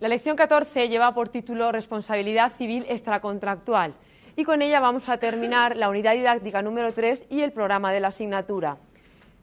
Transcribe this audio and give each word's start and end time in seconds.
La 0.00 0.08
lección 0.08 0.34
14 0.34 0.88
lleva 0.88 1.12
por 1.12 1.28
título 1.28 1.72
Responsabilidad 1.72 2.52
civil 2.56 2.86
extracontractual 2.88 3.92
y 4.34 4.44
con 4.44 4.62
ella 4.62 4.80
vamos 4.80 5.10
a 5.10 5.18
terminar 5.18 5.76
la 5.76 5.90
unidad 5.90 6.14
didáctica 6.14 6.62
número 6.62 6.90
3 6.90 7.26
y 7.28 7.42
el 7.42 7.52
programa 7.52 7.92
de 7.92 8.00
la 8.00 8.08
asignatura. 8.08 8.78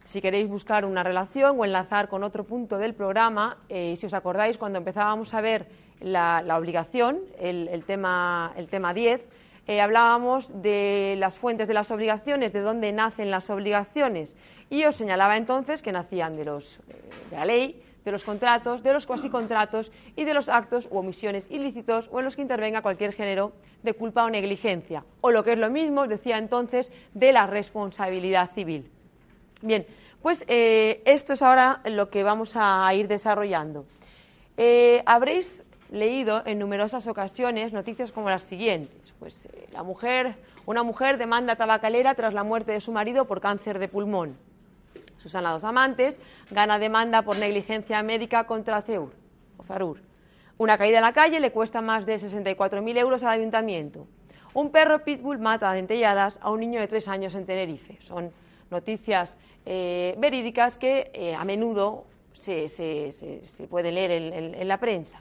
Si 0.06 0.20
queréis 0.20 0.48
buscar 0.48 0.86
una 0.86 1.04
relación 1.04 1.60
o 1.60 1.66
enlazar 1.66 2.10
con 2.10 2.24
otro 2.24 2.44
punto 2.44 2.80
del 2.80 2.96
programa, 2.96 3.58
eh, 3.70 3.96
si 3.98 4.08
os 4.08 4.14
acordáis, 4.16 4.58
cuando 4.58 4.80
empezábamos 4.80 5.34
a 5.36 5.42
ver 5.42 5.68
la, 6.00 6.58
obligación, 6.58 7.20
el, 7.40 7.84
tema, 7.86 8.52
el 8.56 8.68
tema 8.68 8.94
10, 8.94 9.28
eh, 9.68 9.82
hablábamos 9.82 10.62
de 10.62 11.16
las 11.20 11.38
fuentes 11.38 11.68
de 11.68 11.74
las 11.74 11.92
obligaciones, 11.92 12.54
de 12.54 12.62
dónde 12.62 12.94
nacen 12.94 13.30
las 13.30 13.50
obligaciones, 13.50 14.38
y 14.70 14.86
os 14.86 14.96
señalaba 14.96 15.36
entonces 15.36 15.82
que 15.82 15.92
nacían 15.92 16.38
de, 16.38 16.46
los, 16.46 16.80
eh, 16.88 17.10
de 17.30 17.36
la 17.36 17.46
ley, 17.46 17.84
de 18.06 18.12
los 18.14 18.24
contratos, 18.24 18.82
de 18.82 18.94
los 18.94 19.06
cuasicontratos 19.06 19.92
y 20.16 20.24
de 20.24 20.34
los 20.34 20.48
actos 20.48 20.88
u 20.90 20.98
omisiones 20.98 21.52
ilícitos 21.52 22.10
o 22.14 22.20
en 22.20 22.26
los 22.26 22.38
que 22.38 22.42
intervenga 22.42 22.82
cualquier 22.82 23.12
género 23.12 23.52
de 23.84 23.94
culpa 23.94 24.24
o 24.24 24.30
negligencia. 24.30 25.04
O 25.20 25.32
lo 25.32 25.44
que 25.44 25.52
es 25.52 25.60
lo 25.60 25.70
mismo, 25.70 26.08
decía 26.08 26.38
entonces, 26.38 26.90
de 27.14 27.34
la 27.34 27.46
responsabilidad 27.48 28.52
civil. 28.56 28.90
Bien, 29.62 29.86
pues 30.22 30.46
eh, 30.48 31.02
esto 31.06 31.34
es 31.34 31.42
ahora 31.42 31.82
lo 31.84 32.10
que 32.10 32.24
vamos 32.24 32.54
a 32.56 32.94
ir 32.94 33.10
desarrollando. 33.10 33.86
Habréis 35.06 35.64
leído 35.92 36.42
en 36.46 36.60
numerosas 36.60 37.08
ocasiones 37.08 37.74
noticias 37.74 38.12
como 38.12 38.30
las 38.30 38.44
siguientes. 38.44 39.07
Pues 39.20 39.46
eh, 39.46 39.68
la 39.72 39.84
mujer, 39.84 40.36
una 40.66 40.84
mujer 40.84 41.18
demanda 41.18 41.56
tabacalera 41.56 42.16
tras 42.16 42.34
la 42.34 42.44
muerte 42.44 42.72
de 42.72 42.82
su 42.82 42.92
marido 42.92 43.26
por 43.26 43.42
cáncer 43.42 43.80
de 43.80 43.88
pulmón. 43.88 44.38
Susana 45.18 45.52
Dos 45.52 45.64
Amantes 45.64 46.20
gana 46.52 46.80
demanda 46.80 47.24
por 47.24 47.38
negligencia 47.38 48.02
médica 48.04 48.46
contra 48.46 48.82
Ceur 48.82 49.12
o 49.58 49.64
Zarur. 49.64 50.00
Una 50.58 50.78
caída 50.78 50.98
en 50.98 51.04
la 51.04 51.14
calle 51.14 51.40
le 51.40 51.52
cuesta 51.52 51.82
más 51.82 52.06
de 52.06 52.16
64.000 52.16 52.98
euros 52.98 53.24
al 53.24 53.40
ayuntamiento. 53.40 54.08
Un 54.54 54.72
perro 54.72 55.04
pitbull 55.04 55.38
mata 55.38 55.70
a 55.70 55.74
dentelladas 55.74 56.40
a 56.42 56.50
un 56.50 56.60
niño 56.60 56.80
de 56.80 56.88
tres 56.88 57.08
años 57.08 57.36
en 57.36 57.46
Tenerife. 57.46 57.98
Son 58.02 58.32
noticias 58.72 59.38
eh, 59.66 60.16
verídicas 60.18 60.78
que 60.78 61.12
eh, 61.14 61.36
a 61.36 61.44
menudo 61.46 62.06
se, 62.34 62.68
pueden 63.70 63.96
leer 63.96 64.12
en, 64.12 64.68
la 64.68 64.80
prensa. 64.80 65.20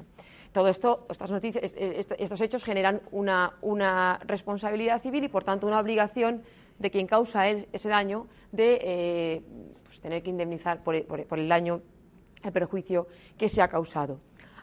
Todo 0.56 0.68
esto, 0.68 1.06
estas 1.10 1.30
noticias, 1.30 1.74
estos 1.76 2.40
hechos 2.40 2.64
generan 2.64 3.02
una 3.10 4.18
responsabilidad 4.24 5.02
civil 5.02 5.24
y, 5.24 5.28
por 5.28 5.44
tanto, 5.44 5.66
una 5.66 5.78
obligación 5.78 6.44
de 6.78 6.90
quien 6.90 7.06
causa 7.06 7.46
ese 7.46 7.90
daño 7.90 8.26
de 8.52 8.78
eh, 8.80 9.42
pues, 9.84 10.00
tener 10.00 10.22
que 10.22 10.30
indemnizar 10.30 10.82
por, 10.82 10.94
el 10.94 11.48
daño, 11.50 11.82
el 12.42 12.52
perjuicio 12.52 13.06
que 13.36 13.50
se 13.50 13.60
ha 13.60 13.68
causado. 13.68 14.18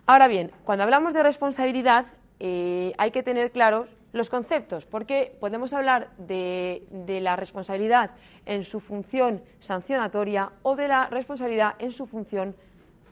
Ahora 0.08 0.28
bien, 0.28 0.52
cuando 0.64 0.84
hablamos 0.84 1.14
de 1.14 1.22
responsabilidad 1.22 2.08
eh, 2.40 2.94
hay 2.98 3.12
que 3.12 3.22
tener 3.22 3.52
claros 3.52 3.88
los 4.14 4.32
conceptos, 4.32 4.88
porque 4.88 5.38
podemos 5.40 5.74
hablar 5.74 6.10
de, 6.18 6.88
la 7.22 7.36
responsabilidad 7.36 8.10
en 8.48 8.66
su 8.66 8.80
función 8.80 9.44
sancionatoria 9.60 10.50
o 10.64 10.76
de 10.76 10.88
la 10.88 11.06
responsabilidad 11.06 11.76
en 11.78 11.92
su 11.92 12.08
función 12.08 12.56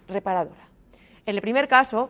reparadora. 0.07 0.67
En 1.27 1.35
el 1.35 1.41
primer 1.43 1.67
caso, 1.67 2.09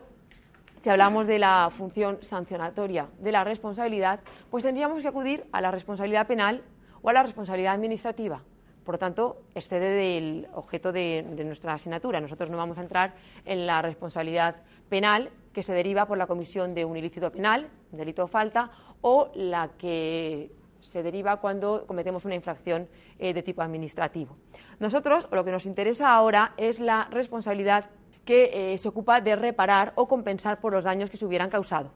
si 0.82 0.90
hablamos 0.90 1.28
de 1.28 1.38
la 1.38 1.70
función 1.70 2.18
sancionatoria 2.22 3.06
de 3.20 3.30
la 3.30 3.44
responsabilidad, 3.44 4.18
pues 4.50 4.64
tendríamos 4.64 5.00
que 5.00 5.06
acudir 5.06 5.44
a 5.52 5.60
la 5.60 5.70
responsabilidad 5.70 6.26
penal 6.26 6.64
o 7.02 7.08
a 7.08 7.12
la 7.12 7.22
responsabilidad 7.22 7.74
administrativa. 7.74 8.42
Por 8.84 8.96
lo 8.96 8.98
tanto, 8.98 9.42
excede 9.54 9.90
del 9.90 10.48
objeto 10.54 10.90
de, 10.90 11.22
nuestra 11.44 11.74
asignatura. 11.74 12.20
Nosotros 12.20 12.50
no 12.50 12.56
vamos 12.56 12.78
a 12.78 12.80
entrar 12.80 13.14
en 13.44 13.64
la 13.64 13.80
responsabilidad 13.80 14.56
penal 14.88 15.30
que 15.52 15.62
se 15.62 15.72
deriva 15.72 16.06
por 16.06 16.18
la 16.18 16.26
comisión 16.26 16.74
de 16.74 16.84
un 16.84 16.96
ilícito 16.96 17.30
penal, 17.30 17.68
delito 17.92 18.24
o 18.24 18.26
falta, 18.26 18.72
o 19.02 19.30
la 19.36 19.68
que 19.78 20.50
se 20.80 21.04
deriva 21.04 21.36
cuando 21.36 21.86
cometemos 21.86 22.24
una 22.24 22.34
infracción 22.34 22.88
eh, 23.20 23.32
de 23.32 23.44
tipo 23.44 23.62
administrativo. 23.62 24.36
Nosotros, 24.80 25.28
lo 25.30 25.44
que 25.44 25.52
nos 25.52 25.64
interesa 25.64 26.12
ahora 26.12 26.54
es 26.56 26.80
la 26.80 27.06
responsabilidad 27.12 27.84
que 28.24 28.72
eh, 28.74 28.78
se 28.78 28.88
ocupa 28.88 29.20
de 29.20 29.36
reparar 29.36 29.92
o 29.96 30.06
compensar 30.06 30.60
por 30.60 30.72
los 30.72 30.84
daños 30.84 31.10
que 31.10 31.16
se 31.16 31.26
hubieran 31.26 31.50
causado, 31.50 31.90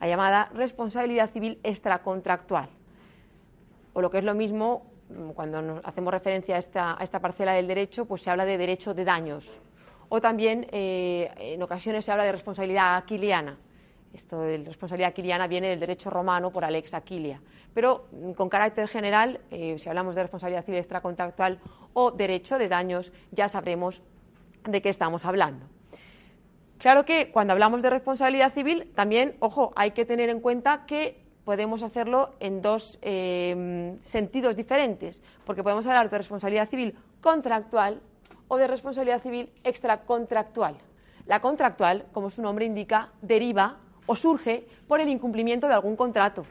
la 0.00 0.08
llamada 0.08 0.50
responsabilidad 0.54 1.30
civil 1.30 1.58
extracontractual 1.62 2.70
o 3.98 4.00
lo 4.00 4.10
que 4.10 4.18
es 4.18 4.24
lo 4.24 4.34
mismo, 4.34 4.86
mm, 5.10 5.30
cuando 5.30 5.80
hacemos 5.82 6.12
referencia 6.12 6.54
a 6.54 7.02
esta, 7.02 7.20
parcela 7.20 7.52
del 7.54 7.66
derecho, 7.66 8.04
pues 8.04 8.22
se 8.22 8.30
habla 8.30 8.44
de 8.44 8.56
derecho 8.56 8.94
de 8.94 9.04
daños. 9.04 9.50
O 10.08 10.20
también 10.20 10.68
eh, 10.70 11.32
en 11.38 11.60
ocasiones 11.64 12.04
se 12.04 12.12
habla 12.12 12.22
de 12.22 12.30
responsabilidad 12.30 12.96
aquiliana. 12.96 13.58
Esto 14.14 14.40
de 14.42 14.58
responsabilidad 14.58 15.10
aquiliana 15.10 15.48
viene 15.48 15.70
del 15.70 15.80
derecho 15.80 16.10
romano 16.10 16.52
por 16.52 16.64
Alex 16.64 16.94
Aquilia. 16.94 17.40
Pero 17.74 18.06
mm, 18.12 18.32
con 18.34 18.48
carácter 18.48 18.86
general, 18.86 19.40
eh, 19.50 19.76
si 19.80 19.88
hablamos 19.88 20.14
de 20.14 20.22
responsabilidad 20.22 20.64
civil 20.64 20.78
extracontractual 20.78 21.58
o 21.92 22.12
derecho 22.12 22.56
de 22.56 22.68
daños, 22.68 23.10
ya 23.32 23.48
sabremos 23.48 24.00
de 24.64 24.82
qué 24.82 24.88
estamos 24.88 25.24
hablando. 25.24 25.66
Claro 26.78 27.04
que 27.04 27.30
cuando 27.32 27.52
hablamos 27.52 27.82
de 27.82 27.90
responsabilidad 27.90 28.52
civil, 28.52 28.90
también, 28.94 29.36
ojo, 29.40 29.72
hay 29.74 29.90
que 29.90 30.04
tener 30.04 30.30
en 30.30 30.40
cuenta 30.40 30.86
que 30.86 31.20
podemos 31.44 31.82
hacerlo 31.82 32.34
en 32.40 32.62
dos 32.62 32.98
em, 33.02 33.98
sentidos 34.02 34.54
diferentes, 34.54 35.22
porque 35.44 35.62
podemos 35.62 35.86
hablar 35.86 36.08
de 36.08 36.18
responsabilidad 36.18 36.68
civil 36.68 36.94
contractual 37.20 38.00
o 38.48 38.58
de 38.58 38.66
responsabilidad 38.66 39.22
civil 39.22 39.50
extracontractual. 39.64 40.76
La 41.26 41.40
contractual, 41.40 42.06
como 42.12 42.30
su 42.30 42.42
nombre 42.42 42.64
indica, 42.64 43.10
deriva 43.22 43.78
o 44.06 44.14
surge 44.14 44.66
por 44.86 45.00
el 45.00 45.08
incumplimiento 45.08 45.68
de 45.68 45.74
algún 45.74 45.96
contrato. 45.96 46.44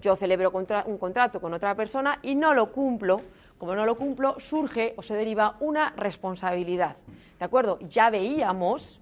Yo 0.00 0.16
celebro 0.16 0.52
un 0.86 0.98
contrato 0.98 1.40
con 1.40 1.54
otra 1.54 1.74
persona 1.74 2.18
y 2.22 2.34
no 2.34 2.54
lo 2.54 2.70
cumplo. 2.70 3.20
Como 3.58 3.74
no 3.74 3.84
lo 3.84 3.96
cumplo, 3.96 4.38
surge 4.38 4.94
o 4.96 5.02
se 5.02 5.14
deriva 5.14 5.56
una 5.60 5.90
responsabilidad. 5.90 6.96
¿De 7.38 7.44
acuerdo? 7.44 7.78
Ya 7.90 8.10
veíamos 8.10 9.00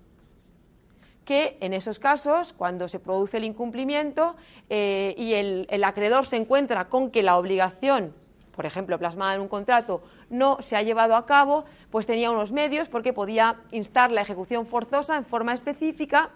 que 1.27 1.59
en 1.61 1.75
esos 1.75 1.99
casos, 1.99 2.53
cuando 2.53 2.89
se 2.89 3.01
produce 3.01 3.37
el 3.37 3.45
incumplimiento 3.45 4.37
eh, 4.71 5.15
y 5.19 5.35
el, 5.35 5.85
acreedor 5.85 6.25
se 6.25 6.37
encuentra 6.37 6.89
con 6.89 7.11
que 7.11 7.23
la 7.23 7.37
obligación, 7.37 8.15
por 8.55 8.65
ejemplo, 8.65 8.99
plasmada 8.99 9.35
en 9.35 9.41
un 9.41 9.49
contrato, 9.49 10.03
no 10.31 10.59
se 10.63 10.77
ha 10.77 10.83
llevado 10.83 11.17
a 11.17 11.27
cabo, 11.27 11.65
pues 11.91 12.07
tenía 12.07 12.31
unos 12.31 12.53
medios 12.53 12.89
porque 12.89 13.13
podía 13.13 13.57
instar 13.73 14.13
la 14.13 14.23
ejecución 14.23 14.67
forzosa 14.67 15.17
en 15.17 15.25
forma 15.25 15.53
específica, 15.53 16.31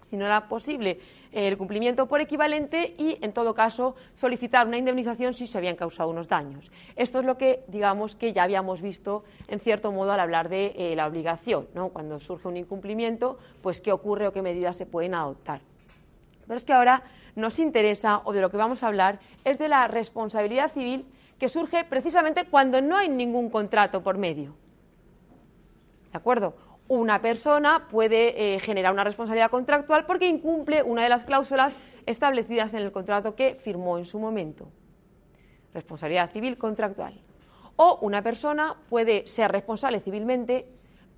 si 0.00 0.16
no 0.16 0.24
era 0.24 0.48
posible 0.48 1.00
el 1.32 1.56
cumplimiento 1.56 2.06
por 2.06 2.20
equivalente 2.20 2.94
y, 2.98 3.18
en 3.20 3.32
todo 3.32 3.54
caso, 3.54 3.94
solicitar 4.14 4.66
una 4.66 4.78
indemnización 4.78 5.34
si 5.34 5.46
se 5.46 5.58
habían 5.58 5.76
causado 5.76 6.10
unos 6.10 6.28
daños. 6.28 6.70
Esto 6.96 7.20
es 7.20 7.24
lo 7.24 7.38
que, 7.38 7.64
digamos, 7.68 8.16
que 8.16 8.32
ya 8.32 8.42
habíamos 8.42 8.82
visto, 8.82 9.24
en 9.48 9.60
cierto 9.60 9.92
modo, 9.92 10.12
al 10.12 10.20
hablar 10.20 10.48
de 10.48 10.72
eh, 10.76 10.96
la 10.96 11.06
obligación, 11.06 11.68
¿no? 11.74 11.90
Cuando 11.90 12.18
surge 12.20 12.48
un 12.48 12.56
incumplimiento, 12.56 13.38
pues 13.62 13.80
qué 13.80 13.92
ocurre 13.92 14.26
o 14.26 14.32
qué 14.32 14.42
medidas 14.42 14.76
se 14.76 14.86
pueden 14.86 15.14
adoptar. 15.14 15.60
Pero 16.46 16.56
es 16.56 16.64
que 16.64 16.72
ahora 16.72 17.04
nos 17.36 17.58
interesa, 17.58 18.22
o 18.24 18.32
de 18.32 18.40
lo 18.40 18.50
que 18.50 18.56
vamos 18.56 18.82
a 18.82 18.88
hablar, 18.88 19.20
es 19.44 19.58
de 19.58 19.68
la 19.68 19.86
responsabilidad 19.86 20.70
civil 20.70 21.06
que 21.38 21.48
surge 21.48 21.84
precisamente 21.84 22.44
cuando 22.44 22.80
no 22.80 22.96
hay 22.96 23.08
ningún 23.08 23.50
contrato 23.50 24.02
por 24.02 24.18
medio. 24.18 24.54
¿De 26.12 26.18
acuerdo? 26.18 26.54
Una 26.90 27.22
persona 27.22 27.86
puede 27.88 28.56
eh, 28.56 28.58
generar 28.58 28.92
una 28.92 29.04
responsabilidad 29.04 29.48
contractual 29.48 30.06
porque 30.06 30.26
incumple 30.26 30.82
una 30.82 31.04
de 31.04 31.08
las 31.08 31.24
cláusulas 31.24 31.76
establecidas 32.04 32.74
en 32.74 32.80
el 32.80 32.90
contrato 32.90 33.36
que 33.36 33.54
firmó 33.54 33.96
en 33.96 34.04
su 34.04 34.18
momento. 34.18 34.68
Responsabilidad 35.72 36.32
civil 36.32 36.58
contractual. 36.58 37.14
O 37.76 38.00
una 38.02 38.22
persona 38.22 38.74
puede 38.88 39.28
ser 39.28 39.52
responsable 39.52 40.00
civilmente 40.00 40.66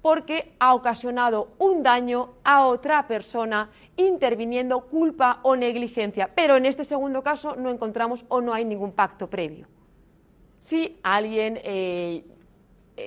porque 0.03 0.53
ha 0.59 0.75
ocasionado 0.75 1.55
un 1.58 1.82
daño 1.82 2.35
a 2.44 2.67
otra 2.67 3.08
persona 3.08 3.70
interviniendo 3.97 4.82
culpa 4.82 5.41
o 5.43 5.56
negligencia. 5.56 6.29
Pero 6.35 6.58
en 6.58 6.67
este 6.67 6.85
segundo 6.85 7.23
caso 7.23 7.56
no 7.56 7.70
encontramos 7.70 8.26
o 8.29 8.43
no 8.43 8.52
hay 8.52 8.67
ningún 8.67 8.93
pacto 8.93 9.31
previo. 9.31 9.69
Si 10.58 10.99
alguien 11.02 11.58
eh, 11.64 12.26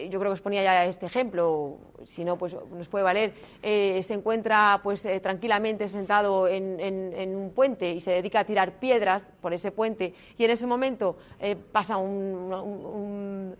yo 0.09 0.19
creo 0.19 0.31
que 0.31 0.33
os 0.33 0.41
ponía 0.41 0.63
ya 0.63 0.85
este 0.85 1.05
ejemplo, 1.05 1.77
si 2.05 2.23
no, 2.23 2.37
pues 2.37 2.55
nos 2.71 2.87
puede 2.87 3.03
valer, 3.03 3.33
eh, 3.61 4.01
se 4.03 4.13
encuentra 4.13 4.79
pues 4.83 5.03
eh, 5.05 5.19
tranquilamente 5.19 5.89
sentado 5.89 6.47
en, 6.47 7.35
un 7.35 7.51
puente 7.51 7.91
y 7.91 8.01
se 8.01 8.11
dedica 8.11 8.41
a 8.41 8.45
tirar 8.45 8.79
piedras 8.79 9.25
por 9.41 9.53
ese 9.53 9.71
puente. 9.71 10.13
Y 10.37 10.45
en 10.45 10.51
ese 10.51 10.67
momento 10.67 11.17
pasa 11.71 11.97
un, 11.97 13.55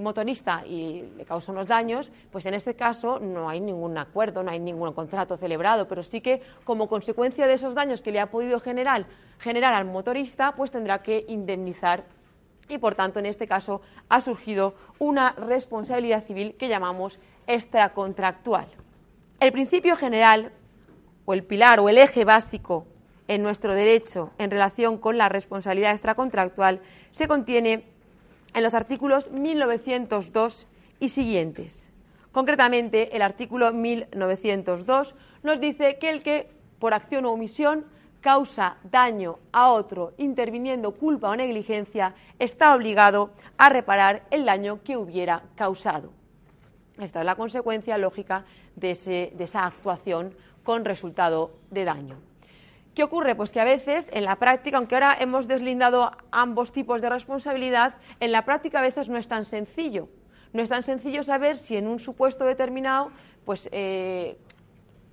motorista 0.00 0.64
y 0.64 1.02
le 1.16 1.24
causa 1.24 1.50
unos 1.50 1.66
daños, 1.66 2.12
pues 2.30 2.46
en 2.46 2.54
este 2.54 2.74
caso 2.74 3.18
no 3.18 3.48
hay 3.48 3.60
ningún 3.60 3.98
acuerdo, 3.98 4.44
no 4.44 4.52
hay 4.52 4.60
ningún 4.60 4.92
contrato 4.92 5.36
celebrado, 5.36 5.88
pero 5.88 6.04
sí 6.04 6.20
que 6.20 6.40
como 6.62 6.88
consecuencia 6.88 7.46
de 7.48 7.54
esos 7.54 7.74
daños 7.74 8.00
que 8.00 8.12
le 8.12 8.20
ha 8.20 8.30
podido 8.30 8.60
generar 8.60 9.04
al 9.74 9.84
motorista, 9.84 10.54
pues 10.54 10.70
tendrá 10.70 11.02
que 11.02 11.24
indemnizar 11.26 12.04
y 12.68 12.78
por 12.78 12.94
tanto 12.94 13.18
en 13.18 13.26
este 13.26 13.46
caso 13.46 13.80
ha 14.08 14.20
surgido 14.20 14.74
una 14.98 15.32
responsabilidad 15.32 16.24
civil 16.24 16.54
que 16.58 16.68
llamamos 16.68 17.18
extracontractual. 17.46 18.66
El 19.40 19.52
principio 19.52 19.96
general 19.96 20.52
o 21.24 21.34
el 21.34 21.44
pilar 21.44 21.80
o 21.80 21.88
el 21.88 21.98
eje 21.98 22.24
básico 22.24 22.86
en 23.28 23.42
nuestro 23.42 23.74
derecho 23.74 24.30
en 24.38 24.50
relación 24.50 24.98
con 24.98 25.18
la 25.18 25.28
responsabilidad 25.28 25.92
extracontractual 25.92 26.80
se 27.12 27.28
contiene 27.28 27.84
en 28.54 28.62
los 28.62 28.74
artículos 28.74 29.30
1902 29.30 30.66
y 31.00 31.10
siguientes. 31.10 31.90
Concretamente, 32.32 33.14
el 33.16 33.22
artículo 33.22 33.72
1902 33.72 35.14
nos 35.42 35.60
dice 35.60 35.98
que 35.98 36.10
el 36.10 36.22
que, 36.22 36.50
por 36.78 36.94
acción 36.94 37.24
o 37.26 37.32
omisión, 37.32 37.84
causa 38.20 38.76
daño 38.84 39.38
a 39.52 39.70
otro 39.70 40.12
interviniendo 40.18 40.92
culpa 40.92 41.30
o 41.30 41.36
negligencia, 41.36 42.14
está 42.38 42.74
obligado 42.74 43.30
a 43.56 43.68
reparar 43.68 44.24
el 44.30 44.44
daño 44.44 44.82
que 44.82 44.96
hubiera 44.96 45.42
causado. 45.54 46.12
Esta 46.98 47.20
es 47.20 47.26
la 47.26 47.36
consecuencia 47.36 47.96
lógica 47.96 48.44
de, 48.74 48.90
esa 49.38 49.66
actuación 49.66 50.34
con 50.64 50.84
resultado 50.84 51.52
de 51.70 51.84
daño. 51.84 52.16
¿Qué 52.94 53.04
ocurre? 53.04 53.36
Pues 53.36 53.52
que 53.52 53.60
a 53.60 53.64
veces 53.64 54.10
en 54.12 54.24
la 54.24 54.36
práctica, 54.36 54.76
aunque 54.76 54.96
ahora 54.96 55.16
hemos 55.20 55.46
deslindado 55.46 56.10
ambos 56.32 56.72
tipos 56.72 57.00
de 57.00 57.08
responsabilidad, 57.08 57.94
en 58.18 58.32
la 58.32 58.44
práctica 58.44 58.80
a 58.80 58.82
veces 58.82 59.08
no 59.08 59.16
es 59.16 59.28
tan 59.28 59.44
sencillo. 59.44 60.08
No 60.52 60.62
es 60.62 60.68
tan 60.68 60.82
sencillo 60.82 61.22
saber 61.22 61.56
si 61.56 61.76
en 61.76 61.86
un 61.86 62.00
supuesto 62.00 62.44
determinado, 62.44 63.12
pues 63.44 63.68
eh, 63.70 64.38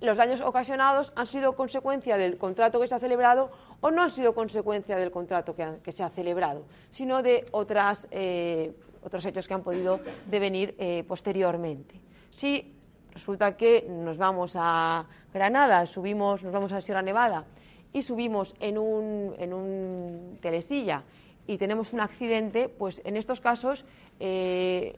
los 0.00 0.16
daños 0.16 0.40
ocasionados 0.40 1.12
han 1.16 1.26
sido 1.26 1.54
consecuencia 1.54 2.16
del 2.16 2.36
contrato 2.36 2.80
que 2.80 2.88
se 2.88 2.94
ha 2.94 2.98
celebrado 2.98 3.50
o 3.80 3.90
no 3.90 4.02
han 4.02 4.10
sido 4.10 4.34
consecuencia 4.34 4.96
del 4.96 5.10
contrato 5.10 5.54
que, 5.54 5.92
se 5.92 6.02
ha 6.02 6.10
celebrado, 6.10 6.64
sino 6.90 7.22
de 7.22 7.46
otras, 7.52 8.06
eh, 8.10 8.74
otros 9.02 9.24
hechos 9.24 9.48
que 9.48 9.54
han 9.54 9.62
podido 9.62 10.00
devenir 10.26 10.74
eh, 10.78 11.04
posteriormente. 11.06 11.94
Si 12.30 12.74
resulta 13.12 13.56
que 13.56 13.86
nos 13.88 14.18
vamos 14.18 14.52
a 14.56 15.06
Granada, 15.32 15.86
subimos, 15.86 16.42
nos 16.42 16.52
vamos 16.52 16.72
a 16.72 16.80
Sierra 16.80 17.02
Nevada 17.02 17.44
y 17.92 18.02
subimos 18.02 18.54
en 18.60 18.78
un, 18.78 19.34
en 19.38 19.54
un 19.54 20.38
telesilla 20.42 21.02
y 21.46 21.58
tenemos 21.58 21.92
un 21.92 22.00
accidente, 22.00 22.68
pues 22.68 23.00
en 23.04 23.16
estos 23.16 23.40
casos 23.40 23.84
eh, 24.20 24.96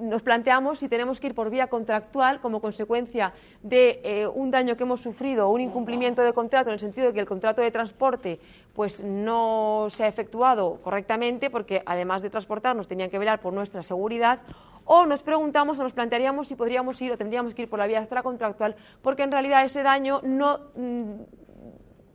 nos 0.00 0.22
planteamos 0.22 0.78
si 0.78 0.88
tenemos 0.88 1.20
que 1.20 1.28
ir 1.28 1.34
por 1.34 1.50
vía 1.50 1.66
contractual 1.66 2.40
como 2.40 2.60
consecuencia 2.60 3.32
de 3.62 4.00
eh, 4.04 4.26
un 4.26 4.50
daño 4.50 4.76
que 4.76 4.84
hemos 4.84 5.00
sufrido 5.00 5.48
o 5.48 5.52
un 5.52 5.60
incumplimiento 5.60 6.22
de 6.22 6.32
contrato 6.32 6.70
en 6.70 6.74
el 6.74 6.80
sentido 6.80 7.08
de 7.08 7.12
que 7.12 7.20
el 7.20 7.26
contrato 7.26 7.60
de 7.60 7.70
transporte 7.70 8.40
pues 8.74 9.02
no 9.02 9.88
se 9.90 10.04
ha 10.04 10.08
efectuado 10.08 10.80
correctamente 10.82 11.50
porque 11.50 11.82
además 11.84 12.22
de 12.22 12.30
transportarnos 12.30 12.86
tenían 12.86 13.10
que 13.10 13.18
velar 13.18 13.40
por 13.40 13.52
nuestra 13.52 13.82
seguridad 13.82 14.40
o 14.84 15.04
nos 15.04 15.22
preguntamos 15.22 15.78
o 15.78 15.82
nos 15.82 15.92
plantearíamos 15.92 16.48
si 16.48 16.54
podríamos 16.54 17.00
ir 17.02 17.12
o 17.12 17.18
tendríamos 17.18 17.54
que 17.54 17.62
ir 17.62 17.68
por 17.68 17.78
la 17.78 17.86
vía 17.86 17.98
extracontractual 17.98 18.76
porque 19.02 19.22
en 19.22 19.32
realidad 19.32 19.64
ese 19.64 19.82
daño 19.82 20.20
no 20.22 20.60
mm, 20.76 21.12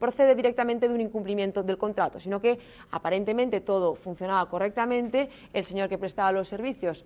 procede 0.04 0.36
directamente 0.36 0.90
de 0.90 0.94
un 0.94 1.00
incumplimiento 1.00 1.64
del 1.64 1.78
contrato, 1.78 2.20
sino 2.20 2.42
que 2.42 2.60
aparentemente 2.92 3.62
todo 3.62 3.96
funcionaba 3.96 4.50
correctamente, 4.50 5.30
el 5.54 5.64
señor 5.64 5.88
que 5.88 5.98
prestaba 5.98 6.34
los 6.34 6.50
servicios 6.50 7.06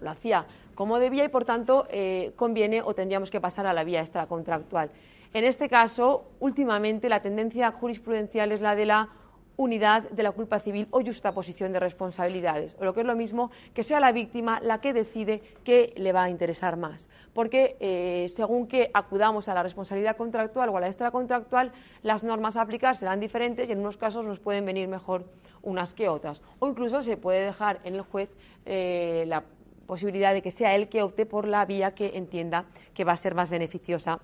lo 0.00 0.08
hacía 0.08 0.46
como 0.74 0.98
debía 0.98 1.24
y 1.24 1.28
por 1.28 1.44
tanto 1.44 1.86
eh, 1.90 2.32
conviene 2.34 2.80
o 2.80 2.94
tendríamos 2.94 3.30
que 3.30 3.42
pasar 3.42 3.66
a 3.66 3.74
la 3.74 3.84
vía 3.84 4.00
extracontractual. 4.00 4.88
En 5.34 5.44
este 5.44 5.68
caso, 5.68 6.24
últimamente 6.40 7.10
la 7.10 7.20
tendencia 7.20 7.70
jurisprudencial 7.72 8.52
es 8.52 8.62
la 8.62 8.74
de 8.74 8.86
la 8.86 9.10
unidad 9.56 10.02
de 10.10 10.22
la 10.22 10.32
culpa 10.32 10.58
civil 10.58 10.88
o 10.90 11.04
justaposición 11.04 11.72
de 11.72 11.80
responsabilidades, 11.80 12.76
o 12.78 12.84
lo 12.84 12.94
que 12.94 13.00
es 13.00 13.06
lo 13.06 13.14
mismo, 13.14 13.50
que 13.72 13.84
sea 13.84 14.00
la 14.00 14.12
víctima 14.12 14.60
la 14.60 14.80
que 14.80 14.92
decide 14.92 15.42
qué 15.64 15.92
le 15.96 16.12
va 16.12 16.24
a 16.24 16.30
interesar 16.30 16.76
más. 16.76 17.08
Porque 17.32 17.76
eh, 17.80 18.28
según 18.30 18.66
que 18.66 18.90
acudamos 18.94 19.48
a 19.48 19.54
la 19.54 19.62
responsabilidad 19.62 20.16
contractual 20.16 20.68
o 20.68 20.76
a 20.76 20.80
la 20.80 20.88
extracontractual, 20.88 21.72
las 22.02 22.22
normas 22.22 22.56
a 22.56 22.62
aplicar 22.62 22.96
serán 22.96 23.20
diferentes 23.20 23.68
y 23.68 23.72
en 23.72 23.80
unos 23.80 23.96
casos 23.96 24.24
nos 24.24 24.38
pueden 24.38 24.64
venir 24.64 24.88
mejor 24.88 25.24
unas 25.62 25.94
que 25.94 26.08
otras. 26.08 26.42
O 26.58 26.68
incluso 26.68 27.02
se 27.02 27.16
puede 27.16 27.44
dejar 27.44 27.80
en 27.84 27.94
el 27.94 28.02
juez 28.02 28.30
eh, 28.66 29.24
la 29.26 29.42
posibilidad 29.86 30.32
de 30.32 30.42
que 30.42 30.50
sea 30.50 30.74
él 30.74 30.88
que 30.88 31.02
opte 31.02 31.26
por 31.26 31.46
la 31.46 31.64
vía 31.64 31.94
que 31.94 32.16
entienda 32.16 32.64
que 32.94 33.04
va 33.04 33.12
a 33.12 33.16
ser 33.16 33.34
más 33.34 33.50
beneficiosa 33.50 34.20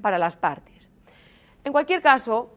para 0.00 0.18
las 0.18 0.36
partes. 0.36 0.90
En 1.64 1.72
cualquier 1.72 2.02
caso, 2.02 2.50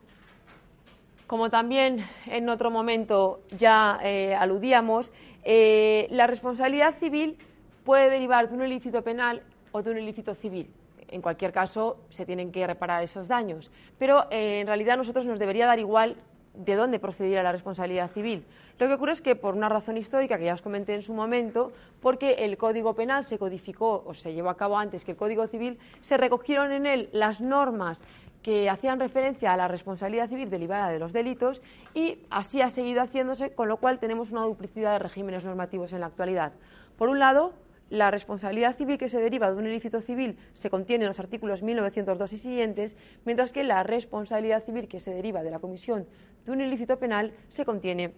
como 1.27 1.49
también 1.49 2.05
en 2.27 2.49
otro 2.49 2.69
momento 2.69 3.41
ya 3.57 3.99
eh, 4.03 4.35
aludíamos, 4.35 5.11
eh, 5.43 6.07
la 6.11 6.27
responsabilidad 6.27 6.95
civil 6.95 7.37
puede 7.83 8.09
derivar 8.09 8.49
de 8.49 8.55
un 8.55 8.63
ilícito 8.63 9.03
penal 9.03 9.41
o 9.71 9.81
de 9.81 9.91
un 9.91 9.97
ilícito 9.97 10.35
civil. 10.35 10.69
En 11.07 11.21
cualquier 11.21 11.51
caso, 11.51 11.97
se 12.09 12.25
tienen 12.25 12.51
que 12.51 12.65
reparar 12.65 13.03
esos 13.03 13.27
daños. 13.27 13.71
Pero 13.99 14.25
eh, 14.31 14.61
en 14.61 14.67
realidad 14.67 14.95
a 14.95 14.97
nosotros 14.97 15.25
nos 15.25 15.39
debería 15.39 15.67
dar 15.67 15.79
igual 15.79 16.17
de 16.53 16.75
dónde 16.75 16.99
procediera 16.99 17.43
la 17.43 17.51
responsabilidad 17.51 18.09
civil. 18.11 18.45
Lo 18.77 18.87
que 18.87 18.93
ocurre 18.93 19.13
es 19.13 19.21
que 19.21 19.35
por 19.35 19.55
una 19.55 19.69
razón 19.69 19.97
histórica 19.97 20.37
que 20.37 20.45
ya 20.45 20.53
os 20.53 20.61
comenté 20.61 20.95
en 20.95 21.01
su 21.01 21.13
momento, 21.13 21.71
porque 22.01 22.33
el 22.45 22.57
Código 22.57 22.93
Penal 22.93 23.23
se 23.23 23.37
codificó 23.37 24.03
o 24.05 24.13
se 24.13 24.33
llevó 24.33 24.49
a 24.49 24.57
cabo 24.57 24.77
antes 24.77 25.05
que 25.05 25.11
el 25.11 25.17
Código 25.17 25.47
Civil, 25.47 25.77
se 26.01 26.17
recogieron 26.17 26.71
en 26.71 26.85
él 26.85 27.09
las 27.11 27.39
normas 27.39 28.03
que 28.45 28.69
hacían 28.69 28.99
referencia 28.99 29.51
a 29.53 29.57
la 29.57 29.67
responsabilidad 29.67 30.29
civil 30.29 30.51
derivada 30.51 30.89
de 30.89 30.99
los 30.99 31.11
delitos 31.11 31.63
y 31.95 32.19
así 32.29 32.61
ha 32.61 32.69
seguido 32.69 33.01
haciéndose, 33.01 33.49
con 33.55 33.67
lo 33.67 33.77
cual 33.77 33.97
tenemos 33.97 34.31
una 34.31 34.43
duplicidad 34.43 34.91
de 34.91 34.99
regímenes 34.99 35.43
normativos 35.43 35.93
en 35.93 36.01
la 36.01 36.05
actualidad. 36.05 36.53
Por 36.95 37.09
un 37.09 37.17
lado, 37.17 37.53
la 37.89 38.11
responsabilidad 38.11 38.77
civil 38.77 38.99
que 38.99 39.09
se 39.09 39.19
deriva 39.19 39.49
de 39.49 39.57
un 39.57 39.65
ilícito 39.65 39.99
civil 39.99 40.37
se 40.53 40.69
contiene 40.69 41.05
en 41.05 41.07
los 41.07 41.19
artículos 41.19 41.63
1902 41.63 42.33
y 42.33 42.37
siguientes, 42.37 42.95
mientras 43.25 43.51
que 43.51 43.63
la 43.63 43.81
responsabilidad 43.81 44.63
civil 44.63 44.87
que 44.87 44.99
se 44.99 45.11
deriva 45.11 45.41
de 45.41 45.49
la 45.49 45.57
comisión 45.57 46.05
de 46.45 46.51
un 46.51 46.61
ilícito 46.61 46.99
penal 46.99 47.33
se 47.47 47.65
contiene 47.65 48.13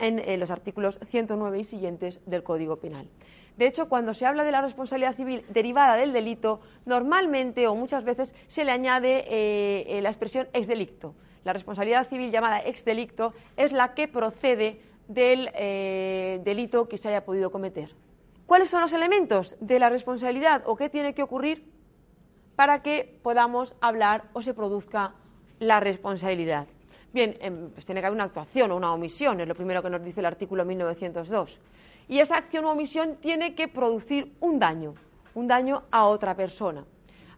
en, 0.00 0.18
en 0.18 0.40
los 0.40 0.50
artículos 0.50 0.98
109 1.04 1.60
y 1.60 1.62
siguientes 1.62 2.18
del 2.26 2.42
Código 2.42 2.80
Penal. 2.80 3.06
De 3.56 3.66
hecho, 3.66 3.88
cuando 3.88 4.14
se 4.14 4.26
habla 4.26 4.44
de 4.44 4.52
la 4.52 4.62
responsabilidad 4.62 5.14
civil 5.14 5.44
derivada 5.48 5.96
del 5.96 6.12
delito, 6.12 6.60
normalmente 6.86 7.66
o 7.68 7.74
muchas 7.74 8.04
veces 8.04 8.34
se 8.48 8.64
le 8.64 8.72
añade 8.72 9.24
eh, 9.28 9.98
eh, 9.98 10.02
la 10.02 10.08
expresión 10.08 10.48
ex 10.52 10.66
delicto. 10.66 11.14
La 11.44 11.52
responsabilidad 11.52 12.06
civil 12.06 12.30
llamada 12.30 12.60
ex 12.60 12.84
delicto 12.84 13.34
es 13.56 13.72
la 13.72 13.94
que 13.94 14.08
procede 14.08 14.80
del 15.08 15.50
eh, 15.54 16.40
delito 16.44 16.88
que 16.88 16.96
se 16.96 17.08
haya 17.08 17.24
podido 17.24 17.50
cometer. 17.50 17.94
¿Cuáles 18.46 18.70
son 18.70 18.80
los 18.80 18.92
elementos 18.92 19.56
de 19.60 19.78
la 19.78 19.90
responsabilidad 19.90 20.62
o 20.66 20.76
qué 20.76 20.88
tiene 20.88 21.14
que 21.14 21.22
ocurrir 21.22 21.70
para 22.56 22.82
que 22.82 23.18
podamos 23.22 23.76
hablar 23.80 24.24
o 24.32 24.42
se 24.42 24.54
produzca 24.54 25.14
la 25.58 25.80
responsabilidad? 25.80 26.66
Bien, 27.12 27.36
em, 27.40 27.70
pues 27.70 27.84
tiene 27.84 28.00
que 28.00 28.06
haber 28.06 28.16
una 28.16 28.24
actuación 28.24 28.70
o 28.72 28.76
una 28.76 28.94
omisión, 28.94 29.40
es 29.40 29.48
lo 29.48 29.54
primero 29.54 29.82
que 29.82 29.90
nos 29.90 30.02
dice 30.02 30.20
el 30.20 30.26
artículo 30.26 30.64
1902 30.64 31.60
y 32.12 32.20
esa 32.20 32.36
acción 32.36 32.66
o 32.66 32.72
omisión 32.72 33.16
tiene 33.22 33.54
que 33.54 33.68
producir 33.68 34.34
un 34.38 34.58
daño, 34.58 34.92
un 35.34 35.48
daño 35.48 35.84
a 35.90 36.04
otra 36.04 36.36
persona. 36.36 36.84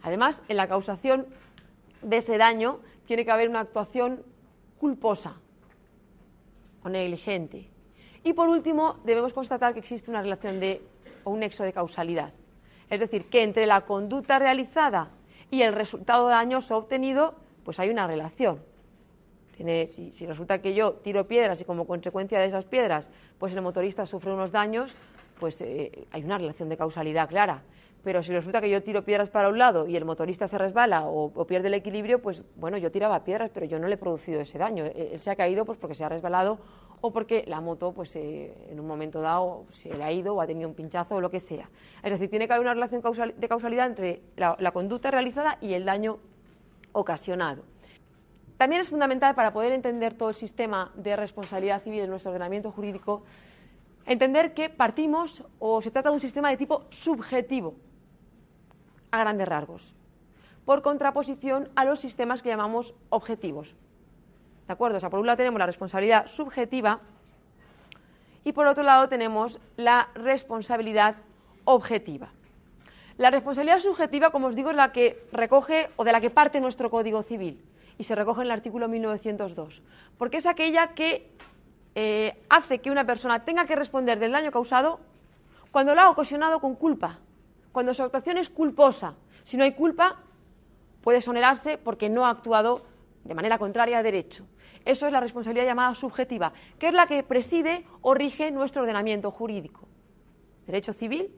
Además, 0.03 0.43
en 0.49 0.57
la 0.57 0.67
causación 0.67 1.29
de 2.03 2.17
ese 2.17 2.39
daño 2.39 2.81
tiene 3.07 3.25
que 3.25 3.31
haber 3.31 3.49
una 3.49 3.61
actuación 3.61 4.25
culposa 4.81 5.37
o 6.83 6.89
negligente. 6.89 7.71
Y 8.25 8.33
por 8.33 8.49
último, 8.49 8.97
debemos 9.05 9.33
constatar 9.33 9.75
que 9.75 9.79
existe 9.79 10.11
una 10.11 10.23
relación 10.23 10.59
de 10.59 10.83
o 11.23 11.31
un 11.31 11.39
nexo 11.39 11.63
de 11.63 11.73
causalidad. 11.73 12.33
Es 12.91 12.99
decir, 12.99 13.27
que 13.31 13.45
entre 13.45 13.67
la 13.67 13.83
conducta 13.83 14.41
realizada 14.41 15.11
y 15.53 15.63
el 15.63 15.73
resultado 15.73 16.27
dañoso 16.27 16.77
obtenido, 16.77 17.37
pues 17.63 17.79
hay 17.79 17.91
una 17.91 18.09
relación 18.09 18.59
si, 19.57 20.27
resulta 20.27 20.61
que 20.61 20.75
yo 20.75 20.95
tiro 20.95 21.27
piedras 21.27 21.61
y 21.61 21.65
como 21.65 21.87
consecuencia 21.87 22.39
de 22.39 22.47
esas 22.47 22.65
piedras, 22.65 23.09
pues 23.39 23.55
el 23.55 23.63
motorista 23.63 24.07
sufre 24.07 24.33
unos 24.33 24.53
daños, 24.53 24.95
pues 25.39 25.61
eh, 25.61 26.07
hay 26.11 26.25
una 26.25 26.39
relación 26.39 26.69
de 26.69 26.77
causalidad 26.77 27.29
clara. 27.29 27.63
Pero 28.03 28.23
si 28.23 28.33
resulta 28.33 28.61
que 28.61 28.69
yo 28.69 28.83
tiro 28.83 29.03
piedras 29.03 29.31
para 29.31 29.49
un 29.49 29.59
lado 29.59 29.87
y 29.89 29.97
el 29.97 30.05
motorista 30.05 30.47
se 30.47 30.59
resbala 30.59 31.07
o, 31.07 31.31
pierde 31.47 31.69
el 31.69 31.75
equilibrio, 31.75 32.21
pues 32.21 32.43
bueno, 32.57 32.77
yo 32.77 32.91
tiraba 32.91 33.25
piedras, 33.25 33.51
pero 33.55 33.65
yo 33.65 33.79
no 33.79 33.89
le 33.89 33.95
he 33.95 33.99
producido 33.99 34.41
ese 34.41 34.59
daño. 34.59 34.85
E, 34.85 35.11
él 35.13 35.21
se 35.21 35.31
ha 35.31 35.37
caído 35.37 35.65
pues 35.65 35.79
porque 35.79 35.95
se 35.95 36.05
ha 36.05 36.11
resbalado 36.11 36.59
o 37.01 37.13
porque 37.13 37.45
la 37.47 37.63
moto, 37.63 37.93
pues 37.93 38.15
eh, 38.17 38.53
en 38.71 38.79
un 38.79 38.87
momento 38.87 39.23
dado, 39.23 39.65
se 39.73 39.95
le 39.95 40.05
ha 40.05 40.13
ido 40.13 40.35
o 40.35 40.41
ha 40.43 40.47
tenido 40.47 40.69
un 40.69 40.75
pinchazo 40.75 41.15
o 41.15 41.21
lo 41.21 41.31
que 41.31 41.41
sea. 41.41 41.71
Es 42.03 42.13
decir, 42.13 42.29
tiene 42.29 42.47
que 42.47 42.53
haber 42.53 42.67
una 42.67 42.75
relación 42.75 43.01
de 43.37 43.49
causalidad 43.49 43.87
entre 43.87 44.21
la 44.37 44.73
conducta 44.73 45.11
realizada 45.11 45.57
y 45.63 45.73
el 45.73 45.87
daño 45.87 46.19
ocasionado. 46.93 47.63
También 48.57 48.81
es 48.81 48.89
fundamental 48.89 49.35
para 49.35 49.53
poder 49.53 49.73
entender 49.73 50.15
todo 50.15 50.29
el 50.29 50.35
sistema 50.35 50.93
de 50.95 51.17
responsabilidad 51.17 51.83
civil 51.83 52.01
en 52.01 52.11
nuestro 52.11 52.31
ordenamiento 52.31 52.71
jurídico, 52.71 53.25
entender 54.07 54.55
que 54.55 54.71
partimos 54.71 55.43
o 55.59 55.83
se 55.83 55.91
trata 55.91 56.11
de 56.11 56.15
un 56.15 56.21
sistema 56.21 56.51
de 56.51 56.57
tipo 56.57 56.85
subjetivo, 56.91 57.75
a 59.11 59.19
grandes 59.19 59.49
rasgos, 59.49 59.95
por 60.65 60.83
contraposición 60.83 61.69
a 61.75 61.85
los 61.85 62.01
sistemas 62.01 62.43
que 62.43 62.49
llamamos 62.49 62.95
objetivos. 63.11 63.75
¿De 64.67 64.73
acuerdo? 64.73 64.97
O 64.97 65.01
sea, 65.01 65.11
por 65.11 65.21
un 65.21 65.27
lado 65.27 65.37
tenemos 65.37 65.59
la 65.59 65.67
responsabilidad 65.67 66.27
subjetiva, 66.27 67.01
y 68.45 68.53
por 68.53 68.67
otro 68.67 68.85
lado 68.85 69.09
tenemos 69.09 69.59
la 69.77 70.09
responsabilidad 70.15 71.17
objetiva. 71.65 72.29
La 73.17 73.31
responsabilidad 73.31 73.81
subjetiva, 73.81 74.31
como 74.31 74.49
os 74.49 74.55
digo, 74.55 74.71
es 74.71 74.77
la 74.77 74.93
que 74.93 75.25
recoge 75.33 75.89
o 75.97 76.05
de 76.05 76.13
la 76.13 76.21
que 76.21 76.31
parte 76.31 76.61
nuestro 76.61 76.91
Código 76.91 77.23
Civil 77.23 77.63
y 77.99 78.05
se 78.05 78.15
recoge 78.15 78.41
en 78.41 78.47
el 78.47 78.53
artículo 78.53 78.89
1902, 78.89 79.83
porque 80.19 80.39
es 80.39 80.47
aquella 80.47 80.95
que 80.95 81.31
eh, 81.95 82.43
hace 82.49 82.81
que 82.81 82.91
una 82.91 83.05
persona 83.05 83.45
tenga 83.45 83.67
que 83.67 83.77
responder 83.77 84.19
del 84.19 84.33
daño 84.33 84.51
causado 84.51 85.01
cuando 85.71 85.95
lo 85.95 86.01
ha 86.01 86.11
ocasionado 86.11 86.61
con 86.61 86.75
culpa, 86.75 87.19
cuando 87.73 87.95
su 87.95 88.03
actuación 88.03 88.39
es 88.39 88.51
culposa. 88.51 89.15
Si 89.43 89.57
no 89.57 89.65
hay 89.65 89.73
culpa, 89.73 90.17
puede 91.03 91.19
exonerarse 91.19 91.79
porque 91.79 92.09
no 92.09 92.27
ha 92.27 92.31
actuado 92.31 92.83
de 93.25 93.35
manera 93.35 93.59
contraria 93.59 93.99
a 93.99 94.03
derecho. 94.03 94.47
Eso 94.85 95.07
es 95.07 95.13
la 95.13 95.21
responsabilidad 95.21 95.67
llamada 95.67 95.95
subjetiva, 95.95 96.53
que 96.79 96.89
es 96.89 96.95
la 96.95 97.07
que 97.07 97.23
preside 97.23 97.85
o 98.03 98.15
rige 98.15 98.51
nuestro 98.51 98.83
ordenamiento 98.83 99.31
jurídico. 99.31 99.89
Derecho 100.67 100.93
civil, 100.93 101.31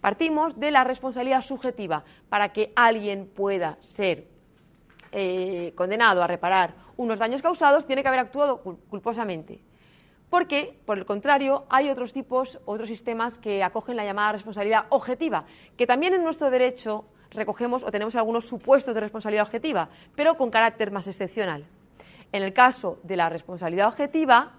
partimos 0.00 0.58
de 0.58 0.70
la 0.70 0.84
responsabilidad 0.84 1.42
subjetiva. 1.42 2.04
Para 2.28 2.52
que 2.52 2.72
alguien 2.76 3.26
pueda 3.26 3.78
ser 3.80 4.28
eh, 5.12 5.72
condenado 5.74 6.22
a 6.22 6.26
reparar 6.26 6.74
unos 6.96 7.18
daños 7.18 7.42
causados, 7.42 7.86
tiene 7.86 8.02
que 8.02 8.08
haber 8.08 8.20
actuado 8.20 8.62
culposamente. 8.62 9.60
Porque, 10.30 10.78
por 10.84 10.98
el 10.98 11.06
contrario, 11.06 11.64
hay 11.70 11.88
otros 11.88 12.12
tipos, 12.12 12.58
otros 12.66 12.88
sistemas 12.88 13.38
que 13.38 13.62
acogen 13.62 13.96
la 13.96 14.04
llamada 14.04 14.32
responsabilidad 14.32 14.86
objetiva, 14.90 15.44
que 15.76 15.86
también 15.86 16.14
en 16.14 16.22
nuestro 16.22 16.50
derecho 16.50 17.06
recogemos 17.30 17.82
o 17.82 17.90
tenemos 17.90 18.16
algunos 18.16 18.46
supuestos 18.46 18.94
de 18.94 19.00
responsabilidad 19.00 19.46
objetiva, 19.46 19.88
pero 20.14 20.36
con 20.36 20.50
carácter 20.50 20.90
más 20.90 21.06
excepcional. 21.06 21.64
En 22.32 22.42
el 22.42 22.52
caso 22.52 22.98
de 23.04 23.16
la 23.16 23.28
responsabilidad 23.28 23.88
objetiva, 23.88 24.52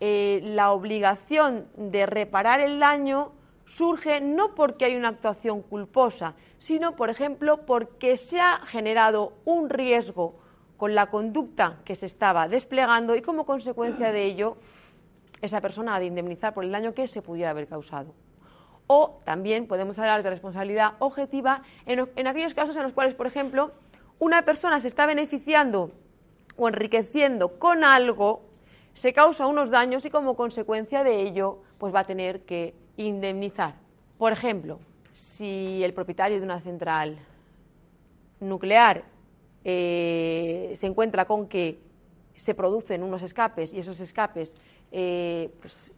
eh, 0.00 0.40
la 0.44 0.72
obligación 0.72 1.68
de 1.76 2.04
reparar 2.04 2.60
el 2.60 2.78
daño 2.78 3.32
surge 3.66 4.20
no 4.20 4.54
porque 4.54 4.84
hay 4.84 4.96
una 4.96 5.08
actuación 5.08 5.62
culposa, 5.62 6.34
sino, 6.58 6.96
por 6.96 7.10
ejemplo, 7.10 7.66
porque 7.66 8.16
se 8.16 8.40
ha 8.40 8.60
generado 8.64 9.34
un 9.44 9.68
riesgo 9.68 10.36
con 10.76 10.94
la 10.94 11.10
conducta 11.10 11.78
que 11.84 11.94
se 11.94 12.06
estaba 12.06 12.48
desplegando 12.48 13.16
y 13.16 13.22
como 13.22 13.46
consecuencia 13.46 14.12
de 14.12 14.24
ello 14.24 14.56
esa 15.42 15.60
persona 15.60 15.94
ha 15.94 16.00
de 16.00 16.06
indemnizar 16.06 16.54
por 16.54 16.64
el 16.64 16.72
daño 16.72 16.94
que 16.94 17.08
se 17.08 17.22
pudiera 17.22 17.50
haber 17.50 17.66
causado. 17.66 18.14
O 18.86 19.20
también 19.24 19.66
podemos 19.66 19.98
hablar 19.98 20.22
de 20.22 20.30
responsabilidad 20.30 20.92
objetiva 20.98 21.62
en, 21.86 22.08
en 22.14 22.26
aquellos 22.26 22.54
casos 22.54 22.76
en 22.76 22.84
los 22.84 22.92
cuales, 22.92 23.14
por 23.14 23.26
ejemplo, 23.26 23.72
una 24.18 24.42
persona 24.42 24.80
se 24.80 24.88
está 24.88 25.06
beneficiando 25.06 25.90
o 26.56 26.68
enriqueciendo 26.68 27.58
con 27.58 27.84
algo, 27.84 28.42
se 28.94 29.12
causa 29.12 29.46
unos 29.46 29.70
daños 29.70 30.06
y 30.06 30.10
como 30.10 30.36
consecuencia 30.36 31.04
de 31.04 31.20
ello, 31.20 31.58
pues 31.78 31.94
va 31.94 32.00
a 32.00 32.04
tener 32.04 32.42
que 32.42 32.74
indemnizar. 32.96 33.74
Por 34.18 34.32
ejemplo, 34.32 34.78
si 35.12 35.82
el 35.82 35.92
propietario 35.92 36.38
de 36.38 36.44
una 36.44 36.60
central 36.60 37.18
nuclear 38.40 39.04
eh, 39.64 40.72
se 40.76 40.86
encuentra 40.86 41.24
con 41.24 41.48
que 41.48 41.78
se 42.34 42.54
producen 42.54 43.02
unos 43.02 43.22
escapes 43.22 43.72
y 43.72 43.78
esos 43.78 43.98
escapes 44.00 44.54
eh, 44.92 45.50
pues, 45.60 45.90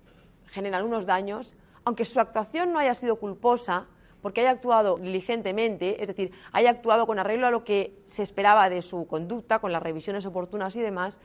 generan 0.46 0.84
unos 0.84 1.04
daños, 1.04 1.54
aunque 1.84 2.04
su 2.04 2.20
actuación 2.20 2.72
no 2.72 2.78
haya 2.78 2.94
sido 2.94 3.16
culposa, 3.16 3.86
porque 4.22 4.40
haya 4.40 4.50
actuado 4.50 4.96
diligentemente, 4.96 6.00
es 6.00 6.08
decir, 6.08 6.32
haya 6.52 6.70
actuado 6.70 7.06
con 7.06 7.18
arreglo 7.18 7.46
a 7.46 7.50
lo 7.50 7.64
que 7.64 7.92
se 8.06 8.22
esperaba 8.22 8.68
de 8.68 8.82
su 8.82 9.06
conducta, 9.06 9.58
con 9.58 9.72
las 9.72 9.82
revisiones 9.82 10.26
oportunas 10.26 10.74
y 10.76 10.80
demás, 10.80 11.18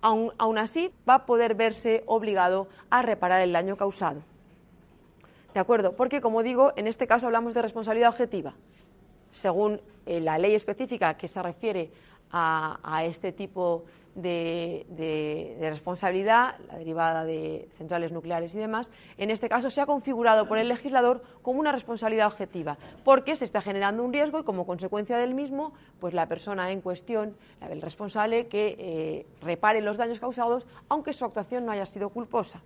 aún, 0.00 0.58
así 0.58 0.90
va 1.08 1.14
a 1.14 1.26
poder 1.26 1.54
verse 1.54 2.02
obligado 2.06 2.68
a 2.88 3.02
reparar 3.02 3.40
el 3.42 3.52
daño 3.52 3.76
causado. 3.76 4.22
¿De 5.54 5.60
acuerdo? 5.60 5.92
Porque, 5.96 6.20
como 6.20 6.42
digo, 6.42 6.72
en 6.76 6.86
este 6.86 7.06
caso 7.06 7.26
hablamos 7.26 7.54
de 7.54 7.62
responsabilidad 7.62 8.10
objetiva. 8.10 8.54
Según 9.32 9.80
eh, 10.06 10.20
la 10.20 10.38
ley 10.38 10.54
específica 10.54 11.14
que 11.14 11.28
se 11.28 11.42
refiere 11.42 11.90
a, 12.32 13.02
este 13.04 13.32
tipo 13.32 13.84
de, 14.14 15.56
responsabilidad, 15.60 16.54
la 16.68 16.78
derivada 16.78 17.24
de 17.24 17.68
centrales 17.76 18.12
nucleares 18.12 18.54
y 18.54 18.58
demás, 18.58 18.88
en 19.18 19.30
este 19.30 19.48
caso 19.48 19.68
se 19.68 19.80
ha 19.80 19.86
configurado 19.86 20.46
por 20.46 20.58
el 20.58 20.68
legislador 20.68 21.22
como 21.42 21.58
una 21.58 21.72
responsabilidad 21.72 22.28
objetiva, 22.28 22.78
porque 23.04 23.34
se 23.34 23.44
está 23.44 23.60
generando 23.60 24.04
un 24.04 24.12
riesgo 24.12 24.38
y 24.38 24.44
como 24.44 24.64
consecuencia 24.64 25.18
del 25.18 25.34
mismo, 25.34 25.72
pues 25.98 26.14
la 26.14 26.26
persona 26.26 26.70
en 26.70 26.80
cuestión, 26.80 27.36
el 27.68 27.82
responsable, 27.82 28.46
que 28.46 28.76
eh, 28.78 29.26
repare 29.42 29.80
los 29.80 29.96
daños 29.96 30.20
causados, 30.20 30.66
aunque 30.88 31.12
su 31.12 31.24
actuación 31.24 31.66
no 31.66 31.72
haya 31.72 31.86
sido 31.86 32.10
culposa. 32.10 32.62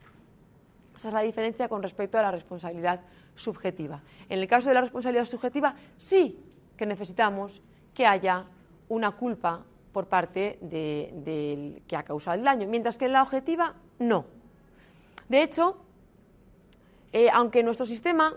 Esa 0.96 1.08
es 1.08 1.14
la 1.14 1.20
diferencia 1.22 1.68
con 1.68 1.82
respecto 1.82 2.18
a 2.18 2.22
la 2.22 2.30
responsabilidad 2.30 3.00
subjetiva. 3.34 4.02
En 4.28 4.38
el 4.38 4.48
caso 4.48 4.68
de 4.68 4.74
la 4.74 4.80
responsabilidad 4.80 5.24
subjetiva, 5.24 5.74
sí 5.96 6.38
que 6.76 6.86
necesitamos 6.86 7.60
que 7.92 8.06
haya 8.06 8.46
una 8.88 9.12
culpa 9.12 9.64
por 9.92 10.06
parte 10.06 10.58
del 10.60 11.82
que 11.86 11.96
ha 11.96 12.02
causado 12.02 12.36
el 12.36 12.44
daño, 12.44 12.68
mientras 12.68 12.96
que 12.96 13.06
en 13.06 13.12
la 13.12 13.22
objetiva 13.22 13.74
no. 13.98 14.24
De 15.28 15.42
hecho, 15.42 15.76
eh, 17.12 17.28
aunque 17.32 17.62
nuestro 17.62 17.86
sistema 17.86 18.34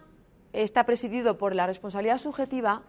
está 0.53 0.83
presidido 0.85 1.37
por 1.37 1.55
la 1.55 1.65
responsabilidad 1.65 2.19
subjetiva, 2.19 2.83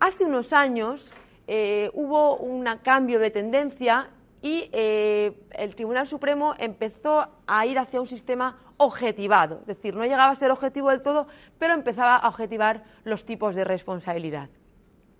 hace 0.00 0.24
unos 0.24 0.52
años 0.52 1.12
eh, 1.46 1.90
hubo 1.94 2.36
un 2.36 2.64
cambio 2.82 3.18
de 3.18 3.30
tendencia 3.30 4.10
y 4.42 4.68
eh, 4.72 5.38
el 5.52 5.74
Tribunal 5.74 6.06
Supremo 6.06 6.54
empezó 6.58 7.26
a 7.46 7.66
ir 7.66 7.78
hacia 7.78 8.00
un 8.00 8.06
sistema 8.06 8.58
objetivado, 8.80 9.58
es 9.60 9.66
decir, 9.66 9.94
no 9.94 10.04
llegaba 10.04 10.30
a 10.30 10.34
ser 10.34 10.50
objetivo 10.50 10.88
del 10.88 11.02
todo, 11.02 11.26
pero 11.58 11.74
empezaba 11.74 12.16
a 12.16 12.26
objetivar 12.28 12.82
los 13.04 13.26
tipos 13.26 13.54
de 13.54 13.64
responsabilidad. 13.64 14.48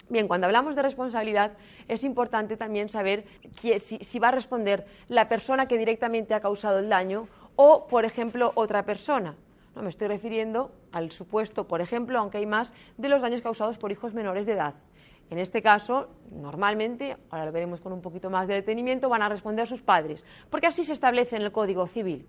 Bien, 0.09 0.29
cuando 0.29 0.47
hablamos 0.47 0.75
de 0.75 0.81
responsabilidad 0.81 1.52
es 1.87 2.02
importante 2.02 2.57
también 2.57 2.88
saber 2.88 3.26
si, 3.61 4.19
va 4.19 4.29
a 4.29 4.31
responder 4.31 4.87
la 5.09 5.29
persona 5.29 5.67
que 5.67 5.76
directamente 5.76 6.33
ha 6.33 6.40
causado 6.40 6.79
el 6.79 6.88
daño 6.88 7.29
o, 7.55 7.87
por 7.87 8.07
ejemplo, 8.07 8.50
otra 8.55 8.87
persona. 8.87 9.37
No 9.76 9.83
me 9.83 9.90
estoy 9.90 10.09
refiriendo 10.09 10.73
al 10.90 11.11
supuesto, 11.11 11.69
por 11.69 11.83
ejemplo, 11.83 12.19
aunque 12.19 12.38
hay 12.38 12.47
más, 12.47 12.73
de 12.97 13.11
los 13.11 13.21
daños 13.21 13.43
causados 13.43 13.76
por 13.76 13.93
hijos 13.93 14.14
menores 14.14 14.47
de 14.47 14.52
edad. 14.52 14.75
En 15.29 15.38
este 15.38 15.61
caso, 15.61 16.09
normalmente, 16.33 17.19
ahora 17.29 17.45
lo 17.45 17.52
veremos 17.52 17.83
con 17.83 17.93
un 17.93 18.00
poquito 18.00 18.31
más 18.31 18.49
de 18.49 18.55
detenimiento, 18.55 19.11
van 19.11 19.21
a 19.21 19.29
responder 19.29 19.69
sus 19.69 19.83
padres, 19.83 20.25
porque 20.49 20.67
así 20.67 20.83
se 20.83 20.95
establece 20.95 21.37
en 21.37 21.43
el 21.43 21.52
Código 21.52 21.87
Civil. 21.87 22.26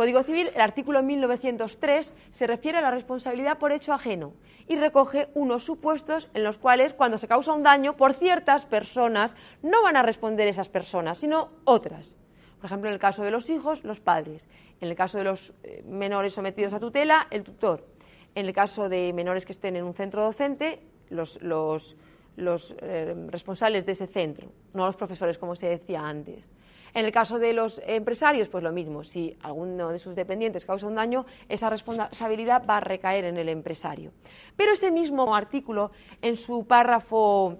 Código 0.00 0.22
Civil, 0.22 0.50
el 0.54 0.62
artículo 0.62 1.02
1903, 1.02 2.14
se 2.30 2.46
refiere 2.46 2.78
a 2.78 2.80
la 2.80 2.90
responsabilidad 2.90 3.58
por 3.58 3.70
hecho 3.70 3.92
ajeno 3.92 4.32
y 4.66 4.76
recoge 4.76 5.28
unos 5.34 5.62
supuestos 5.64 6.30
en 6.32 6.42
los 6.42 6.56
cuales, 6.56 6.94
cuando 6.94 7.18
se 7.18 7.28
causa 7.28 7.52
un 7.52 7.62
daño 7.62 7.98
por 7.98 8.14
ciertas 8.14 8.64
personas, 8.64 9.36
no 9.62 9.82
van 9.82 9.98
a 9.98 10.02
responder 10.02 10.48
esas 10.48 10.70
personas, 10.70 11.18
sino 11.18 11.50
otras. 11.64 12.16
Por 12.56 12.64
ejemplo, 12.64 12.88
en 12.88 12.94
el 12.94 12.98
caso 12.98 13.24
de 13.24 13.30
los 13.30 13.50
hijos, 13.50 13.84
los 13.84 14.00
padres. 14.00 14.48
En 14.80 14.88
el 14.88 14.94
caso 14.94 15.18
de 15.18 15.24
los 15.24 15.52
eh, 15.64 15.84
menores 15.86 16.32
sometidos 16.32 16.72
a 16.72 16.80
tutela, 16.80 17.26
el 17.30 17.44
tutor. 17.44 17.86
En 18.34 18.46
el 18.46 18.54
caso 18.54 18.88
de 18.88 19.12
menores 19.12 19.44
que 19.44 19.52
estén 19.52 19.76
en 19.76 19.84
un 19.84 19.92
centro 19.92 20.24
docente, 20.24 20.80
los, 21.10 21.38
eh, 21.42 23.14
responsables 23.28 23.84
de 23.84 23.92
ese 23.92 24.06
centro, 24.06 24.50
no 24.72 24.86
los 24.86 24.96
profesores, 24.96 25.36
como 25.36 25.56
se 25.56 25.66
decía 25.66 26.00
antes. 26.00 26.48
En 26.94 27.04
el 27.04 27.12
caso 27.12 27.38
de 27.38 27.52
los 27.52 27.80
empresarios, 27.86 28.48
pues 28.48 28.64
lo 28.64 28.72
mismo. 28.72 29.04
Si 29.04 29.36
alguno 29.42 29.90
de 29.90 29.98
sus 29.98 30.14
dependientes 30.14 30.64
causa 30.64 30.86
un 30.86 30.94
daño, 30.94 31.26
esa 31.48 31.70
responsabilidad 31.70 32.64
va 32.68 32.78
a 32.78 32.80
recaer 32.80 33.24
en 33.24 33.36
el 33.36 33.48
empresario. 33.48 34.12
Pero 34.56 34.72
este 34.72 34.90
mismo 34.90 35.34
artículo, 35.34 35.90
en 36.22 36.36
su 36.36 36.66
párrafo 36.66 37.58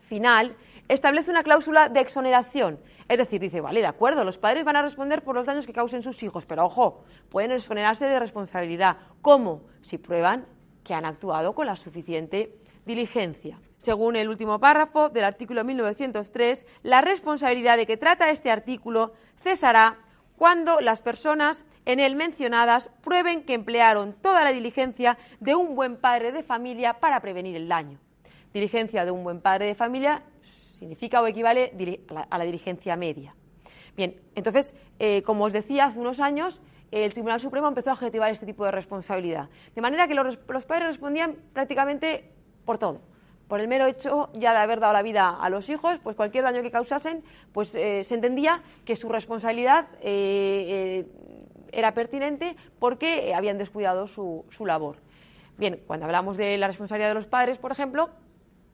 final, 0.00 0.56
establece 0.88 1.30
una 1.30 1.42
cláusula 1.42 1.88
de 1.88 2.00
exoneración. 2.00 2.78
Es 3.08 3.18
decir, 3.18 3.40
dice, 3.40 3.60
vale, 3.60 3.80
de 3.80 3.86
acuerdo, 3.86 4.24
los 4.24 4.38
padres 4.38 4.64
van 4.64 4.76
a 4.76 4.82
responder 4.82 5.22
por 5.22 5.34
los 5.34 5.46
daños 5.46 5.66
que 5.66 5.72
causen 5.72 6.02
sus 6.02 6.22
hijos, 6.22 6.44
pero 6.44 6.66
ojo, 6.66 7.04
pueden 7.30 7.52
exonerarse 7.52 8.06
de 8.06 8.18
responsabilidad. 8.18 8.98
¿Cómo? 9.22 9.62
Si 9.80 9.96
prueban 9.96 10.46
que 10.84 10.94
han 10.94 11.06
actuado 11.06 11.54
con 11.54 11.66
la 11.66 11.76
suficiente 11.76 12.54
diligencia. 12.84 13.58
Según 13.78 14.16
el 14.16 14.28
último 14.28 14.58
párrafo 14.58 15.08
del 15.08 15.24
artículo 15.24 15.64
1903, 15.64 16.66
la 16.82 17.00
responsabilidad 17.00 17.76
de 17.76 17.86
que 17.86 17.96
trata 17.96 18.30
este 18.30 18.50
artículo 18.50 19.12
cesará 19.36 19.98
cuando 20.36 20.80
las 20.80 21.00
personas 21.00 21.64
en 21.84 22.00
él 22.00 22.16
mencionadas 22.16 22.90
prueben 23.02 23.44
que 23.44 23.54
emplearon 23.54 24.14
toda 24.14 24.44
la 24.44 24.52
diligencia 24.52 25.16
de 25.40 25.54
un 25.54 25.74
buen 25.74 25.96
padre 25.96 26.32
de 26.32 26.42
familia 26.42 26.94
para 26.94 27.20
prevenir 27.20 27.56
el 27.56 27.68
daño. 27.68 27.98
Diligencia 28.52 29.04
de 29.04 29.10
un 29.10 29.24
buen 29.24 29.40
padre 29.40 29.66
de 29.66 29.74
familia 29.74 30.22
significa 30.78 31.22
o 31.22 31.26
equivale 31.26 31.72
a 32.30 32.38
la 32.38 32.44
diligencia 32.44 32.96
media. 32.96 33.34
Bien, 33.96 34.20
entonces, 34.34 34.74
eh, 34.98 35.22
como 35.22 35.44
os 35.44 35.52
decía, 35.52 35.86
hace 35.86 35.98
unos 35.98 36.20
años 36.20 36.60
el 36.90 37.12
Tribunal 37.12 37.40
Supremo 37.40 37.68
empezó 37.68 37.90
a 37.90 37.94
objetivar 37.94 38.30
este 38.30 38.46
tipo 38.46 38.64
de 38.64 38.70
responsabilidad. 38.70 39.48
De 39.74 39.80
manera 39.80 40.08
que 40.08 40.14
los 40.14 40.64
padres 40.66 40.88
respondían 40.88 41.36
prácticamente 41.52 42.32
por 42.64 42.78
todo 42.78 43.00
por 43.48 43.60
el 43.60 43.68
mero 43.68 43.86
hecho 43.86 44.28
ya 44.34 44.52
de 44.52 44.58
haber 44.58 44.78
dado 44.78 44.92
la 44.92 45.02
vida 45.02 45.30
a 45.30 45.50
los 45.50 45.68
hijos, 45.70 45.98
pues 46.02 46.14
cualquier 46.14 46.44
daño 46.44 46.62
que 46.62 46.70
causasen, 46.70 47.24
pues 47.52 47.74
eh, 47.74 48.04
se 48.04 48.14
entendía 48.14 48.62
que 48.84 48.94
su 48.94 49.08
responsabilidad 49.08 49.86
eh, 50.02 51.04
eh, 51.04 51.06
era 51.72 51.94
pertinente 51.94 52.56
porque 52.78 53.34
habían 53.34 53.58
descuidado 53.58 54.06
su, 54.06 54.44
su 54.50 54.66
labor. 54.66 54.96
Bien, 55.56 55.80
cuando 55.86 56.06
hablamos 56.06 56.36
de 56.36 56.56
la 56.58 56.68
responsabilidad 56.68 57.08
de 57.08 57.14
los 57.14 57.26
padres, 57.26 57.58
por 57.58 57.72
ejemplo, 57.72 58.10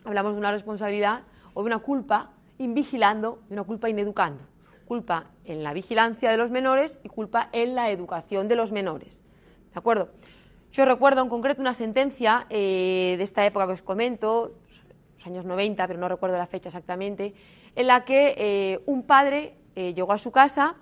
hablamos 0.05 0.33
de 0.33 0.39
una 0.39 0.51
responsabilidad 0.51 1.23
o 1.55 1.63
de 1.63 1.69
una 1.69 1.79
culpa 1.79 2.33
invigilando 2.59 3.39
y 3.49 3.53
una 3.53 3.63
culpa 3.63 3.89
ineducando. 3.89 4.43
Culpa 4.87 5.27
en 5.45 5.63
la 5.63 5.73
vigilancia 5.73 6.31
de 6.31 6.37
los 6.37 6.51
menores 6.51 6.99
y 7.05 7.09
culpa 7.09 7.49
en 7.53 7.75
la 7.75 7.91
educación 7.91 8.49
de 8.49 8.57
los 8.57 8.71
menores. 8.71 9.25
¿De 9.73 9.79
acuerdo? 9.79 10.11
Yo 10.73 10.85
recuerdo 10.85 11.23
en 11.23 11.29
concreto 11.29 11.61
una 11.63 11.73
sentencia 11.73 12.47
de 12.51 13.17
esta 13.21 13.47
época 13.47 13.67
que 13.67 13.73
os 13.73 13.83
comento, 13.83 14.53
años 15.27 15.45
90, 15.45 15.87
pero 15.87 15.99
no 15.99 16.09
recuerdo 16.09 16.37
la 16.37 16.47
fecha 16.47 16.69
exactamente, 16.69 17.35
en 17.75 17.87
la 17.87 18.05
que 18.05 18.35
eh, 18.37 18.81
un 18.87 19.05
padre 19.05 19.55
eh, 19.75 19.95
llegó 19.95 20.13
a 20.13 20.19
su 20.19 20.31
casa 20.31 20.77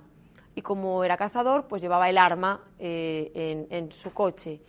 y 0.55 0.63
como 0.63 1.05
era 1.05 1.17
cazador, 1.17 1.67
pues 1.67 1.81
llevaba 1.81 2.11
el 2.11 2.19
arma 2.19 2.61
en, 2.79 3.67
en, 3.71 3.91
su 3.91 4.13
coche. 4.13 4.61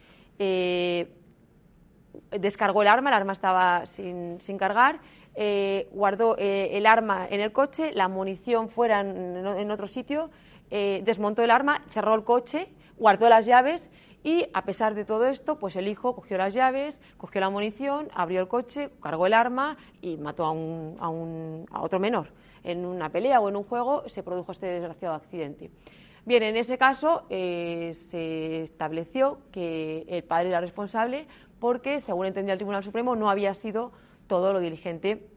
Descargó 2.32 2.82
el 2.82 2.88
arma, 2.88 3.10
el 3.10 3.16
arma 3.16 3.34
estaba 3.34 3.86
sin, 3.86 4.38
cargar, 4.58 5.00
eh, 5.36 5.88
guardó 5.92 6.36
eh, 6.38 6.70
el 6.74 6.86
arma 6.86 7.28
en 7.30 7.42
el 7.42 7.52
coche, 7.52 7.92
la 7.94 8.08
munición 8.08 8.70
fuera 8.70 9.02
en, 9.02 9.72
otro 9.72 9.88
sitio, 9.88 10.30
eh, 10.70 11.02
desmontó 11.06 11.44
el 11.44 11.52
arma, 11.52 11.82
cerró 11.90 12.14
el 12.16 12.24
coche, 12.24 12.70
guardó 12.98 13.30
las 13.30 13.46
llaves 13.46 13.90
y 14.24 14.48
a 14.54 14.64
pesar 14.64 14.96
de 14.96 15.04
todo 15.04 15.26
esto, 15.26 15.60
pues 15.60 15.76
el 15.76 15.88
hijo 15.88 16.16
cogió 16.16 16.38
las 16.38 16.54
llaves, 16.54 17.02
cogió 17.18 17.42
la 17.42 17.50
munición, 17.50 18.08
abrió 18.14 18.40
el 18.40 18.48
coche, 18.48 18.90
cargó 19.02 19.28
el 19.28 19.34
arma 19.34 19.78
y 20.02 20.16
mató 20.16 20.46
a, 20.46 20.52
un, 20.52 21.68
a, 21.70 21.82
otro 21.82 22.00
menor. 22.00 22.30
En 22.64 22.86
una 22.86 23.10
pelea 23.10 23.42
o 23.42 23.50
en 23.50 23.58
un 23.58 23.64
juego 23.64 24.08
se 24.08 24.24
produjo 24.24 24.54
este 24.54 24.68
desgraciado 24.68 25.16
accidente. 25.16 25.70
Bien, 26.26 26.42
en 26.42 26.56
ese 26.56 26.78
caso 26.78 27.26
se 27.28 28.62
estableció 28.62 29.40
que 29.52 30.06
el 30.08 30.24
padre 30.24 30.50
era 30.50 30.62
responsable 30.62 31.28
porque, 31.60 32.00
según 32.00 32.26
entendía 32.26 32.54
el 32.54 32.60
Tribunal 32.60 32.84
Supremo, 32.84 33.18
no 33.18 33.30
había 33.30 33.54
sido 33.54 33.92
todo 34.28 34.54
lo 34.54 34.62
diligente 34.62 35.28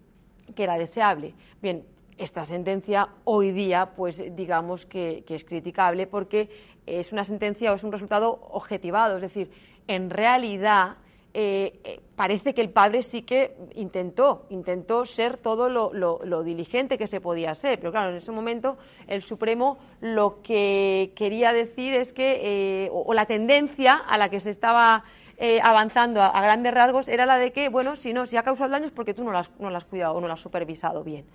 que 0.54 0.62
era 0.62 0.78
deseable. 0.78 1.34
Bien, 1.60 1.84
esta 2.18 2.44
sentencia 2.44 3.08
hoy 3.24 3.52
día, 3.52 3.90
pues 3.96 4.22
digamos 4.34 4.86
que, 4.86 5.24
es 5.28 5.44
criticable 5.44 6.06
porque 6.06 6.48
es 6.86 7.12
una 7.12 7.24
sentencia 7.24 7.72
o 7.72 7.74
es 7.74 7.84
un 7.84 7.92
resultado 7.92 8.40
objetivado, 8.50 9.16
es 9.16 9.22
decir, 9.22 9.50
en 9.88 10.10
realidad 10.10 10.96
eh, 11.34 11.78
eh, 11.84 12.00
parece 12.16 12.54
que 12.54 12.62
el 12.62 12.70
padre 12.70 13.02
sí 13.02 13.22
que 13.22 13.54
intentó, 13.74 14.46
intentó 14.48 15.04
ser 15.04 15.36
todo 15.36 15.68
lo, 15.68 16.42
diligente 16.42 16.96
que 16.96 17.06
se 17.06 17.20
podía 17.20 17.54
ser, 17.54 17.78
pero 17.78 17.92
claro, 17.92 18.10
en 18.10 18.16
ese 18.16 18.32
momento 18.32 18.78
el 19.06 19.20
Supremo 19.20 19.76
lo 20.00 20.40
que 20.42 21.12
quería 21.14 21.52
decir 21.52 21.92
es 21.92 22.12
que, 22.12 22.84
eh, 22.86 22.90
o, 22.90 23.12
la 23.12 23.26
tendencia 23.26 23.96
a 23.96 24.16
la 24.16 24.30
que 24.30 24.40
se 24.40 24.50
estaba 24.50 25.04
eh, 25.38 25.60
avanzando 25.62 26.22
a, 26.22 26.40
grandes 26.40 26.72
rasgos 26.72 27.08
era 27.08 27.26
la 27.26 27.36
de 27.36 27.52
que, 27.52 27.68
bueno, 27.68 27.96
si 27.96 28.14
no, 28.14 28.24
si 28.24 28.38
ha 28.38 28.42
causado 28.42 28.70
daños 28.70 28.90
porque 28.92 29.12
tú 29.12 29.22
no 29.22 29.32
lo 29.32 29.38
has, 29.38 29.50
no 29.58 29.68
has 29.68 29.84
cuidado 29.84 30.14
o 30.14 30.20
no 30.20 30.28
lo 30.28 30.32
has 30.32 30.40
supervisado 30.40 31.04
bien. 31.04 31.26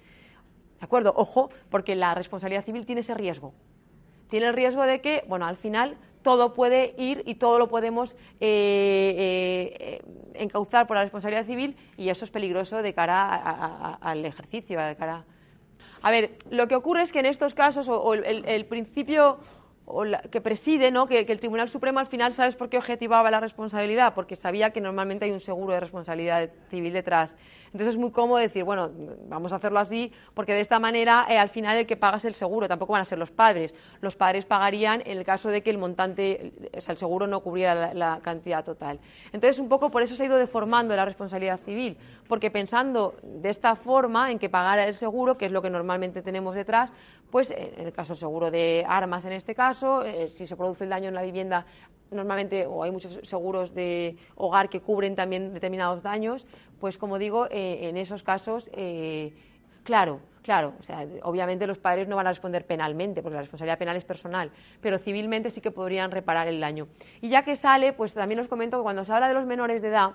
¿De 0.81 0.85
acuerdo? 0.85 1.13
Ojo, 1.15 1.51
porque 1.69 1.93
la 1.93 2.15
responsabilidad 2.15 2.65
civil 2.65 2.87
tiene 2.87 3.01
ese 3.01 3.13
riesgo. 3.13 3.53
Tiene 4.31 4.47
el 4.47 4.53
riesgo 4.53 4.81
de 4.81 4.99
que, 4.99 5.23
bueno, 5.27 5.45
al 5.45 5.55
final 5.55 5.95
todo 6.23 6.55
puede 6.55 6.95
ir 6.97 7.21
y 7.27 7.35
todo 7.35 7.59
lo 7.59 7.67
podemos 7.67 8.15
eh, 8.39 9.77
eh, 9.79 10.01
encauzar 10.33 10.87
por 10.87 10.97
la 10.97 11.03
responsabilidad 11.03 11.45
civil 11.45 11.75
y 11.97 12.09
eso 12.09 12.25
es 12.25 12.31
peligroso 12.31 12.81
de 12.81 12.95
cara 12.95 13.95
al 14.01 14.25
ejercicio, 14.25 14.81
de 14.81 14.95
cara. 14.95 15.23
A 16.01 16.09
ver, 16.09 16.31
lo 16.49 16.67
que 16.67 16.75
ocurre 16.75 17.03
es 17.03 17.11
que 17.11 17.19
en 17.19 17.27
estos 17.27 17.53
casos, 17.53 17.87
o, 17.87 18.15
el 18.15 18.65
principio 18.65 19.37
que 20.31 20.41
preside, 20.41 20.91
¿no? 20.91 21.07
Que, 21.07 21.19
el 21.19 21.39
Tribunal 21.39 21.67
Supremo 21.67 21.99
al 21.99 22.07
final, 22.07 22.33
¿sabes 22.33 22.55
por 22.55 22.69
qué 22.69 22.77
objetivaba 22.77 23.29
la 23.31 23.39
responsabilidad? 23.39 24.13
Porque 24.13 24.35
sabía 24.35 24.71
que 24.71 24.81
normalmente 24.81 25.25
hay 25.25 25.31
un 25.31 25.39
seguro 25.39 25.73
de 25.73 25.79
responsabilidad 25.79 26.49
civil 26.69 26.93
detrás. 26.93 27.35
Entonces 27.73 27.95
es 27.95 27.97
muy 27.97 28.11
cómodo 28.11 28.37
decir, 28.37 28.63
bueno, 28.63 28.91
vamos 29.29 29.53
a 29.53 29.55
hacerlo 29.55 29.79
así, 29.79 30.11
porque 30.33 30.53
de 30.53 30.59
esta 30.59 30.79
manera 30.79 31.25
eh, 31.29 31.37
al 31.37 31.49
final 31.49 31.77
el 31.77 31.87
que 31.87 31.95
paga 31.95 32.17
es 32.17 32.25
el 32.25 32.35
seguro, 32.35 32.67
tampoco 32.67 32.93
van 32.93 33.01
a 33.01 33.05
ser 33.05 33.17
los 33.17 33.31
padres. 33.31 33.73
Los 34.01 34.15
padres 34.15 34.45
pagarían 34.45 35.01
en 35.05 35.17
el 35.17 35.23
caso 35.23 35.49
de 35.49 35.63
que 35.63 35.69
el 35.69 35.77
montante, 35.77 36.51
o 36.77 36.81
sea, 36.81 36.91
el 36.91 36.97
seguro 36.97 37.27
no 37.27 37.39
cubriera 37.39 37.93
la, 37.93 38.19
cantidad 38.21 38.65
total. 38.65 38.99
Entonces, 39.31 39.57
un 39.59 39.69
poco 39.69 39.89
por 39.89 40.03
eso 40.03 40.15
se 40.15 40.23
ha 40.23 40.25
ido 40.25 40.37
deformando 40.37 40.95
la 40.95 41.05
responsabilidad 41.05 41.59
civil, 41.61 41.97
porque 42.27 42.51
pensando 42.51 43.15
de 43.23 43.49
esta 43.49 43.75
forma 43.75 44.31
en 44.31 44.39
que 44.39 44.49
pagara 44.49 44.85
el 44.85 44.93
seguro, 44.93 45.37
que 45.37 45.45
es 45.45 45.51
lo 45.51 45.61
que 45.61 45.69
normalmente 45.69 46.21
tenemos 46.21 46.55
detrás, 46.55 46.91
pues 47.31 47.51
en 47.51 47.87
el 47.87 47.93
caso 47.93 48.15
seguro 48.15 48.51
de 48.51 48.85
armas 48.87 49.23
en 49.23 49.31
este 49.31 49.55
caso, 49.55 50.03
eh, 50.03 50.27
si 50.27 50.45
se 50.45 50.57
produce 50.57 50.83
el 50.83 50.89
daño 50.89 51.07
en 51.07 51.15
la 51.15 51.21
vivienda, 51.21 51.65
normalmente, 52.11 52.67
o 52.67 52.83
hay 52.83 52.91
muchos 52.91 53.19
seguros 53.23 53.73
de 53.73 54.17
hogar 54.35 54.69
que 54.69 54.81
cubren 54.81 55.15
también 55.15 55.53
determinados 55.53 56.03
daños, 56.03 56.45
pues 56.79 56.97
como 56.97 57.17
digo, 57.17 57.47
eh, 57.49 57.89
en 57.89 57.97
esos 57.97 58.23
casos, 58.23 58.69
eh, 58.73 59.33
claro, 59.83 60.19
claro, 60.43 60.73
o 60.79 60.83
sea, 60.83 61.05
obviamente 61.23 61.65
los 61.65 61.77
padres 61.77 62.07
no 62.07 62.15
van 62.15 62.27
a 62.27 62.31
responder 62.31 62.65
penalmente, 62.65 63.21
porque 63.21 63.35
la 63.35 63.41
responsabilidad 63.41 63.79
penal 63.79 63.95
es 63.95 64.03
personal, 64.03 64.51
pero 64.81 64.97
civilmente 64.97 65.49
sí 65.49 65.61
que 65.61 65.71
podrían 65.71 66.11
reparar 66.11 66.47
el 66.47 66.59
daño. 66.59 66.87
Y 67.21 67.29
ya 67.29 67.43
que 67.43 67.55
sale, 67.55 67.93
pues 67.93 68.13
también 68.13 68.39
os 68.39 68.47
comento 68.47 68.77
que 68.77 68.83
cuando 68.83 69.05
se 69.05 69.13
habla 69.13 69.27
de 69.27 69.33
los 69.33 69.45
menores 69.45 69.81
de 69.81 69.87
edad, 69.87 70.11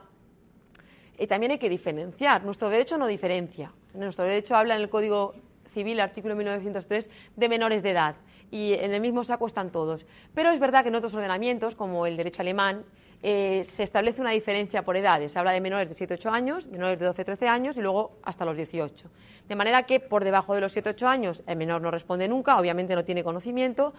también 1.27 1.53
hay 1.53 1.59
que 1.59 1.71
diferenciar. 1.71 2.45
Nuestro 2.45 2.69
derecho 2.69 2.99
no 2.99 3.07
diferencia. 3.07 3.73
Nuestro 3.95 4.27
derecho 4.27 4.55
habla 4.55 4.77
en 4.77 4.83
el 4.83 4.91
Código 4.91 5.35
Civil, 5.77 6.01
artículo 6.01 6.35
1903, 6.35 7.11
de 7.37 7.49
menores 7.51 7.83
de 7.83 7.91
edad. 7.91 8.17
Y 8.51 8.73
en 8.73 8.95
el 8.95 9.03
mismo 9.03 9.25
saco 9.25 9.47
están 9.47 9.71
todos. 9.71 10.07
Pero 10.35 10.51
es 10.51 10.59
verdad 10.59 10.83
que 10.83 10.89
en 10.89 10.95
otros 10.95 11.13
ordenamientos, 11.13 11.75
como 11.75 12.07
el 12.07 12.17
derecho 12.17 12.41
alemán, 12.41 12.83
eh, 13.23 13.63
se 13.63 13.83
establece 13.83 14.23
una 14.23 14.31
diferencia 14.31 14.83
por 14.87 14.97
edades. 14.97 15.33
Se 15.33 15.39
habla 15.39 15.53
de 15.53 15.61
menores 15.61 15.91
de 15.91 15.95
7-8 15.95 16.33
años, 16.33 16.67
menores 16.69 16.99
de 16.99 17.07
12-13 17.11 17.47
años 17.47 17.77
y 17.77 17.83
luego 17.83 18.13
hasta 18.23 18.47
los 18.47 18.57
18. 18.57 19.11
De 19.47 19.55
manera 19.55 19.83
que 19.83 20.01
por 20.01 20.25
debajo 20.25 20.55
de 20.55 20.63
los 20.63 20.75
7-8 20.75 21.07
años 21.07 21.45
el 21.47 21.57
menor 21.57 21.83
no 21.83 21.91
responde 21.91 22.27
nunca, 22.27 22.59
obviamente 22.59 22.95
no 22.95 23.05
tiene 23.05 23.23
conocimiento. 23.23 23.93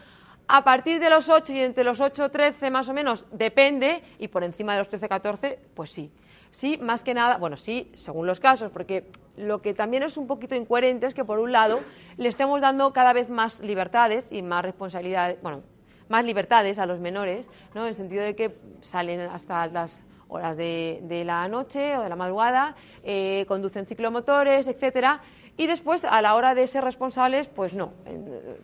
A 0.47 0.63
partir 0.63 0.99
de 0.99 1.11
los 1.11 1.29
8 1.29 1.53
y 1.53 1.59
entre 1.59 1.83
los 1.83 1.99
8-13 1.99 2.71
más 2.71 2.89
o 2.89 2.93
menos 2.93 3.27
depende, 3.31 4.01
y 4.17 4.29
por 4.29 4.43
encima 4.43 4.73
de 4.73 4.79
los 4.79 4.89
13-14, 4.89 5.59
pues 5.75 5.91
sí. 5.91 6.09
Sí, 6.51 6.77
más 6.81 7.03
que 7.03 7.13
nada, 7.13 7.37
bueno, 7.37 7.57
sí, 7.57 7.91
según 7.93 8.27
los 8.27 8.39
casos, 8.39 8.71
porque 8.71 9.05
lo 9.37 9.61
que 9.61 9.73
también 9.73 10.03
es 10.03 10.17
un 10.17 10.27
poquito 10.27 10.55
incoherente 10.55 11.05
es 11.05 11.13
que, 11.13 11.23
por 11.23 11.39
un 11.39 11.51
lado, 11.51 11.79
le 12.17 12.29
estemos 12.29 12.59
dando 12.61 12.91
cada 12.93 13.13
vez 13.13 13.29
más 13.29 13.59
libertades 13.59 14.31
y 14.31 14.41
más 14.41 14.63
responsabilidades, 14.63 15.41
bueno, 15.41 15.61
más 16.09 16.25
libertades 16.25 16.79
a 16.79 16.85
los 16.85 16.99
menores, 16.99 17.49
¿no? 17.75 17.81
En 17.81 17.89
el 17.89 17.95
sentido 17.95 18.23
de 18.23 18.35
que 18.35 18.55
salen 18.81 19.21
hasta 19.21 19.67
las 19.67 20.03
horas 20.29 20.57
de, 20.57 21.23
la 21.25 21.47
noche 21.47 21.97
o 21.97 22.01
de 22.01 22.09
la 22.09 22.15
madrugada, 22.15 22.75
eh, 23.03 23.45
conducen 23.47 23.85
ciclomotores, 23.85 24.67
etcétera, 24.67 25.21
y 25.59 25.65
después, 25.65 26.03
a 26.03 26.21
la 26.21 26.35
hora 26.35 26.53
de 26.53 26.67
ser 26.67 26.83
responsables, 26.83 27.47
pues 27.47 27.73
no, 27.73 27.91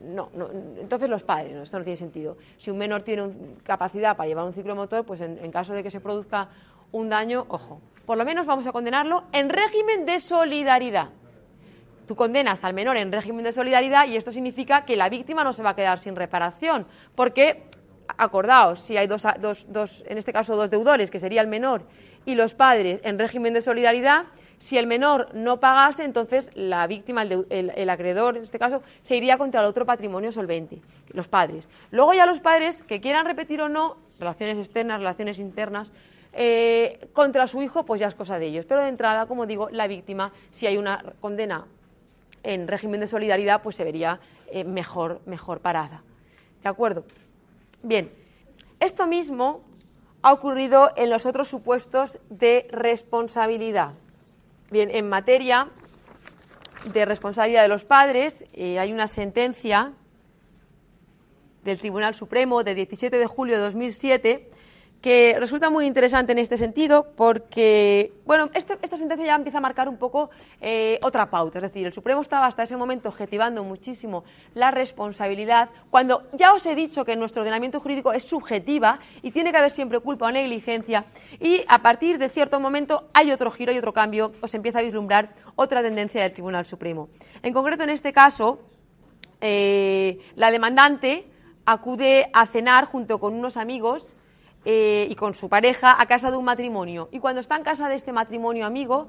no, 0.03 0.29
entonces 0.79 1.09
los 1.09 1.23
padres, 1.23 1.55
esto 1.55 1.79
no 1.79 1.83
tiene 1.83 1.97
sentido. 1.97 2.37
Si 2.57 2.69
un 2.69 2.77
menor 2.77 3.01
tiene 3.01 3.31
capacidad 3.63 4.15
para 4.15 4.27
llevar 4.27 4.45
un 4.45 4.53
ciclomotor, 4.53 5.03
pues 5.03 5.19
en 5.21 5.51
caso 5.51 5.73
de 5.73 5.81
que 5.81 5.89
se 5.89 5.99
produzca 5.99 6.49
un 6.93 7.09
daño, 7.09 7.45
ojo, 7.49 7.81
por 8.05 8.17
lo 8.17 8.23
menos 8.23 8.45
vamos 8.45 8.65
a 8.67 8.71
condenarlo 8.71 9.23
en 9.33 9.49
régimen 9.49 10.05
de 10.05 10.21
solidaridad. 10.21 11.09
Tú 12.07 12.15
condenas 12.15 12.63
al 12.63 12.73
menor 12.73 12.97
en 12.97 13.11
régimen 13.11 13.43
de 13.43 13.51
solidaridad 13.51 14.07
y 14.07 14.15
esto 14.15 14.31
significa 14.31 14.85
que 14.85 14.95
la 14.95 15.09
víctima 15.09 15.43
no 15.43 15.53
se 15.53 15.63
va 15.63 15.71
a 15.71 15.75
quedar 15.75 15.99
sin 15.99 16.15
reparación, 16.15 16.85
porque, 17.15 17.63
acordaos, 18.17 18.79
si 18.79 18.95
hay 18.95 19.07
dos, 19.07 19.25
dos, 19.67 20.03
en 20.07 20.17
este 20.17 20.31
caso 20.31 20.55
dos 20.55 20.69
deudores, 20.69 21.09
que 21.09 21.19
sería 21.19 21.41
el 21.41 21.47
menor 21.47 21.83
y 22.25 22.35
los 22.35 22.53
padres 22.53 23.01
en 23.03 23.19
régimen 23.19 23.53
de 23.53 23.61
solidaridad, 23.61 24.25
si 24.59 24.77
el 24.77 24.85
menor 24.87 25.33
no 25.33 25.59
pagase, 25.59 26.03
entonces 26.03 26.51
la 26.53 26.85
víctima, 26.87 27.23
el, 27.23 27.45
el, 27.49 27.89
acreedor 27.89 28.37
en 28.37 28.43
este 28.43 28.59
caso, 28.59 28.81
se 29.03 29.15
iría 29.15 29.37
contra 29.37 29.61
el 29.61 29.67
otro 29.67 29.85
patrimonio 29.85 30.31
solvente, 30.31 30.81
los 31.09 31.27
padres. 31.27 31.67
Luego 31.91 32.13
ya 32.13 32.25
los 32.25 32.39
padres, 32.39 32.83
que 32.83 33.01
quieran 33.01 33.25
repetir 33.25 33.61
o 33.61 33.67
no, 33.67 33.97
relaciones 34.19 34.57
externas, 34.57 34.99
relaciones 34.99 35.39
internas, 35.39 35.91
eh, 36.33 37.09
contra 37.13 37.45
su 37.45 37.61
hijo, 37.61 37.85
pues 37.85 38.01
ya 38.01 38.07
es 38.07 38.15
cosa 38.15 38.39
de 38.39 38.47
ellos. 38.47 38.65
Pero 38.65 38.81
de 38.81 38.89
entrada, 38.89 39.27
como 39.27 39.45
digo, 39.45 39.69
la 39.69 39.87
víctima, 39.87 40.31
si 40.51 40.65
hay 40.65 40.77
una 40.77 41.13
condena 41.21 41.67
en 42.41 42.67
régimen 42.67 42.99
de 42.99 43.07
solidaridad, 43.07 43.61
pues 43.61 43.75
se 43.75 43.83
vería 43.83 44.19
eh, 44.47 44.63
mejor, 44.63 45.21
mejor 45.25 45.59
parada. 45.59 46.01
¿De 46.63 46.69
acuerdo? 46.69 47.05
Bien, 47.83 48.11
esto 48.79 49.05
mismo 49.07 49.61
ha 50.23 50.33
ocurrido 50.33 50.91
en 50.95 51.09
los 51.09 51.25
otros 51.25 51.47
supuestos 51.47 52.19
de 52.29 52.67
responsabilidad. 52.71 53.91
Bien, 54.71 54.89
en 54.89 55.09
materia 55.09 55.69
de 56.91 57.05
responsabilidad 57.05 57.61
de 57.61 57.67
los 57.67 57.85
padres, 57.85 58.45
eh, 58.53 58.79
hay 58.79 58.91
una 58.91 59.07
sentencia 59.07 59.93
del 61.63 61.77
Tribunal 61.77 62.15
Supremo 62.15 62.63
de 62.63 62.75
17 62.75 63.17
de 63.17 63.27
julio 63.27 63.55
de 63.55 63.61
2007 63.61 64.49
que 65.03 65.35
resulta 65.37 65.69
muy 65.69 65.85
interesante 65.85 66.31
en 66.31 66.39
este 66.39 66.57
sentido 66.57 67.07
porque, 67.17 68.13
bueno, 68.25 68.49
este, 68.53 68.77
esta 68.81 68.95
sentencia 68.95 69.25
ya 69.25 69.35
empieza 69.35 69.57
a 69.57 69.61
marcar 69.61 69.89
un 69.89 69.97
poco 69.97 70.29
eh, 70.61 70.97
otra 71.01 71.29
pauta. 71.29 71.59
Es 71.59 71.63
decir, 71.63 71.85
el 71.85 71.91
Supremo 71.91 72.21
estaba 72.21 72.45
hasta 72.45 72.63
ese 72.63 72.77
momento 72.77 73.09
objetivando 73.09 73.65
muchísimo 73.65 74.23
la 74.53 74.71
responsabilidad, 74.71 75.69
cuando 75.89 76.23
ya 76.31 76.53
os 76.53 76.65
he 76.65 76.73
dicho 76.73 77.03
que 77.03 77.17
nuestro 77.17 77.41
ordenamiento 77.41 77.81
jurídico 77.81 78.13
es 78.13 78.23
subjetiva 78.23 78.99
y 79.21 79.31
tiene 79.31 79.51
que 79.51 79.57
haber 79.57 79.71
siempre 79.71 79.99
culpa 79.99 80.27
o 80.27 80.31
negligencia, 80.31 81.03
y 81.37 81.65
a 81.67 81.81
partir 81.81 82.17
de 82.17 82.29
cierto 82.29 82.61
momento 82.61 83.09
hay 83.13 83.29
otro 83.31 83.51
giro 83.51 83.73
y 83.73 83.77
otro 83.77 83.91
cambio, 83.91 84.31
os 84.39 84.53
empieza 84.53 84.79
a 84.79 84.83
vislumbrar 84.83 85.33
otra 85.57 85.81
tendencia 85.81 86.21
del 86.21 86.31
Tribunal 86.31 86.65
Supremo. 86.65 87.09
En 87.41 87.53
concreto, 87.53 87.83
en 87.83 87.89
este 87.89 88.13
caso, 88.13 88.61
eh, 89.41 90.19
la 90.35 90.49
demandante 90.49 91.27
acude 91.65 92.29
a 92.31 92.47
cenar 92.47 92.85
junto 92.85 93.19
con 93.19 93.33
unos 93.33 93.57
amigos 93.57 94.15
eh, 94.65 95.07
y 95.09 95.15
con 95.15 95.33
su 95.33 95.49
pareja 95.49 96.01
a 96.01 96.05
casa 96.05 96.31
de 96.31 96.37
un 96.37 96.45
matrimonio. 96.45 97.09
Y 97.11 97.19
cuando 97.19 97.41
está 97.41 97.55
en 97.55 97.63
casa 97.63 97.89
de 97.89 97.95
este 97.95 98.11
matrimonio 98.11 98.65
amigo, 98.65 99.07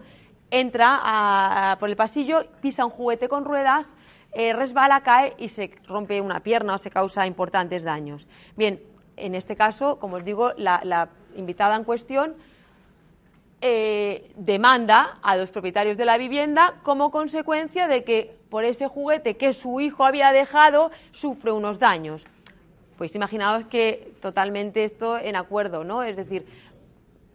entra 0.51 1.77
por 1.81 1.89
el 1.89 1.97
pasillo, 1.97 2.45
pisa 2.61 2.85
un 2.85 2.91
juguete 2.91 3.29
con 3.29 3.45
ruedas, 3.45 3.95
eh, 4.33 4.53
resbala, 4.53 5.03
cae 5.03 5.35
y 5.39 5.49
se 5.49 5.71
rompe 5.87 6.21
una 6.21 6.41
pierna 6.41 6.75
o 6.75 6.79
se 6.79 6.91
causa 6.91 7.27
importantes 7.27 7.85
daños. 7.85 8.27
Bien, 8.57 8.83
en 9.17 9.37
este 9.37 9.55
caso, 9.55 9.99
como 10.01 10.17
os 10.17 10.25
digo, 10.25 10.53
la, 10.57 11.09
invitada 11.37 11.77
en 11.77 11.85
cuestión 11.85 12.35
eh, 13.61 14.33
demanda 14.37 15.19
a 15.23 15.37
los 15.37 15.51
propietarios 15.51 15.97
de 15.97 16.05
la 16.05 16.19
vivienda 16.19 16.75
como 16.83 17.11
consecuencia 17.11 17.87
de 17.87 18.03
que 18.05 18.37
por 18.51 18.65
ese 18.65 18.89
juguete 18.89 19.37
que 19.37 19.53
su 19.53 19.81
hijo 19.81 20.05
había 20.05 20.33
dejado 20.33 20.91
sufre 21.13 21.53
unos 21.53 21.79
daños. 21.79 22.25
Pues 22.97 23.15
imaginaos 23.15 23.65
que 23.67 24.13
totalmente 24.21 24.85
esto 24.85 25.19
en 25.19 25.37
acuerdo, 25.37 25.85
¿no? 25.85 26.03
Es 26.03 26.17
decir, 26.17 26.47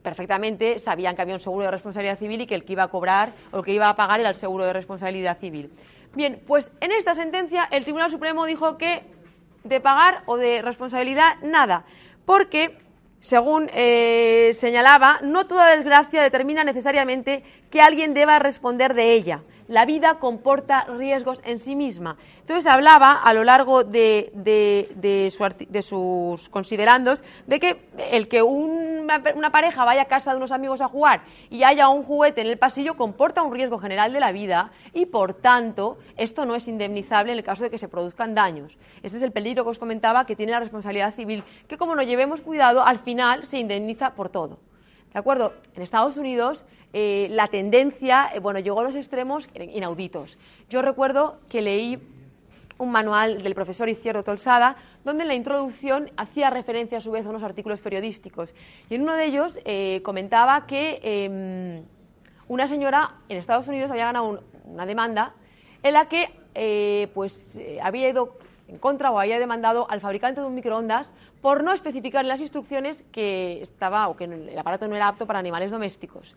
perfectamente 0.01 0.79
sabían 0.79 1.15
que 1.15 1.21
había 1.21 1.33
un 1.33 1.39
seguro 1.39 1.65
de 1.65 1.71
responsabilidad 1.71 2.17
civil 2.17 2.41
y 2.41 2.47
que 2.47 2.55
el 2.55 2.63
que 2.63 2.73
iba 2.73 2.83
a 2.83 2.87
cobrar 2.87 3.29
o 3.51 3.59
el 3.59 3.65
que 3.65 3.73
iba 3.73 3.89
a 3.89 3.95
pagar 3.95 4.19
era 4.19 4.29
el 4.29 4.35
seguro 4.35 4.65
de 4.65 4.73
responsabilidad 4.73 5.37
civil. 5.39 5.71
Bien, 6.15 6.41
pues 6.47 6.71
en 6.79 6.91
esta 6.91 7.13
sentencia 7.13 7.67
el 7.71 7.83
Tribunal 7.83 8.09
Supremo 8.09 8.45
dijo 8.45 8.77
que 8.77 9.03
de 9.63 9.79
pagar 9.81 10.23
o 10.25 10.37
de 10.37 10.61
responsabilidad 10.61 11.35
nada, 11.43 11.83
porque, 12.25 12.77
según 13.19 13.69
eh, 13.73 14.51
señalaba, 14.53 15.19
no 15.21 15.45
toda 15.45 15.75
desgracia 15.75 16.23
determina 16.23 16.63
necesariamente 16.63 17.43
que 17.69 17.81
alguien 17.81 18.13
deba 18.13 18.39
responder 18.39 18.93
de 18.93 19.13
ella 19.13 19.41
la 19.69 19.85
vida 19.85 20.15
comporta 20.15 20.85
riesgos 20.85 21.41
en 21.45 21.59
sí 21.59 21.75
misma. 21.75 22.17
Entonces 22.41 22.65
hablaba 22.65 23.13
a 23.13 23.33
lo 23.33 23.43
largo 23.43 23.83
de, 23.83 25.31
sus 25.87 26.49
considerandos 26.49 27.23
de 27.45 27.59
que 27.59 27.79
el 28.11 28.27
que 28.27 28.41
una, 28.41 29.51
pareja 29.51 29.85
vaya 29.85 30.01
a 30.01 30.05
casa 30.05 30.31
de 30.31 30.37
unos 30.37 30.51
amigos 30.51 30.81
a 30.81 30.87
jugar 30.87 31.21
y 31.51 31.63
haya 31.63 31.87
un 31.89 32.03
juguete 32.03 32.41
en 32.41 32.47
el 32.47 32.57
pasillo 32.57 32.97
comporta 32.97 33.43
un 33.43 33.53
riesgo 33.53 33.77
general 33.77 34.11
de 34.11 34.19
la 34.19 34.31
vida 34.31 34.71
y 34.91 35.05
por 35.05 35.35
tanto 35.35 35.99
esto 36.17 36.45
no 36.45 36.55
es 36.55 36.67
indemnizable 36.67 37.31
en 37.31 37.37
el 37.37 37.43
caso 37.43 37.63
de 37.63 37.69
que 37.69 37.77
se 37.77 37.87
produzcan 37.87 38.33
daños. 38.33 38.75
Ese 39.03 39.17
es 39.17 39.23
el 39.23 39.31
peligro 39.31 39.63
que 39.63 39.69
os 39.69 39.79
comentaba 39.79 40.25
que 40.25 40.35
tiene 40.35 40.51
la 40.51 40.59
responsabilidad 40.59 41.13
civil, 41.13 41.43
que 41.67 41.77
como 41.77 41.95
no 41.95 42.01
llevemos 42.01 42.41
cuidado 42.41 42.83
al 42.83 42.97
final 42.97 43.45
se 43.45 43.59
indemniza 43.59 44.15
por 44.15 44.29
todo. 44.29 44.57
¿De 45.13 45.19
acuerdo? 45.19 45.53
En 45.75 45.81
Estados 45.81 46.17
Unidos 46.17 46.63
eh, 46.91 47.27
la 47.29 47.47
tendencia, 47.47 48.31
eh, 48.33 48.39
bueno, 48.39 48.59
llegó 48.59 48.79
a 48.79 48.83
los 48.83 48.95
extremos 48.95 49.47
inauditos. 49.53 50.37
Yo 50.69 50.81
recuerdo 50.81 51.39
que 51.47 51.61
leí 51.61 51.99
un 52.79 52.91
manual 52.91 53.43
del 53.43 53.53
profesor 53.53 53.89
Izquierdo 53.89 54.23
Tolsada, 54.23 54.75
donde 55.03 55.23
en 55.23 55.27
la 55.27 55.35
introducción 55.35 56.09
hacía 56.17 56.49
referencia 56.49 56.97
a 56.97 57.01
su 57.01 57.11
vez 57.11 57.25
a 57.25 57.29
unos 57.29 57.43
artículos 57.43 57.79
periodísticos. 57.81 58.49
Y 58.89 58.95
en 58.95 59.03
uno 59.03 59.15
de 59.15 59.25
ellos 59.25 59.59
eh, 59.65 60.01
comentaba 60.03 60.65
que 60.65 60.99
em, 61.03 61.83
una 62.47 62.67
señora 62.67 63.15
en 63.27 63.37
Estados 63.37 63.67
Unidos 63.67 63.91
había 63.91 64.05
ganado 64.05 64.41
una 64.63 64.85
demanda 64.85 65.33
en 65.83 65.93
la 65.93 66.07
que 66.07 66.29
pues, 67.13 67.59
había 67.81 68.09
ido 68.09 68.37
en 68.67 68.79
contra 68.79 69.11
o 69.11 69.19
había 69.19 69.39
demandado 69.39 69.89
al 69.89 70.01
fabricante 70.01 70.41
de 70.41 70.47
un 70.47 70.55
microondas 70.55 71.13
por 71.41 71.63
no 71.63 71.71
especificar 71.73 72.25
las 72.25 72.41
instrucciones 72.41 73.03
que 73.11 73.61
estaba 73.61 74.07
o 74.09 74.15
que 74.15 74.25
el 74.25 74.57
aparato 74.57 74.87
no 74.87 74.95
era 74.95 75.07
apto 75.07 75.25
para 75.25 75.39
animales 75.39 75.71
domésticos 75.71 76.35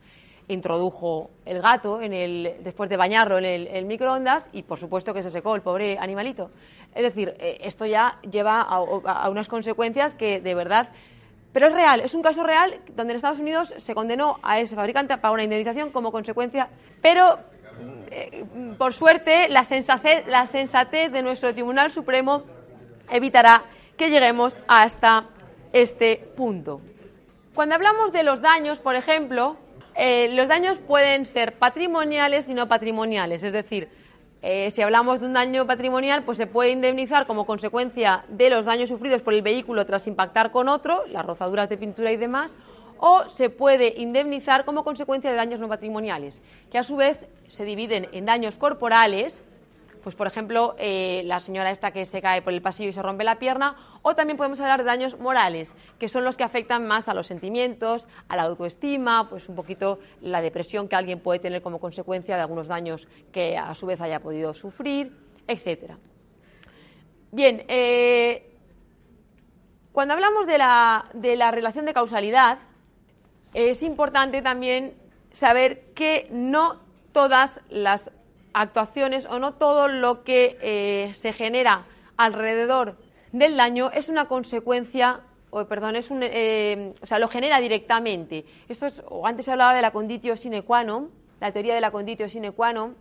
introdujo 0.48 1.30
el 1.44 1.60
gato 1.60 2.00
en 2.00 2.12
el, 2.12 2.56
después 2.62 2.90
de 2.90 2.96
bañarlo 2.96 3.38
en 3.38 3.44
el, 3.44 3.84
microondas 3.84 4.48
y 4.52 4.62
por 4.62 4.78
supuesto 4.78 5.14
que 5.14 5.22
se 5.22 5.30
secó 5.30 5.54
el 5.54 5.62
pobre 5.62 5.98
animalito. 5.98 6.50
Es 6.94 7.02
decir, 7.02 7.34
eh, 7.38 7.58
esto 7.62 7.86
ya 7.86 8.18
lleva 8.30 8.60
a, 8.60 9.28
unas 9.28 9.48
consecuencias 9.48 10.14
que 10.14 10.40
de 10.40 10.54
verdad... 10.54 10.88
Pero 11.52 11.66
es 11.66 11.74
real, 11.74 12.00
es 12.00 12.14
un 12.14 12.22
caso 12.22 12.44
real 12.44 12.80
donde 12.96 13.12
en 13.12 13.16
Estados 13.16 13.38
Unidos 13.38 13.74
se 13.76 13.94
condenó 13.94 14.38
a 14.42 14.58
ese 14.58 14.74
fabricante 14.74 15.12
a 15.12 15.20
pagar 15.20 15.34
una 15.34 15.44
indemnización 15.44 15.90
como 15.90 16.10
consecuencia, 16.10 16.70
pero 17.02 17.38
eh, 18.10 18.46
por 18.78 18.94
suerte 18.94 19.50
la 19.50 19.62
sensatez, 19.62 20.26
la 20.28 20.46
sensatez 20.46 21.12
de 21.12 21.22
nuestro 21.22 21.52
Tribunal 21.52 21.90
Supremo 21.90 22.44
evitará 23.10 23.64
que 23.98 24.08
lleguemos 24.08 24.58
hasta 24.66 25.26
este 25.74 26.16
punto. 26.36 26.80
Cuando 27.54 27.74
hablamos 27.74 28.12
de 28.12 28.22
los 28.22 28.40
daños, 28.40 28.78
por 28.78 28.96
ejemplo, 28.96 29.56
eh, 29.94 30.30
los 30.34 30.48
daños 30.48 30.78
pueden 30.78 31.26
ser 31.26 31.52
patrimoniales 31.54 32.48
y 32.48 32.54
no 32.54 32.68
patrimoniales, 32.68 33.42
es 33.42 33.52
decir, 33.52 33.88
eh, 34.44 34.70
si 34.72 34.82
hablamos 34.82 35.20
de 35.20 35.26
un 35.26 35.34
daño 35.34 35.66
patrimonial, 35.66 36.22
pues 36.22 36.36
se 36.36 36.48
puede 36.48 36.70
indemnizar 36.70 37.26
como 37.26 37.46
consecuencia 37.46 38.24
de 38.28 38.50
los 38.50 38.64
daños 38.64 38.88
sufridos 38.88 39.22
por 39.22 39.34
el 39.34 39.42
vehículo 39.42 39.86
tras 39.86 40.06
impactar 40.08 40.50
con 40.50 40.68
otro, 40.68 41.04
las 41.06 41.24
rozaduras 41.24 41.68
de 41.68 41.76
pintura 41.76 42.10
y 42.10 42.16
demás, 42.16 42.52
o 42.98 43.28
se 43.28 43.50
puede 43.50 43.94
indemnizar 44.00 44.64
como 44.64 44.82
consecuencia 44.82 45.30
de 45.30 45.36
daños 45.36 45.60
no 45.60 45.68
patrimoniales, 45.68 46.40
que 46.70 46.78
a 46.78 46.84
su 46.84 46.96
vez 46.96 47.18
se 47.48 47.64
dividen 47.64 48.08
en 48.12 48.26
daños 48.26 48.56
corporales, 48.56 49.42
pues 50.02 50.14
por 50.14 50.26
ejemplo, 50.26 50.74
eh, 50.78 51.22
la 51.24 51.40
señora 51.40 51.70
esta 51.70 51.92
que 51.92 52.04
se 52.06 52.20
cae 52.20 52.42
por 52.42 52.52
el 52.52 52.62
pasillo 52.62 52.90
y 52.90 52.92
se 52.92 53.02
rompe 53.02 53.24
la 53.24 53.38
pierna, 53.38 53.76
o 54.02 54.14
también 54.14 54.36
podemos 54.36 54.60
hablar 54.60 54.80
de 54.80 54.84
daños 54.84 55.18
morales, 55.18 55.74
que 55.98 56.08
son 56.08 56.24
los 56.24 56.36
que 56.36 56.44
afectan 56.44 56.86
más 56.86 57.08
a 57.08 57.14
los 57.14 57.26
sentimientos, 57.26 58.08
a 58.28 58.36
la 58.36 58.42
autoestima, 58.42 59.28
pues 59.28 59.48
un 59.48 59.56
poquito 59.56 59.98
la 60.20 60.40
depresión 60.40 60.88
que 60.88 60.96
alguien 60.96 61.20
puede 61.20 61.38
tener 61.38 61.62
como 61.62 61.78
consecuencia 61.78 62.36
de 62.36 62.42
algunos 62.42 62.68
daños 62.68 63.08
que 63.32 63.56
a 63.56 63.74
su 63.74 63.86
vez 63.86 64.00
haya 64.00 64.20
podido 64.20 64.52
sufrir, 64.54 65.16
etcétera. 65.46 65.98
Bien, 67.30 67.64
eh, 67.68 68.50
cuando 69.92 70.14
hablamos 70.14 70.46
de 70.46 70.58
la, 70.58 71.06
de 71.14 71.36
la 71.36 71.50
relación 71.50 71.86
de 71.86 71.94
causalidad, 71.94 72.58
es 73.54 73.82
importante 73.82 74.42
también 74.42 74.94
saber 75.30 75.92
que 75.94 76.28
no 76.30 76.80
todas 77.12 77.60
las 77.68 78.10
actuaciones 78.54 79.26
o 79.26 79.38
no 79.38 79.54
todo 79.54 79.88
lo 79.88 80.24
que 80.24 80.58
eh, 80.60 81.12
se 81.14 81.32
genera 81.32 81.84
alrededor 82.16 82.96
del 83.32 83.56
daño 83.56 83.90
es 83.92 84.08
una 84.08 84.26
consecuencia 84.26 85.20
o 85.50 85.66
perdón, 85.66 85.96
es 85.96 86.10
un, 86.10 86.20
eh, 86.22 86.94
o 87.02 87.06
sea, 87.06 87.18
lo 87.18 87.28
genera 87.28 87.60
directamente. 87.60 88.46
Esto 88.68 88.86
es, 88.86 89.02
o 89.06 89.26
antes 89.26 89.44
se 89.44 89.52
hablaba 89.52 89.74
de 89.74 89.82
la 89.82 89.90
conditio 89.90 90.34
sine 90.36 90.62
qua 90.62 90.82
non, 90.82 91.10
la 91.40 91.52
teoría 91.52 91.74
de 91.74 91.80
la 91.82 91.90
conditio 91.90 92.28
sine 92.28 92.52
qua 92.52 92.72
non, 92.72 92.96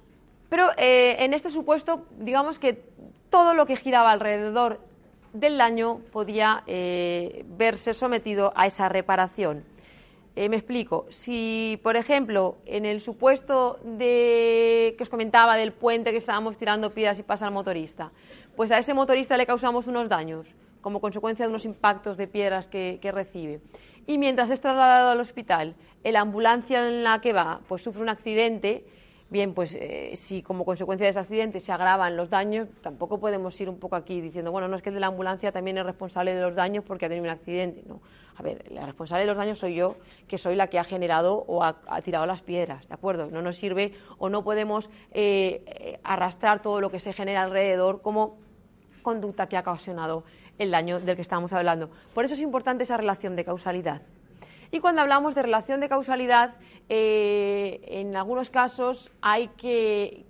pero 0.49 0.67
eh, 0.75 1.15
en 1.19 1.33
este 1.33 1.49
supuesto, 1.49 2.05
digamos 2.19 2.59
que 2.59 2.83
todo 3.29 3.53
lo 3.53 3.65
que 3.65 3.77
giraba 3.77 4.11
alrededor 4.11 4.81
del 5.31 5.57
daño 5.57 6.01
podía 6.11 6.61
verse 6.67 7.93
sometido 7.93 8.51
a 8.53 8.67
esa 8.67 8.89
reparación. 8.89 9.63
Eh, 10.35 10.47
me 10.47 10.55
explico. 10.55 11.05
Si, 11.09 11.79
por 11.83 11.97
ejemplo, 11.97 12.57
en 12.65 12.85
el 12.85 13.01
supuesto 13.01 13.79
de, 13.83 14.95
que 14.97 15.03
os 15.03 15.09
comentaba 15.09 15.57
del 15.57 15.73
puente 15.73 16.11
que 16.11 16.17
estábamos 16.17 16.57
tirando 16.57 16.93
piedras 16.93 17.19
y 17.19 17.23
pasa 17.23 17.45
el 17.45 17.53
motorista, 17.53 18.11
pues 18.55 18.71
a 18.71 18.79
ese 18.79 18.93
motorista 18.93 19.35
le 19.35 19.45
causamos 19.45 19.87
unos 19.87 20.07
daños 20.07 20.55
como 20.79 20.99
consecuencia 20.99 21.45
de 21.45 21.49
unos 21.49 21.65
impactos 21.65 22.17
de 22.17 22.27
piedras 22.27 22.67
que, 22.67 22.99
que 23.01 23.11
recibe. 23.11 23.61
Y 24.07 24.17
mientras 24.17 24.49
es 24.49 24.61
trasladado 24.61 25.11
al 25.11 25.19
hospital, 25.19 25.75
la 26.03 26.21
ambulancia 26.21 26.87
en 26.87 27.03
la 27.03 27.21
que 27.21 27.33
va 27.33 27.61
pues 27.67 27.83
sufre 27.83 28.01
un 28.01 28.09
accidente, 28.09 28.85
Bien, 29.31 29.53
pues 29.53 29.75
eh, 29.75 30.11
si 30.15 30.41
como 30.41 30.65
consecuencia 30.65 31.05
de 31.05 31.11
ese 31.11 31.19
accidente 31.19 31.61
se 31.61 31.71
agravan 31.71 32.17
los 32.17 32.29
daños, 32.29 32.67
tampoco 32.81 33.17
podemos 33.17 33.59
ir 33.61 33.69
un 33.69 33.79
poco 33.79 33.95
aquí 33.95 34.19
diciendo, 34.19 34.51
bueno, 34.51 34.67
no 34.67 34.75
es 34.75 34.81
que 34.81 34.89
el 34.89 34.95
de 34.95 34.99
la 34.99 35.07
ambulancia 35.07 35.53
también 35.53 35.77
es 35.77 35.85
responsable 35.85 36.35
de 36.35 36.41
los 36.41 36.53
daños 36.53 36.83
porque 36.83 37.05
ha 37.05 37.07
tenido 37.07 37.23
un 37.23 37.29
accidente. 37.29 37.81
No. 37.87 38.01
A 38.35 38.43
ver, 38.43 38.69
la 38.69 38.85
responsable 38.85 39.21
de 39.21 39.27
los 39.27 39.37
daños 39.37 39.57
soy 39.57 39.75
yo, 39.75 39.95
que 40.27 40.37
soy 40.37 40.57
la 40.57 40.67
que 40.67 40.79
ha 40.79 40.83
generado 40.83 41.45
o 41.47 41.63
ha, 41.63 42.01
tirado 42.03 42.25
las 42.25 42.41
piedras, 42.41 42.85
¿de 42.89 42.93
acuerdo? 42.93 43.27
No 43.31 43.41
nos 43.41 43.55
sirve 43.55 43.93
o 44.17 44.27
no 44.27 44.43
podemos 44.43 44.89
eh, 45.13 45.63
eh, 45.65 45.99
arrastrar 46.03 46.61
todo 46.61 46.81
lo 46.81 46.89
que 46.89 46.99
se 46.99 47.13
genera 47.13 47.43
alrededor 47.43 48.01
como 48.01 48.35
conducta 49.01 49.47
que 49.47 49.55
ha 49.55 49.61
ocasionado 49.61 50.25
el 50.59 50.71
daño 50.71 50.99
del 50.99 51.15
que 51.15 51.21
estamos 51.21 51.53
hablando. 51.53 51.89
Por 52.13 52.25
eso 52.25 52.33
es 52.33 52.41
importante 52.41 52.83
esa 52.83 52.97
relación 52.97 53.37
de 53.37 53.45
causalidad. 53.45 54.01
Y 54.71 54.79
cuando 54.79 55.01
hablamos 55.01 55.35
de 55.35 55.41
relación 55.41 55.81
de 55.81 55.89
causalidad, 55.89 56.55
eh, 56.87 57.81
en 57.87 58.15
algunos 58.15 58.49
casos 58.49 59.11
hay 59.21 59.49
que, 59.49 60.25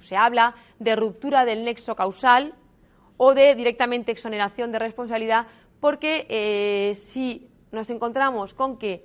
se 0.00 0.16
habla 0.16 0.54
de 0.78 0.96
ruptura 0.96 1.44
del 1.44 1.64
nexo 1.64 1.94
causal 1.94 2.54
o 3.18 3.34
de 3.34 3.54
directamente 3.54 4.12
exoneración 4.12 4.72
de 4.72 4.78
responsabilidad, 4.78 5.46
porque 5.80 6.26
eh, 6.28 6.94
si 6.94 7.48
nos 7.70 7.90
encontramos 7.90 8.54
con 8.54 8.78
que 8.78 9.04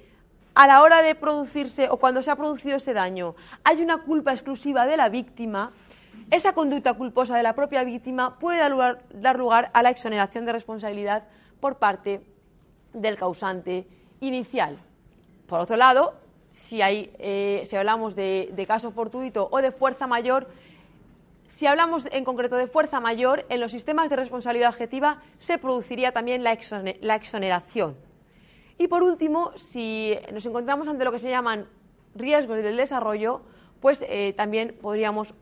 a 0.55 0.67
la 0.67 0.83
hora 0.83 1.01
de 1.01 1.15
producirse 1.15 1.89
o 1.89 1.97
cuando 1.97 2.21
se 2.21 2.31
ha 2.31 2.36
producido 2.36 2.77
ese 2.77 2.93
daño 2.93 3.36
hay 3.63 3.81
una 3.81 4.03
culpa 4.03 4.31
exclusiva 4.33 4.86
de 4.86 4.97
la 4.97 5.09
víctima, 5.09 5.71
esa 6.31 6.53
conducta 6.53 6.93
culposa 6.93 7.36
de 7.36 7.43
la 7.43 7.55
propia 7.55 7.83
víctima 7.83 8.38
puede 8.39 8.59
dar 8.59 9.38
lugar, 9.38 9.71
a 9.73 9.83
la 9.83 9.89
exoneración 9.89 10.45
de 10.45 10.53
responsabilidad 10.53 11.23
por 11.59 11.77
parte 11.77 12.21
del 12.93 13.17
causante 13.17 13.88
inicial. 14.27 14.77
Por 15.47 15.59
otro 15.59 15.75
lado, 15.75 16.13
si, 16.53 16.81
hay, 16.81 17.12
eh, 17.19 17.63
si 17.65 17.75
hablamos 17.75 18.15
de, 18.15 18.65
caso 18.67 18.91
fortuito 18.91 19.49
o 19.51 19.62
de 19.62 19.71
fuerza 19.71 20.07
mayor, 20.07 20.47
si 21.47 21.67
hablamos 21.67 22.07
en 22.12 22.23
concreto 22.23 22.55
de 22.55 22.67
fuerza 22.67 22.99
mayor, 22.99 23.45
en 23.49 23.59
los 23.59 23.71
sistemas 23.71 24.09
de 24.09 24.15
responsabilidad 24.15 24.69
objetiva 24.69 25.21
se 25.39 25.57
produciría 25.57 26.12
también 26.12 26.43
la, 26.43 26.53
exoneración. 27.15 27.95
Y 28.77 28.88
por 28.88 29.03
último, 29.03 29.51
si 29.55 30.17
nos 30.33 30.45
encontramos 30.45 30.88
ante 30.88 31.03
lo 31.03 31.12
que 31.12 31.19
se 31.19 31.29
llaman 31.29 31.67
riesgos 32.15 32.57
del 32.57 32.77
desarrollo, 32.77 33.41
pues 33.81 34.03
eh, 34.07 34.33
también 34.36 34.75
podríamos, 34.81 35.36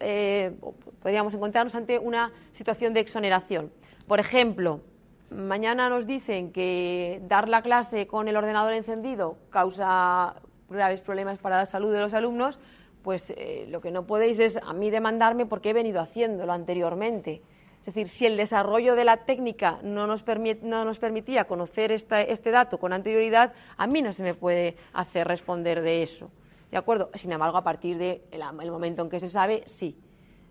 eh, 0.00 0.52
podríamos 1.00 1.32
encontrarnos 1.32 1.74
ante 1.74 1.98
una 1.98 2.32
situación 2.52 2.92
de 2.92 3.00
exoneración. 3.00 3.72
Por 4.06 4.20
ejemplo, 4.20 4.80
mañana 5.30 5.88
nos 5.88 6.06
dicen 6.06 6.52
que 6.52 7.20
dar 7.22 7.48
la 7.48 7.62
clase 7.62 8.06
con 8.06 8.28
el 8.28 8.36
ordenador 8.36 8.72
encendido 8.72 9.36
causa 9.50 10.36
graves 10.68 11.00
problemas 11.00 11.38
para 11.38 11.56
la 11.56 11.66
salud 11.66 11.92
de 11.92 12.00
los 12.00 12.14
alumnos, 12.14 12.58
pues 13.02 13.30
eh, 13.36 13.66
lo 13.68 13.80
que 13.80 13.90
no 13.90 14.06
podéis 14.06 14.38
es 14.38 14.56
a 14.56 14.72
mí 14.72 14.90
demandarme 14.90 15.46
porque 15.46 15.70
he 15.70 15.72
venido 15.72 16.00
haciéndolo 16.00 16.52
anteriormente. 16.52 17.42
Es 17.80 17.94
decir, 17.94 18.08
si 18.08 18.26
el 18.26 18.36
desarrollo 18.36 18.94
de 18.96 19.04
la 19.04 19.18
técnica 19.18 19.78
no 19.82 20.06
nos, 20.06 20.24
no 20.62 20.84
nos 20.84 20.98
permitía 20.98 21.44
conocer 21.44 21.90
este 21.90 22.50
dato 22.50 22.78
con 22.78 22.92
anterioridad, 22.92 23.54
a 23.78 23.86
mí 23.86 24.02
no 24.02 24.12
se 24.12 24.22
me 24.22 24.34
puede 24.34 24.76
hacer 24.92 25.26
responder 25.26 25.80
de 25.80 26.02
eso. 26.02 26.30
¿De 26.70 26.76
acuerdo? 26.76 27.08
Sin 27.14 27.32
embargo, 27.32 27.56
a 27.56 27.64
partir 27.64 27.96
del 27.96 28.20
el 28.30 28.70
momento 28.70 29.02
en 29.02 29.08
que 29.08 29.20
se 29.20 29.30
sabe, 29.30 29.62
sí. 29.64 29.96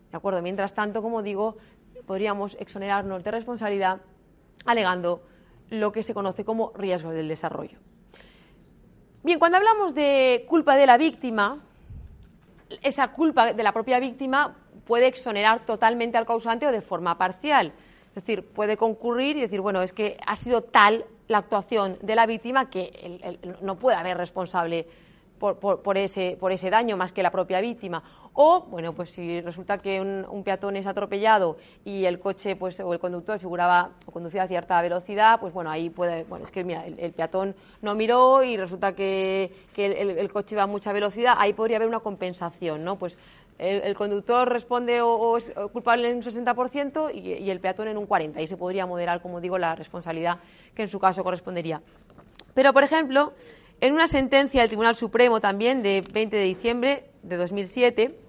¿De 0.10 0.18
acuerdo? 0.18 0.42
Mientras 0.42 0.74
tanto, 0.74 1.04
como 1.04 1.22
digo, 1.22 1.58
podríamos 2.08 2.58
exonerarnos 2.60 3.24
de 3.24 3.30
responsabilidad 3.30 4.02
alegando 4.66 5.22
lo 5.70 5.92
que 5.92 6.04
se 6.04 6.14
conoce 6.14 6.46
como 6.46 6.72
riesgo 6.76 7.12
del 7.12 7.28
desarrollo. 7.28 7.78
Bien, 9.24 9.40
cuando 9.40 9.58
hablamos 9.58 9.94
de 9.94 10.46
culpa 10.48 10.76
de 10.76 10.86
la 10.86 10.98
víctima, 10.98 11.58
esa 12.82 13.10
culpa 13.10 13.54
de 13.54 13.64
la 13.64 13.74
propia 13.74 14.00
víctima 14.00 14.56
puede 14.86 15.08
exonerar 15.08 15.66
totalmente 15.66 16.18
al 16.18 16.26
causante 16.26 16.66
o 16.66 16.72
de 16.72 16.82
forma 16.82 17.18
parcial. 17.18 17.74
Es 18.10 18.16
decir, 18.16 18.46
puede 18.46 18.78
concurrir 18.78 19.38
y 19.38 19.42
decir, 19.42 19.62
bueno, 19.62 19.82
es 19.82 19.94
que 19.94 20.18
ha 20.26 20.36
sido 20.36 20.64
tal 20.64 21.06
la 21.28 21.40
actuación 21.40 21.98
de 22.02 22.16
la 22.16 22.26
víctima 22.26 22.70
que 22.70 23.38
no 23.62 23.76
puede 23.76 23.98
haber 23.98 24.18
responsable 24.18 24.88
por, 25.40 25.98
ese, 25.98 26.38
por 26.40 26.52
ese 26.52 26.70
daño 26.70 26.98
más 26.98 27.12
que 27.12 27.24
la 27.24 27.32
propia 27.32 27.62
víctima. 27.62 28.04
O, 28.34 28.62
bueno, 28.70 28.94
pues 28.94 29.10
si 29.10 29.42
resulta 29.42 29.80
que 29.80 30.00
un, 30.00 30.44
peatón 30.44 30.76
es 30.76 30.86
atropellado 30.86 31.58
y 31.84 32.06
el 32.06 32.20
coche 32.20 32.56
pues, 32.56 32.80
o 32.80 32.94
el 32.94 33.00
conductor 33.00 33.40
figuraba 33.40 33.90
o 34.06 34.12
conducía 34.12 34.44
a 34.44 34.48
cierta 34.48 34.80
velocidad, 34.82 35.40
pues 35.40 35.54
bueno, 35.54 35.72
ahí 35.72 35.90
puede, 35.90 36.24
bueno, 36.26 36.46
es 36.46 36.52
que 36.52 36.64
mira, 36.64 36.86
el, 36.86 37.12
peatón 37.14 37.56
no 37.82 37.96
miró 37.96 38.44
y 38.44 38.56
resulta 38.56 38.94
que, 38.94 39.52
el, 39.76 40.32
coche 40.32 40.56
va 40.56 40.64
a 40.64 40.68
mucha 40.68 40.94
velocidad, 40.94 41.36
ahí 41.38 41.54
podría 41.54 41.78
haber 41.78 41.90
una 41.90 42.00
compensación, 42.00 42.84
¿no? 42.84 42.98
Pues 42.98 43.18
el, 43.58 43.96
conductor 43.96 44.48
responde 44.48 45.02
o, 45.02 45.38
es 45.38 45.52
culpable 45.72 46.08
en 46.08 46.18
un 46.18 46.22
60% 46.22 47.12
y, 47.16 47.44
y 47.44 47.50
el 47.50 47.60
peatón 47.60 47.88
en 47.88 47.98
un 47.98 48.08
40%. 48.08 48.38
Ahí 48.38 48.46
se 48.46 48.56
podría 48.56 48.86
moderar, 48.86 49.20
como 49.20 49.42
digo, 49.42 49.58
la 49.58 49.74
responsabilidad 49.74 50.38
que 50.76 50.84
en 50.84 50.88
su 50.88 51.00
caso 51.00 51.24
correspondería. 51.24 51.82
Pero, 52.54 52.74
por 52.74 52.84
ejemplo, 52.84 53.34
en 53.80 53.94
una 53.94 54.08
sentencia 54.08 54.62
del 54.62 54.70
Tribunal 54.70 54.96
Supremo 54.96 55.40
también 55.40 55.84
de 55.84 56.02
20 56.02 56.36
de 56.36 56.44
diciembre 56.44 57.10
de 57.24 57.38
2007, 57.38 58.20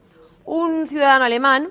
un 0.44 0.87
ciudadano 0.87 1.24
alemán 1.24 1.70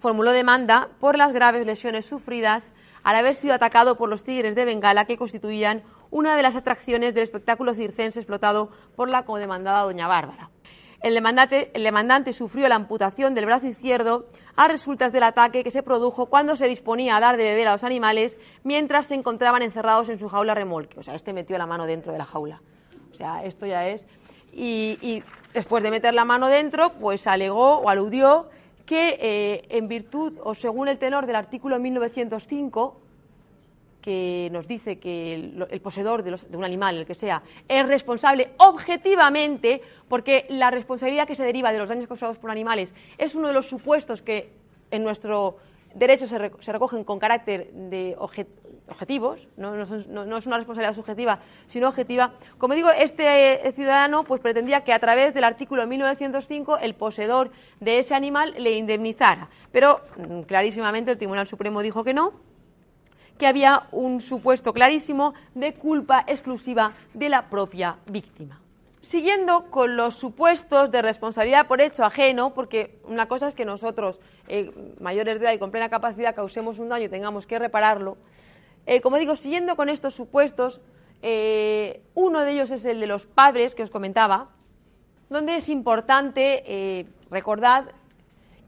formuló 0.00 0.32
demanda 0.32 0.88
por 1.00 1.16
las 1.16 1.32
graves 1.32 1.66
lesiones 1.66 2.06
sufridas 2.06 2.64
al 3.02 3.16
haber 3.16 3.34
sido 3.34 3.54
atacado 3.54 3.96
por 3.96 4.08
los 4.08 4.22
tigres 4.22 4.54
de 4.54 4.64
Bengala 4.64 5.06
que 5.06 5.16
constituían 5.16 5.82
una 6.10 6.36
de 6.36 6.42
las 6.42 6.56
atracciones 6.56 7.14
del 7.14 7.24
espectáculo 7.24 7.74
circense 7.74 8.20
explotado 8.20 8.70
por 8.96 9.10
la 9.10 9.24
codemandada 9.24 9.82
doña 9.82 10.06
Bárbara. 10.06 10.50
El 11.00 11.14
demandante, 11.14 11.70
el 11.74 11.84
demandante, 11.84 12.32
sufrió 12.32 12.68
la 12.68 12.74
amputación 12.74 13.34
del 13.34 13.46
brazo 13.46 13.66
izquierdo 13.66 14.26
a 14.58 14.66
resultas 14.66 15.12
del 15.12 15.22
ataque 15.22 15.62
que 15.62 15.70
se 15.70 15.84
produjo 15.84 16.26
cuando 16.26 16.56
se 16.56 16.66
disponía 16.66 17.16
a 17.16 17.20
dar 17.20 17.36
de 17.36 17.44
beber 17.44 17.68
a 17.68 17.72
los 17.72 17.84
animales 17.84 18.36
mientras 18.64 19.06
se 19.06 19.14
encontraban 19.14 19.62
encerrados 19.62 20.08
en 20.08 20.18
su 20.18 20.28
jaula 20.28 20.52
remolque. 20.52 20.98
O 20.98 21.02
sea, 21.04 21.14
este 21.14 21.32
metió 21.32 21.56
la 21.58 21.66
mano 21.66 21.86
dentro 21.86 22.10
de 22.10 22.18
la 22.18 22.24
jaula. 22.24 22.60
O 23.12 23.14
sea, 23.14 23.44
esto 23.44 23.66
ya 23.66 23.86
es. 23.86 24.04
Y, 24.52 25.22
después 25.54 25.84
de 25.84 25.92
meter 25.92 26.12
la 26.12 26.24
mano 26.24 26.48
dentro, 26.48 26.90
pues 26.94 27.28
alegó 27.28 27.78
o 27.78 27.88
aludió 27.88 28.48
que 28.84 29.16
eh, 29.20 29.64
en 29.68 29.86
virtud 29.86 30.36
o 30.42 30.56
según 30.56 30.88
el 30.88 30.98
tenor 30.98 31.26
del 31.26 31.36
artículo 31.36 31.78
1905, 31.78 33.00
que 34.08 34.48
nos 34.52 34.66
dice 34.66 34.98
que 34.98 35.34
el, 35.34 35.80
poseedor 35.82 36.22
de, 36.22 36.30
de, 36.30 36.56
un 36.56 36.64
animal, 36.64 36.96
el 36.96 37.04
que 37.04 37.14
sea, 37.14 37.42
es 37.68 37.86
responsable 37.86 38.52
objetivamente, 38.56 39.82
porque 40.08 40.46
la 40.48 40.70
responsabilidad 40.70 41.26
que 41.26 41.34
se 41.34 41.44
deriva 41.44 41.72
de 41.72 41.78
los 41.78 41.90
daños 41.90 42.08
causados 42.08 42.38
por 42.38 42.50
animales 42.50 42.94
es 43.18 43.34
uno 43.34 43.48
de 43.48 43.52
los 43.52 43.68
supuestos 43.68 44.22
que 44.22 44.50
en 44.90 45.04
nuestro 45.04 45.58
derechos 45.94 46.30
se, 46.30 46.72
recogen 46.72 47.04
con 47.04 47.18
carácter 47.18 47.70
de 47.70 48.16
objetivos, 48.18 49.46
no, 49.58 49.74
es 49.74 50.46
una 50.46 50.56
responsabilidad 50.56 50.94
subjetiva, 50.94 51.40
sino 51.66 51.88
objetiva. 51.88 52.32
Como 52.56 52.74
digo, 52.74 52.88
este 52.90 53.68
eh, 53.68 53.72
ciudadano 53.72 54.24
pues, 54.24 54.40
pretendía 54.40 54.84
que 54.84 54.94
a 54.94 54.98
través 54.98 55.34
del 55.34 55.44
artículo 55.44 55.86
1905 55.86 56.78
el 56.78 56.94
poseedor 56.94 57.50
de 57.80 57.98
ese 57.98 58.14
animal 58.14 58.54
le 58.56 58.72
indemnizara, 58.72 59.50
pero 59.70 60.00
mm, 60.16 60.42
clarísimamente 60.42 61.10
el 61.10 61.18
Tribunal 61.18 61.46
Supremo 61.46 61.82
dijo 61.82 62.04
que 62.04 62.14
no, 62.14 62.47
que 63.38 63.46
había 63.46 63.84
un 63.92 64.20
supuesto 64.20 64.72
clarísimo 64.72 65.34
de 65.54 65.74
culpa 65.74 66.24
exclusiva 66.26 66.92
de 67.14 67.28
la 67.28 67.48
propia 67.48 67.96
víctima 68.06 68.60
siguiendo 69.00 69.70
con 69.70 69.96
los 69.96 70.16
supuestos 70.16 70.90
de 70.90 71.02
responsabilidad 71.02 71.66
por 71.66 71.80
hecho 71.80 72.04
ajeno, 72.04 72.52
porque 72.52 72.98
una 73.04 73.26
cosa 73.26 73.48
es 73.48 73.54
que 73.54 73.64
nosotros, 73.64 74.20
eh, 74.48 74.70
mayores 75.00 75.38
de 75.38 75.46
edad 75.46 75.54
y 75.54 75.58
con 75.58 75.70
plena 75.70 75.88
capacidad, 75.88 76.34
causemos 76.34 76.78
un 76.78 76.88
daño 76.88 77.06
y 77.06 77.08
tengamos 77.08 77.46
que 77.46 77.58
repararlo. 77.58 78.16
Eh, 78.86 79.00
como 79.00 79.18
digo, 79.18 79.36
siguiendo 79.36 79.76
con 79.76 79.88
estos 79.88 80.14
supuestos, 80.14 80.80
eh, 81.22 82.02
uno 82.14 82.40
de 82.40 82.52
ellos 82.52 82.70
es 82.70 82.84
el 82.84 83.00
de 83.00 83.06
los 83.06 83.26
padres 83.26 83.74
que 83.74 83.82
os 83.82 83.90
comentaba, 83.90 84.48
donde 85.30 85.56
es 85.56 85.68
importante 85.68 87.06
recordar 87.30 87.92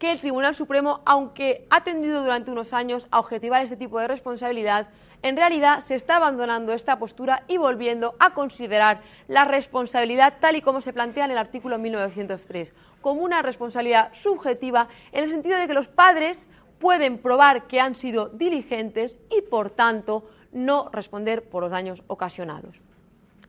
que 0.01 0.13
el 0.13 0.19
Tribunal 0.19 0.55
Supremo, 0.55 1.03
aunque 1.05 1.67
ha 1.69 1.85
tendido 1.85 2.23
durante 2.23 2.51
unos 2.51 2.73
años 2.73 3.07
a 3.11 3.21
objetivar 3.21 3.63
este 3.63 3.77
tipo 3.77 4.01
de 4.01 4.09
responsabilidad, 4.09 4.89
en 5.23 5.37
realidad 5.37 5.81
se 5.81 5.95
está 5.95 6.17
abandonando 6.17 6.73
esta 6.73 6.99
postura 6.99 7.43
y 7.49 7.59
volviendo 7.59 8.15
a 8.19 8.33
considerar 8.33 9.03
la 9.29 9.45
responsabilidad 9.45 10.39
tal 10.41 10.57
y 10.57 10.63
como 10.63 10.81
se 10.81 10.95
plantea 10.95 11.27
en 11.27 11.33
el 11.33 11.39
artículo 11.39 11.77
1903, 11.77 12.73
como 13.03 13.21
una 13.21 13.43
responsabilidad 13.43 14.09
subjetiva 14.15 14.89
en 15.13 15.25
el 15.25 15.31
sentido 15.31 15.59
de 15.59 15.67
que 15.67 15.75
los 15.75 15.89
padres 15.89 16.49
pueden 16.79 17.19
probar 17.19 17.67
que 17.67 17.79
han 17.79 17.95
sido 17.95 18.31
diligentes 18.31 19.19
y, 19.29 19.43
por 19.43 19.69
tanto, 19.69 20.25
no 20.51 20.89
responder 20.91 21.45
por 21.45 21.63
los 21.63 21.73
daños 21.73 22.03
ocasionados. 22.07 22.81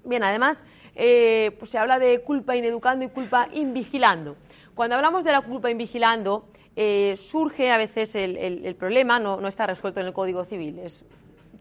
Bien, 0.04 0.22
además, 0.22 0.66
eh, 0.96 1.56
pues 1.60 1.72
se 1.72 1.78
habla 1.78 1.98
de 1.98 2.20
culpa 2.24 2.58
ineducando 2.58 3.06
y 3.06 3.08
culpa 3.08 3.48
invigilando. 3.54 4.36
Cuando 4.76 4.96
hablamos 4.96 5.24
de 5.24 5.32
la 5.32 5.42
culpa 5.42 5.70
invigilando, 5.70 6.46
eh, 6.76 7.16
surge 7.18 7.72
a 7.72 7.78
veces 7.78 8.16
el, 8.16 8.76
problema, 8.76 9.20
no, 9.20 9.46
está 9.48 9.68
resuelto 9.68 10.00
en 10.00 10.08
el 10.08 10.14
Código 10.14 10.46
Civil, 10.46 10.80
es 10.80 11.04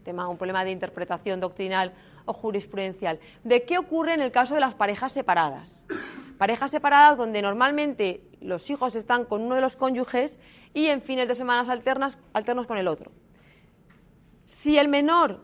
un 0.07 0.37
problema 0.37 0.65
de 0.65 0.73
interpretación 0.73 1.41
doctrinal 1.41 1.93
o 2.25 2.33
jurisprudencial. 2.33 3.21
¿De 3.45 3.65
qué 3.65 3.79
ocurre 3.79 4.15
en 4.15 4.21
el 4.21 4.33
caso 4.33 4.55
de 4.55 4.61
las 4.61 4.75
parejas 4.75 5.13
separadas? 5.13 5.85
Parejas 6.39 6.71
separadas 6.71 7.19
donde 7.19 7.43
normalmente 7.43 8.23
los 8.41 8.71
hijos 8.71 8.95
están 8.95 9.25
con 9.25 9.43
uno 9.43 9.55
de 9.55 9.61
los 9.61 9.77
cónyuges 9.77 10.39
y 10.75 10.87
en 10.87 11.03
fines 11.03 11.29
de 11.29 11.35
semanas 11.35 11.69
alternos 11.69 12.67
con 12.67 12.79
el 12.79 12.89
otro. 12.89 13.13
Si 14.47 14.79
el 14.79 14.89
menor 14.89 15.41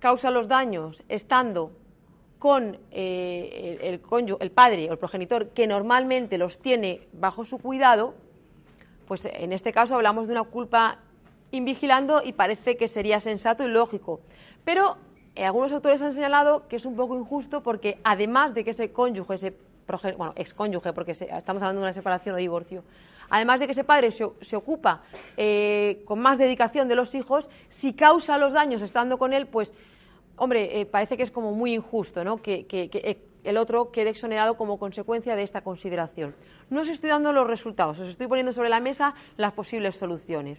causa 0.00 0.30
los 0.30 0.48
daños 0.48 1.02
estando 1.08 1.72
con 2.42 2.76
eh, 2.90 3.78
el, 3.80 4.00
el, 4.02 4.36
el 4.40 4.50
padre 4.50 4.88
o 4.90 4.92
el 4.92 4.98
progenitor 4.98 5.50
que 5.50 5.68
normalmente 5.68 6.38
los 6.38 6.58
tiene 6.58 7.06
bajo 7.12 7.44
su 7.44 7.58
cuidado, 7.58 8.14
pues 9.06 9.26
en 9.26 9.52
este 9.52 9.72
caso 9.72 9.94
hablamos 9.94 10.26
de 10.26 10.32
una 10.32 10.42
culpa 10.42 10.98
invigilando 11.52 12.20
y 12.20 12.32
parece 12.32 12.76
que 12.76 12.88
sería 12.88 13.20
sensato 13.20 13.62
y 13.62 13.68
lógico. 13.68 14.22
Pero 14.64 14.96
eh, 15.36 15.44
algunos 15.44 15.70
autores 15.70 16.02
han 16.02 16.14
señalado 16.14 16.66
que 16.66 16.74
es 16.74 16.84
un 16.84 16.96
poco 16.96 17.16
injusto 17.16 17.62
porque 17.62 18.00
además 18.02 18.54
de 18.54 18.64
que 18.64 18.70
ese 18.70 18.90
cónyuge, 18.90 19.34
ese 19.34 19.56
bueno, 20.16 20.32
excónyuge, 20.34 20.92
porque 20.92 21.12
estamos 21.12 21.62
hablando 21.62 21.82
de 21.82 21.84
una 21.84 21.92
separación 21.92 22.34
o 22.34 22.38
divorcio, 22.38 22.82
además 23.30 23.60
de 23.60 23.66
que 23.66 23.72
ese 23.72 23.84
padre 23.84 24.10
se, 24.10 24.56
ocupa 24.56 25.02
eh, 25.36 26.02
con 26.06 26.18
más 26.18 26.38
dedicación 26.38 26.88
de 26.88 26.96
los 26.96 27.14
hijos, 27.14 27.50
si 27.68 27.92
causa 27.92 28.36
los 28.36 28.52
daños 28.52 28.82
estando 28.82 29.16
con 29.16 29.32
él, 29.32 29.46
pues 29.46 29.72
hombre, 30.36 30.80
eh, 30.80 30.86
parece 30.86 31.16
que 31.16 31.22
es 31.22 31.30
como 31.30 31.52
muy 31.52 31.74
injusto 31.74 32.24
¿no? 32.24 32.38
que, 32.38 32.66
el 33.44 33.56
otro 33.56 33.90
quede 33.90 34.10
exonerado 34.10 34.56
como 34.56 34.78
consecuencia 34.78 35.36
de 35.36 35.42
esta 35.42 35.62
consideración. 35.62 36.34
No 36.70 36.82
os 36.82 36.88
estoy 36.88 37.10
dando 37.10 37.32
los 37.32 37.46
resultados, 37.46 37.98
os 37.98 38.08
estoy 38.08 38.26
poniendo 38.26 38.52
sobre 38.52 38.68
la 38.68 38.80
mesa 38.80 39.14
las 39.36 39.52
posibles 39.52 39.96
soluciones. 39.96 40.58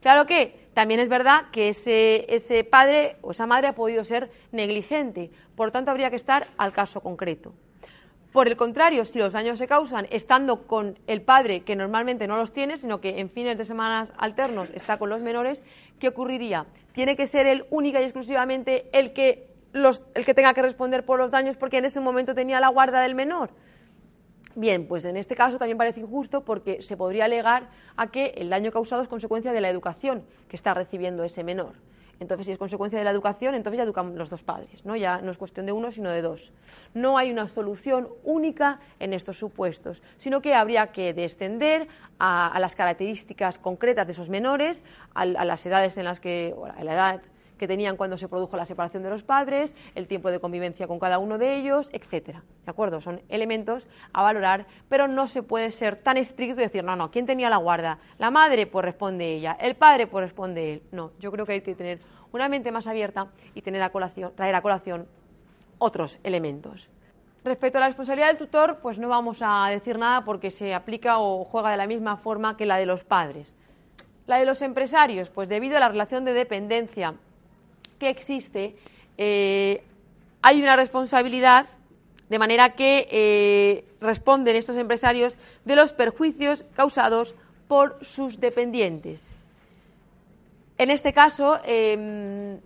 Claro 0.00 0.26
que 0.26 0.68
también 0.74 0.98
es 0.98 1.08
verdad 1.08 1.44
que 1.52 1.68
ese, 1.68 2.26
ese 2.34 2.64
padre 2.64 3.16
o 3.20 3.30
esa 3.30 3.46
madre 3.46 3.68
ha 3.68 3.74
podido 3.74 4.02
ser 4.02 4.30
negligente, 4.50 5.30
por 5.54 5.70
tanto 5.70 5.90
habría 5.90 6.10
que 6.10 6.16
estar 6.16 6.46
al 6.56 6.72
caso 6.72 7.00
concreto. 7.00 7.52
Por 8.32 8.48
el 8.48 8.56
contrario, 8.56 9.04
si 9.04 9.18
los 9.18 9.34
daños 9.34 9.58
se 9.58 9.68
causan 9.68 10.06
estando 10.10 10.66
con 10.66 10.98
el 11.06 11.20
padre, 11.20 11.64
que 11.64 11.76
normalmente 11.76 12.26
no 12.26 12.38
los 12.38 12.54
tiene, 12.54 12.78
sino 12.78 12.98
que 12.98 13.20
en 13.20 13.28
fines 13.28 13.58
de 13.58 13.66
semanas 13.66 14.10
alternos 14.16 14.70
está 14.70 14.98
con 14.98 15.10
los 15.10 15.20
menores, 15.20 15.62
¿qué 16.02 16.08
ocurriría? 16.08 16.66
Tiene 16.94 17.14
que 17.14 17.28
ser 17.28 17.46
él 17.46 17.64
única 17.70 18.00
y 18.00 18.04
exclusivamente 18.04 18.88
el 18.92 19.12
que, 19.12 19.46
el 19.72 20.24
que 20.24 20.34
tenga 20.34 20.52
que 20.52 20.60
responder 20.60 21.04
por 21.04 21.20
los 21.20 21.30
daños 21.30 21.56
porque 21.56 21.78
en 21.78 21.84
ese 21.84 22.00
momento 22.00 22.34
tenía 22.34 22.58
la 22.58 22.70
guarda 22.70 23.00
del 23.02 23.14
menor. 23.14 23.50
Bien, 24.56 24.88
pues 24.88 25.04
en 25.04 25.16
este 25.16 25.36
caso 25.36 25.58
también 25.58 25.78
parece 25.78 26.00
injusto 26.00 26.40
porque 26.40 26.82
se 26.82 26.96
podría 26.96 27.26
alegar 27.26 27.68
a 27.96 28.08
que 28.08 28.34
el 28.36 28.50
daño 28.50 28.72
causado 28.72 29.00
es 29.00 29.08
consecuencia 29.08 29.52
de 29.52 29.60
la 29.60 29.70
educación 29.70 30.24
que 30.48 30.56
está 30.56 30.74
recibiendo 30.74 31.22
ese 31.22 31.44
menor. 31.44 31.74
Entonces, 32.20 32.46
si 32.46 32.52
es 32.52 32.58
consecuencia 32.58 32.98
de 32.98 33.04
la 33.04 33.10
educación, 33.10 33.54
entonces 33.54 33.78
ya 33.78 33.84
educan 33.84 34.16
los 34.16 34.30
dos 34.30 34.42
padres, 34.42 34.84
¿no? 34.84 34.94
Ya 34.94 35.20
no 35.20 35.30
es 35.30 35.38
cuestión 35.38 35.66
de 35.66 35.72
uno, 35.72 35.90
sino 35.90 36.10
de 36.10 36.22
dos. 36.22 36.52
No 36.94 37.18
hay 37.18 37.32
una 37.32 37.48
solución 37.48 38.08
única 38.22 38.80
en 39.00 39.12
estos 39.12 39.38
supuestos, 39.38 40.02
sino 40.18 40.40
que 40.40 40.54
habría 40.54 40.88
que 40.92 41.14
descender 41.14 41.88
a, 42.18 42.56
las 42.60 42.76
características 42.76 43.58
concretas 43.58 44.06
de 44.06 44.12
esos 44.12 44.28
menores, 44.28 44.84
a, 45.14 45.24
las 45.24 45.66
edades 45.66 45.96
en 45.96 46.04
las 46.04 46.20
que, 46.20 46.54
a 46.76 46.84
la 46.84 46.94
edad 46.94 47.22
que 47.62 47.68
tenían 47.68 47.96
cuando 47.96 48.18
se 48.18 48.26
produjo 48.26 48.56
la 48.56 48.66
separación 48.66 49.04
de 49.04 49.10
los 49.10 49.22
padres, 49.22 49.76
el 49.94 50.08
tiempo 50.08 50.32
de 50.32 50.40
convivencia 50.40 50.88
con 50.88 50.98
cada 50.98 51.20
uno 51.20 51.38
de 51.38 51.54
ellos, 51.54 51.90
etcétera. 51.92 52.42
¿De 52.64 52.70
acuerdo? 52.72 53.00
Son 53.00 53.22
elementos 53.28 53.86
a 54.12 54.20
valorar, 54.20 54.66
pero 54.88 55.06
no 55.06 55.28
se 55.28 55.44
puede 55.44 55.70
ser 55.70 55.94
tan 55.94 56.16
estricto 56.16 56.58
y 56.58 56.64
decir, 56.64 56.82
no, 56.82 56.96
no, 56.96 57.12
¿quién 57.12 57.24
tenía 57.24 57.48
la 57.48 57.58
guarda? 57.58 58.00
La 58.18 58.32
madre, 58.32 58.66
pues 58.66 58.84
responde 58.84 59.36
ella, 59.36 59.56
el 59.60 59.76
padre, 59.76 60.08
pues 60.08 60.24
responde 60.24 60.72
él. 60.72 60.82
No, 60.90 61.12
yo 61.20 61.30
creo 61.30 61.46
que 61.46 61.52
hay 61.52 61.60
que 61.60 61.76
tener 61.76 62.00
una 62.32 62.48
mente 62.48 62.72
más 62.72 62.88
abierta 62.88 63.28
y 63.54 63.62
tener 63.62 63.80
a 63.80 63.90
colación, 63.90 64.32
traer 64.34 64.56
a 64.56 64.60
colación 64.60 65.06
otros 65.78 66.18
elementos. 66.24 66.88
Respecto 67.44 67.78
a 67.78 67.82
la 67.82 67.86
responsabilidad 67.86 68.26
del 68.26 68.38
tutor, 68.38 68.80
pues 68.82 68.98
no 68.98 69.08
vamos 69.08 69.38
a 69.40 69.68
decir 69.70 70.00
nada 70.00 70.24
porque 70.24 70.50
se 70.50 70.74
aplica 70.74 71.20
o 71.20 71.44
juega 71.44 71.70
de 71.70 71.76
la 71.76 71.86
misma 71.86 72.16
forma 72.16 72.56
que 72.56 72.66
la 72.66 72.76
de 72.78 72.86
los 72.86 73.04
padres. 73.04 73.54
La 74.26 74.38
de 74.38 74.46
los 74.46 74.62
empresarios, 74.62 75.30
pues 75.30 75.48
debido 75.48 75.76
a 75.76 75.80
la 75.80 75.88
relación 75.88 76.24
de 76.24 76.32
dependencia 76.32 77.14
que 78.02 78.08
existe, 78.08 78.74
eh, 79.16 79.84
hay 80.42 80.60
una 80.60 80.74
responsabilidad 80.74 81.66
de 82.28 82.38
manera 82.40 82.70
que 82.70 83.06
eh, 83.12 83.84
responden 84.00 84.56
estos 84.56 84.76
empresarios 84.76 85.38
de 85.64 85.76
los 85.76 85.92
perjuicios 85.92 86.64
causados 86.74 87.36
por 87.68 88.04
sus 88.04 88.40
dependientes. 88.40 89.22
En 90.78 90.90
este 90.90 91.12
caso, 91.12 91.60
em, 91.64 92.58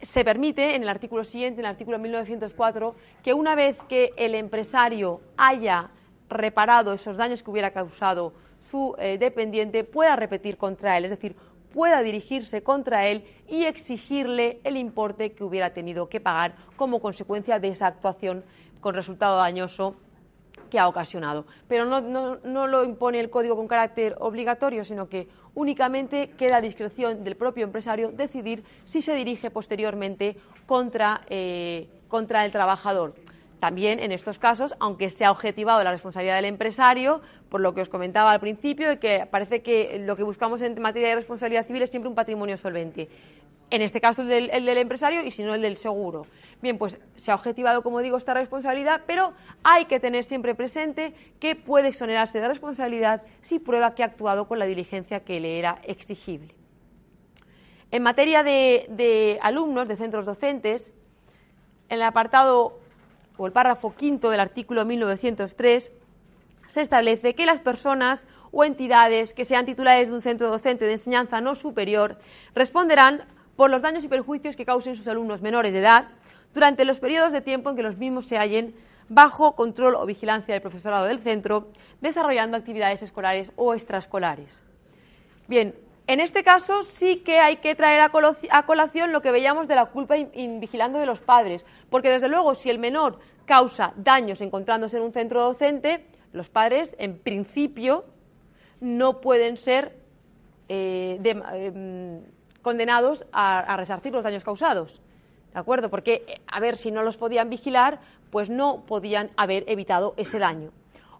se 0.00 0.24
permite, 0.24 0.76
en 0.76 0.84
el 0.84 0.88
artículo 0.88 1.24
siguiente, 1.24 1.60
en 1.60 1.66
el 1.66 1.72
artículo 1.72 1.98
1904, 1.98 2.94
que 3.24 3.34
una 3.34 3.56
vez 3.56 3.78
que 3.88 4.12
el 4.16 4.36
empresario 4.36 5.20
haya 5.36 5.90
reparado 6.28 6.92
esos 6.92 7.16
daños 7.16 7.42
que 7.42 7.50
hubiera 7.50 7.72
causado 7.72 8.32
su 8.70 8.94
eh, 9.00 9.18
dependiente, 9.18 9.82
pueda 9.82 10.14
repetir 10.14 10.56
contra 10.56 10.96
él, 10.96 11.06
es 11.06 11.10
decir, 11.10 11.34
pueda 11.72 12.02
dirigirse 12.02 12.62
contra 12.62 13.06
él 13.06 13.24
y 13.48 13.64
exigirle 13.64 14.60
el 14.64 14.76
importe 14.76 15.32
que 15.32 15.44
hubiera 15.44 15.70
tenido 15.70 16.08
que 16.08 16.20
pagar 16.20 16.54
como 16.76 17.00
consecuencia 17.00 17.58
de 17.58 17.68
esa 17.68 17.86
actuación 17.86 18.44
con 18.80 18.94
resultado 18.94 19.36
dañoso 19.36 19.96
que 20.70 20.78
ha 20.78 20.88
ocasionado. 20.88 21.44
Pero 21.68 21.84
no, 21.84 22.66
lo 22.66 22.84
impone 22.84 23.20
el 23.20 23.30
código 23.30 23.56
con 23.56 23.68
carácter 23.68 24.16
obligatorio, 24.20 24.84
sino 24.84 25.08
que 25.08 25.28
únicamente 25.54 26.30
queda 26.38 26.58
a 26.58 26.60
discreción 26.60 27.24
del 27.24 27.36
propio 27.36 27.64
empresario 27.64 28.12
decidir 28.12 28.64
si 28.84 29.02
se 29.02 29.14
dirige 29.14 29.50
posteriormente 29.50 30.36
contra, 30.66 31.22
eh, 31.28 31.88
contra 32.08 32.44
el 32.44 32.52
trabajador. 32.52 33.14
También 33.60 34.00
en 34.00 34.10
estos 34.10 34.38
casos, 34.38 34.74
aunque 34.80 35.10
se 35.10 35.26
ha 35.26 35.30
objetivado 35.30 35.84
la 35.84 35.90
responsabilidad 35.90 36.36
del 36.36 36.46
empresario, 36.46 37.20
por 37.50 37.60
lo 37.60 37.74
que 37.74 37.82
os 37.82 37.90
comentaba 37.90 38.32
al 38.32 38.40
principio, 38.40 38.98
que 38.98 39.28
parece 39.30 39.60
que 39.60 39.98
lo 40.00 40.16
que 40.16 40.22
buscamos 40.22 40.62
en 40.62 40.80
materia 40.80 41.10
de 41.10 41.16
responsabilidad 41.16 41.66
civil 41.66 41.82
es 41.82 41.90
siempre 41.90 42.08
un 42.08 42.14
patrimonio 42.14 42.56
solvente. 42.56 43.10
En 43.68 43.82
este 43.82 44.00
caso 44.00 44.22
el 44.22 44.28
del, 44.28 44.50
el 44.50 44.64
del, 44.64 44.78
empresario 44.78 45.22
y 45.22 45.30
si 45.30 45.42
no 45.42 45.54
el 45.54 45.60
del 45.60 45.76
seguro. 45.76 46.26
Bien, 46.62 46.78
pues 46.78 46.98
se 47.16 47.30
ha 47.30 47.34
objetivado, 47.34 47.82
como 47.82 48.00
digo, 48.00 48.16
esta 48.16 48.32
responsabilidad, 48.32 49.02
pero 49.06 49.34
hay 49.62 49.84
que 49.84 50.00
tener 50.00 50.24
siempre 50.24 50.54
presente 50.54 51.12
que 51.38 51.54
puede 51.54 51.88
exonerarse 51.88 52.40
de 52.40 52.48
responsabilidad 52.48 53.22
si 53.42 53.58
prueba 53.58 53.94
que 53.94 54.02
ha 54.02 54.06
actuado 54.06 54.48
con 54.48 54.58
la 54.58 54.64
diligencia 54.64 55.20
que 55.20 55.38
le 55.38 55.58
era 55.58 55.80
exigible. 55.84 56.54
En 57.90 58.02
materia 58.02 58.42
de, 58.42 58.86
de 58.88 59.38
alumnos 59.42 59.86
de 59.86 59.96
centros 59.96 60.24
docentes, 60.24 60.92
en 61.90 61.96
el 61.96 62.02
apartado 62.02 62.79
el 63.46 63.52
párrafo 63.52 63.94
quinto 63.94 64.30
del 64.30 64.40
artículo 64.40 64.84
1903, 64.84 65.90
se 66.68 66.80
establece 66.80 67.34
que 67.34 67.46
las 67.46 67.60
personas 67.60 68.24
o 68.52 68.64
entidades 68.64 69.32
que 69.32 69.44
sean 69.44 69.66
titulares 69.66 70.08
de 70.08 70.14
un 70.14 70.22
centro 70.22 70.50
docente 70.50 70.84
de 70.84 70.92
enseñanza 70.92 71.40
no 71.40 71.54
superior 71.54 72.18
responderán 72.54 73.22
por 73.56 73.70
los 73.70 73.82
daños 73.82 74.04
y 74.04 74.08
perjuicios 74.08 74.56
que 74.56 74.64
causen 74.64 74.96
sus 74.96 75.06
alumnos 75.06 75.42
menores 75.42 75.72
de 75.72 75.80
edad 75.80 76.06
durante 76.54 76.84
los 76.84 76.98
periodos 76.98 77.32
de 77.32 77.40
tiempo 77.40 77.70
en 77.70 77.76
que 77.76 77.82
los 77.82 77.96
mismos 77.96 78.26
se 78.26 78.38
hallen 78.38 78.74
bajo 79.08 79.56
control 79.56 79.96
o 79.96 80.06
vigilancia 80.06 80.54
del 80.54 80.62
profesorado 80.62 81.06
del 81.06 81.18
centro, 81.18 81.68
desarrollando 82.00 82.56
actividades 82.56 83.02
escolares 83.02 83.50
o 83.56 83.74
extraescolares. 83.74 84.62
Bien, 85.48 85.74
en 86.10 86.18
este 86.18 86.42
caso 86.42 86.82
sí 86.82 87.18
que 87.18 87.38
hay 87.38 87.58
que 87.58 87.76
traer 87.76 88.00
a 88.00 88.62
colación 88.66 89.12
lo 89.12 89.22
que 89.22 89.30
veíamos 89.30 89.68
de 89.68 89.76
la 89.76 89.86
culpa 89.86 90.16
invigilando 90.16 90.98
de 90.98 91.06
los 91.06 91.20
padres, 91.20 91.64
porque 91.88 92.10
desde 92.10 92.28
luego 92.28 92.56
si 92.56 92.68
el 92.68 92.80
menor 92.80 93.20
causa 93.44 93.92
daños 93.94 94.40
encontrándose 94.40 94.96
en 94.96 95.04
un 95.04 95.12
centro 95.12 95.40
docente, 95.40 96.04
los 96.32 96.48
padres 96.48 96.96
en 96.98 97.16
principio 97.16 98.04
no 98.80 99.20
pueden 99.20 99.56
ser 99.56 100.00
eh, 100.68 101.20
em, 101.22 102.22
condenados 102.60 103.24
a, 103.30 103.76
resarcir 103.76 104.12
los 104.12 104.24
daños 104.24 104.42
causados. 104.42 105.00
¿De 105.52 105.60
acuerdo? 105.60 105.90
Porque, 105.90 106.40
a 106.48 106.58
ver, 106.58 106.76
si 106.76 106.90
no 106.90 107.04
los 107.04 107.18
podían 107.18 107.50
vigilar, 107.50 108.00
pues 108.32 108.50
no 108.50 108.84
podían 108.84 109.30
haber 109.36 109.62
evitado 109.68 110.14
ese 110.16 110.40
daño. 110.40 110.72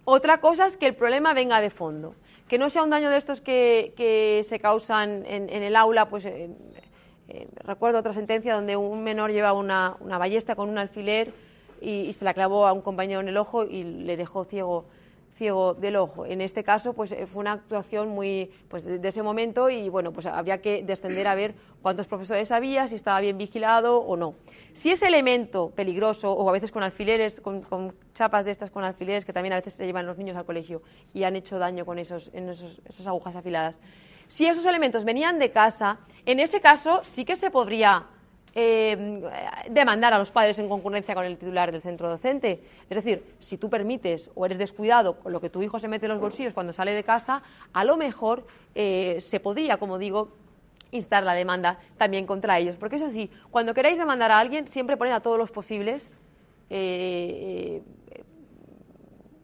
Otra 0.05 0.41
cosa 0.41 0.67
es 0.67 0.77
que 0.77 0.87
el 0.87 0.97
problema 0.97 1.33
venga 1.33 1.61
de 1.61 1.71
fondo, 1.71 2.17
que 2.51 2.59
no 2.59 2.69
sea 2.69 2.83
un 2.83 2.91
daño 2.91 3.11
de 3.11 3.17
estos 3.17 3.41
que, 3.41 4.45
se 4.45 4.59
causan 4.59 5.25
en, 5.25 5.49
el 5.49 5.77
aula, 5.77 6.09
pues 6.09 6.25
eh, 6.25 6.51
eh, 7.29 7.47
recuerdo 7.63 8.01
otra 8.01 8.13
sentencia 8.13 8.57
donde 8.57 8.77
un 8.77 9.05
menor 9.05 9.31
lleva 9.31 9.53
una, 9.53 9.97
una 10.01 10.19
ballesta 10.19 10.57
con 10.57 10.69
un 10.69 10.77
alfiler 10.77 11.33
y, 11.81 12.13
se 12.13 12.25
la 12.25 12.35
clavó 12.35 12.67
a 12.67 12.73
un 12.73 12.81
compañero 12.81 13.21
en 13.21 13.29
el 13.29 13.37
ojo 13.37 13.63
y 13.67 13.85
le 13.85 14.17
dejó 14.17 14.45
ciego 14.45 14.87
ciego 15.41 15.73
del 15.73 15.97
ojo. 15.97 16.27
En 16.27 16.43
este 16.43 16.63
caso, 16.63 16.93
pues 16.93 17.13
eh, 17.13 17.27
fue 17.27 17.41
una 17.41 17.53
actuación 17.53 18.11
muy 18.11 18.51
pues 18.69 18.85
de, 18.85 19.09
ese 19.09 19.23
momento 19.23 19.71
y 19.71 19.89
bueno, 19.89 20.13
pues 20.13 20.27
había 20.27 20.61
que 20.61 20.83
descender 20.83 21.27
a 21.27 21.35
ver 21.35 21.55
cuántos 21.81 22.07
profesores 22.07 22.53
había, 22.53 22.87
si 22.89 22.97
estaba 22.97 23.19
bien 23.23 23.39
vigilado 23.39 24.01
o 24.01 24.19
no. 24.19 24.35
Si 24.75 24.91
ese 24.91 25.07
elemento 25.07 25.71
peligroso 25.71 26.31
o 26.31 26.47
a 26.47 26.53
veces 26.53 26.71
con 26.71 26.83
alfileres, 26.83 27.41
con, 27.41 27.65
chapas 28.13 28.45
de 28.45 28.51
estas 28.51 28.71
con 28.71 28.85
alfileres 28.85 29.25
que 29.25 29.33
también 29.33 29.55
a 29.55 29.57
veces 29.57 29.73
se 29.73 29.87
llevan 29.87 30.05
los 30.05 30.19
niños 30.19 30.37
al 30.37 30.45
colegio 30.45 30.83
y 31.15 31.23
han 31.23 31.35
hecho 31.37 31.59
daño 31.59 31.87
con 31.87 31.99
esos, 31.99 32.31
en 32.35 32.51
esas 32.51 33.07
agujas 33.07 33.35
afiladas. 33.35 33.79
Si 34.27 34.45
esos 34.45 34.67
elementos 34.67 35.05
venían 35.07 35.39
de 35.39 35.53
casa, 35.53 36.01
en 36.27 36.39
ese 36.39 36.61
caso 36.61 37.01
sí 37.03 37.25
que 37.25 37.37
se 37.37 37.51
podría 37.51 38.05
eh, 38.55 39.23
demandar 39.71 40.13
a 40.13 40.19
los 40.19 40.31
padres 40.31 40.59
en 40.59 40.69
concurrencia 40.69 41.15
con 41.15 41.25
el 41.25 41.39
titular 41.39 41.71
del 41.71 41.83
centro 41.83 42.09
docente. 42.09 42.63
Es 42.89 42.97
decir, 42.97 43.25
si 43.39 43.59
tú 43.59 43.71
permites 43.71 44.31
o 44.35 44.45
eres 44.45 44.59
descuidado 44.59 45.19
con 45.21 45.33
lo 45.33 45.41
que 45.41 45.51
tu 45.51 45.63
hijo 45.63 45.79
se 45.79 45.89
mete 45.89 46.07
en 46.07 46.13
los 46.13 46.21
bolsillos 46.21 46.55
cuando 46.55 46.73
sale 46.73 46.93
de 46.93 47.05
casa, 47.05 47.43
a 47.73 47.85
lo 47.85 47.97
mejor 47.97 48.47
eh, 48.75 49.19
se 49.21 49.41
podría, 49.41 49.77
como 49.77 49.99
digo, 49.99 50.33
instar 50.91 51.23
la 51.23 51.35
demanda 51.35 51.79
también 51.97 52.27
contra 52.27 52.59
ellos. 52.59 52.77
Porque 52.77 52.97
es 52.97 53.03
así, 53.03 53.31
cuando 53.51 53.75
queráis 53.75 53.99
demandar 53.99 54.33
a 54.33 54.39
alguien, 54.39 54.67
siempre 54.67 54.97
ponen 54.97 55.15
a 55.15 55.21
todos 55.21 55.39
los 55.39 55.51
posibles. 55.51 56.11
Eh, 56.71 57.83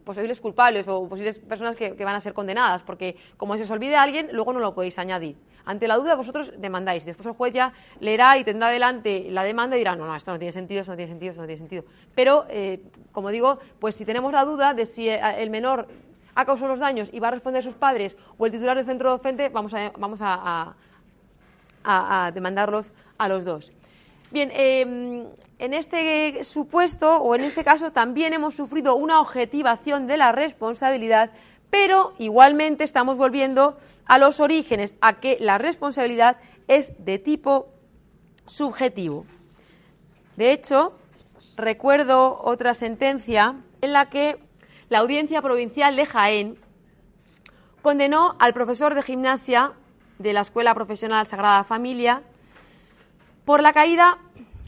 posibles 0.07 0.41
culpables 0.41 0.87
o 0.87 1.09
posibles 1.09 1.41
personas 1.41 1.75
que, 1.75 1.93
van 2.05 2.15
a 2.15 2.21
ser 2.21 2.33
condenadas, 2.33 2.83
porque 2.85 3.17
como 3.37 3.57
se 3.57 3.65
os 3.65 3.71
olvide 3.73 3.97
a 3.97 4.03
alguien, 4.03 4.29
luego 4.33 4.53
no 4.53 4.61
lo 4.61 4.73
podéis 4.73 4.99
añadir. 5.01 5.37
Ante 5.67 5.87
la 5.89 5.97
duda, 5.97 6.15
vosotros 6.15 6.53
demandáis. 6.57 7.05
Después 7.05 7.27
el 7.27 7.33
juez 7.33 7.53
ya 7.53 7.73
leerá 8.01 8.39
y 8.39 8.45
tendrá 8.45 8.71
delante 8.71 9.27
la 9.31 9.43
demanda 9.43 9.77
y 9.77 9.81
dirá, 9.81 9.95
no, 9.97 10.07
no, 10.07 10.17
esto 10.17 10.31
no 10.31 10.39
tiene 10.39 10.53
sentido, 10.53 10.81
esto 10.81 10.93
no 10.93 10.97
tiene 10.97 11.11
sentido, 11.11 11.31
esto 11.33 11.43
no 11.43 11.47
tiene 11.47 11.59
sentido. 11.59 11.85
Pero, 12.15 12.47
eh, 12.49 12.81
como 13.13 13.31
digo, 13.31 13.59
pues 13.79 13.97
si 13.97 14.05
tenemos 14.05 14.33
la 14.33 14.45
duda 14.45 14.73
de 14.73 14.87
si 14.87 15.09
eh, 15.09 15.21
el 15.39 15.51
menor 15.51 15.89
ha 16.35 16.45
causado 16.45 16.71
los 16.71 16.79
daños 16.79 17.11
y 17.13 17.19
va 17.19 17.29
a 17.29 17.33
responder 17.33 17.63
sus 17.63 17.75
padres 17.75 18.17
o 18.39 18.47
el 18.47 18.53
titular 18.53 18.77
del 18.77 18.87
centro 18.87 19.11
docente, 19.11 19.49
vamos 19.49 19.75
a, 19.75 19.93
vamos 19.99 20.21
a, 20.23 20.75
a 21.85 22.31
demandarlos 22.33 22.93
a 23.19 23.29
los 23.29 23.45
dos. 23.45 23.73
Bien, 24.31 24.51
em, 24.53 25.25
en 25.59 25.73
este 25.73 26.43
supuesto 26.45 27.19
o 27.19 27.35
en 27.35 27.43
este 27.43 27.65
caso 27.65 27.93
también 27.93 28.33
hemos 28.33 28.55
sufrido 28.55 28.97
una 28.97 29.21
objetivación 29.21 30.07
de 30.07 30.17
la 30.17 30.33
responsabilidad, 30.33 31.31
pero 31.79 32.15
igualmente 32.17 32.85
estamos 32.85 33.19
volviendo 33.19 33.77
a 34.07 34.17
los 34.17 34.41
orígenes, 34.41 34.95
a 35.03 35.21
que 35.21 35.37
la 35.41 35.59
responsabilidad 35.59 36.39
es 36.69 36.93
de 37.05 37.19
tipo 37.19 37.69
subjetivo. 38.47 39.27
De 40.37 40.53
hecho, 40.53 40.95
recuerdo 41.55 42.41
otra 42.43 42.73
sentencia 42.73 43.57
en 43.83 43.93
la 43.93 44.09
que 44.09 44.39
la 44.89 45.01
Audiencia 45.01 45.43
Provincial 45.43 45.97
de 45.97 46.07
Jaén 46.07 46.59
condenó 47.83 48.37
al 48.39 48.55
profesor 48.55 48.95
de 48.95 49.03
gimnasia 49.03 49.75
de 50.19 50.33
la 50.33 50.41
Escuela 50.41 50.75
Profesional 50.75 51.27
Sagrada 51.27 51.63
Familia 51.63 52.23
por 53.45 53.61
la 53.61 53.75
caída 53.75 54.17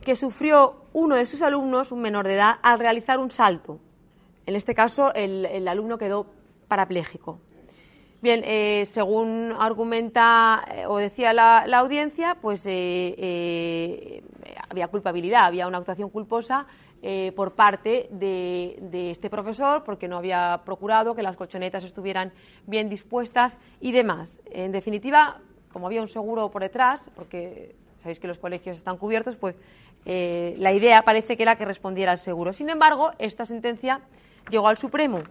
que 0.04 0.14
sufrió 0.14 0.84
uno 0.92 1.16
de 1.16 1.24
sus 1.24 1.40
alumnos, 1.40 1.90
un 1.90 2.02
menor 2.02 2.26
de 2.26 2.34
edad, 2.34 2.58
al 2.60 2.78
realizar 2.78 3.18
un 3.18 3.30
salto. 3.30 3.80
En 4.48 4.56
este 4.56 4.74
caso, 4.74 5.12
el, 5.14 5.68
alumno 5.68 5.98
quedó 5.98 6.37
parapléjico. 6.68 7.40
Bien, 8.20 8.42
eh, 8.44 8.82
según 8.86 9.54
argumenta 9.56 10.64
eh, 10.74 10.86
o 10.86 10.98
decía 10.98 11.32
la, 11.32 11.60
audiencia, 11.78 12.36
pues 12.40 12.64
eh, 12.66 14.22
había 14.68 14.88
culpabilidad, 14.88 15.44
había 15.46 15.68
una 15.68 15.78
actuación 15.78 16.10
culposa 16.10 16.66
por 17.36 17.52
parte 17.52 18.08
de, 18.10 19.10
este 19.12 19.30
profesor, 19.30 19.84
porque 19.84 20.08
no 20.08 20.16
había 20.16 20.62
procurado 20.64 21.14
que 21.14 21.22
las 21.22 21.36
colchonetas 21.36 21.84
estuvieran 21.84 22.32
bien 22.66 22.88
dispuestas 22.88 23.56
y 23.80 23.92
demás. 23.92 24.40
En 24.50 24.72
definitiva, 24.72 25.38
como 25.72 25.86
había 25.86 26.02
un 26.02 26.08
seguro 26.08 26.50
por 26.50 26.62
detrás, 26.62 27.08
porque 27.14 27.76
sabéis 28.02 28.18
que 28.18 28.26
los 28.26 28.38
colegios 28.38 28.76
están 28.76 28.96
cubiertos, 28.96 29.36
pues 29.36 29.54
la 30.04 30.72
idea 30.72 31.02
parece 31.02 31.36
que 31.36 31.44
era 31.44 31.54
que 31.54 31.64
respondiera 31.64 32.10
al 32.10 32.18
seguro. 32.18 32.52
Sin 32.52 32.68
embargo, 32.68 33.12
esta 33.20 33.46
sentencia 33.46 34.00
llegó 34.50 34.66
al 34.66 34.76
Supremo 34.76 35.22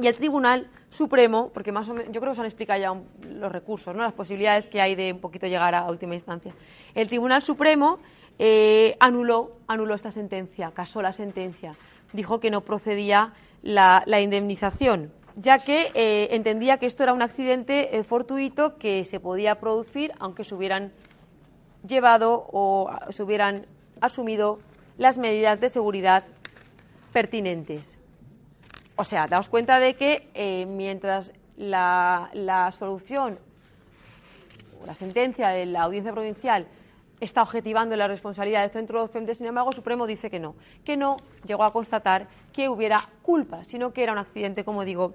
y 0.00 0.06
el 0.06 0.14
Tribunal 0.14 0.68
Supremo, 0.88 1.50
porque 1.52 1.72
más 1.72 1.88
o 1.88 1.94
menos, 1.94 2.12
yo 2.12 2.20
creo 2.20 2.32
que 2.32 2.36
se 2.36 2.40
han 2.42 2.46
explicado 2.46 2.80
ya 2.80 2.94
los 3.28 3.52
recursos, 3.52 3.94
¿no? 3.94 4.02
las 4.02 4.12
posibilidades 4.12 4.68
que 4.68 4.80
hay 4.80 4.94
de 4.94 5.12
un 5.12 5.20
poquito 5.20 5.46
llegar 5.46 5.74
a, 5.74 5.88
última 5.90 6.14
instancia. 6.14 6.54
El 6.94 7.08
Tribunal 7.08 7.42
Supremo 7.42 7.98
eh, 8.38 8.96
anuló, 9.00 9.56
anuló 9.66 9.94
esta 9.94 10.10
sentencia, 10.10 10.72
casó 10.72 11.02
la 11.02 11.12
sentencia, 11.12 11.72
dijo 12.12 12.40
que 12.40 12.50
no 12.50 12.62
procedía 12.62 13.32
la, 13.62 14.04
indemnización 14.20 15.12
ya 15.36 15.60
que 15.60 15.92
eh, 15.94 16.28
entendía 16.32 16.78
que 16.78 16.86
esto 16.86 17.04
era 17.04 17.12
un 17.12 17.22
accidente 17.22 18.02
fortuito 18.02 18.78
que 18.78 19.04
se 19.04 19.20
podía 19.20 19.60
producir 19.60 20.12
aunque 20.18 20.44
se 20.44 20.54
hubieran 20.54 20.92
llevado 21.86 22.46
o 22.52 22.90
se 23.10 23.22
hubieran 23.22 23.66
asumido 24.00 24.58
las 24.98 25.18
medidas 25.18 25.60
de 25.60 25.68
seguridad 25.68 26.24
pertinentes. 27.12 27.99
O 29.00 29.04
sea, 29.04 29.26
daos 29.26 29.48
cuenta 29.48 29.80
de 29.80 29.94
que 29.94 30.28
eh, 30.34 30.66
mientras 30.66 31.32
la, 31.56 32.28
solución 32.78 33.38
o 34.78 34.84
la 34.84 34.94
sentencia 34.94 35.48
de 35.48 35.64
la 35.64 35.84
audiencia 35.84 36.12
provincial 36.12 36.66
está 37.18 37.40
objetivando 37.40 37.96
la 37.96 38.08
responsabilidad 38.08 38.60
del 38.60 38.72
centro 38.72 39.00
docente, 39.00 39.34
sin 39.34 39.46
embargo, 39.46 39.70
el 39.70 39.76
Supremo 39.76 40.06
dice 40.06 40.28
que 40.28 40.38
no, 40.38 40.54
que 40.84 40.98
no 40.98 41.16
llegó 41.46 41.64
a 41.64 41.72
constatar 41.72 42.28
que 42.52 42.68
hubiera 42.68 43.08
culpa, 43.22 43.64
sino 43.64 43.94
que 43.94 44.02
era 44.02 44.12
un 44.12 44.18
accidente, 44.18 44.64
como 44.64 44.84
digo, 44.84 45.14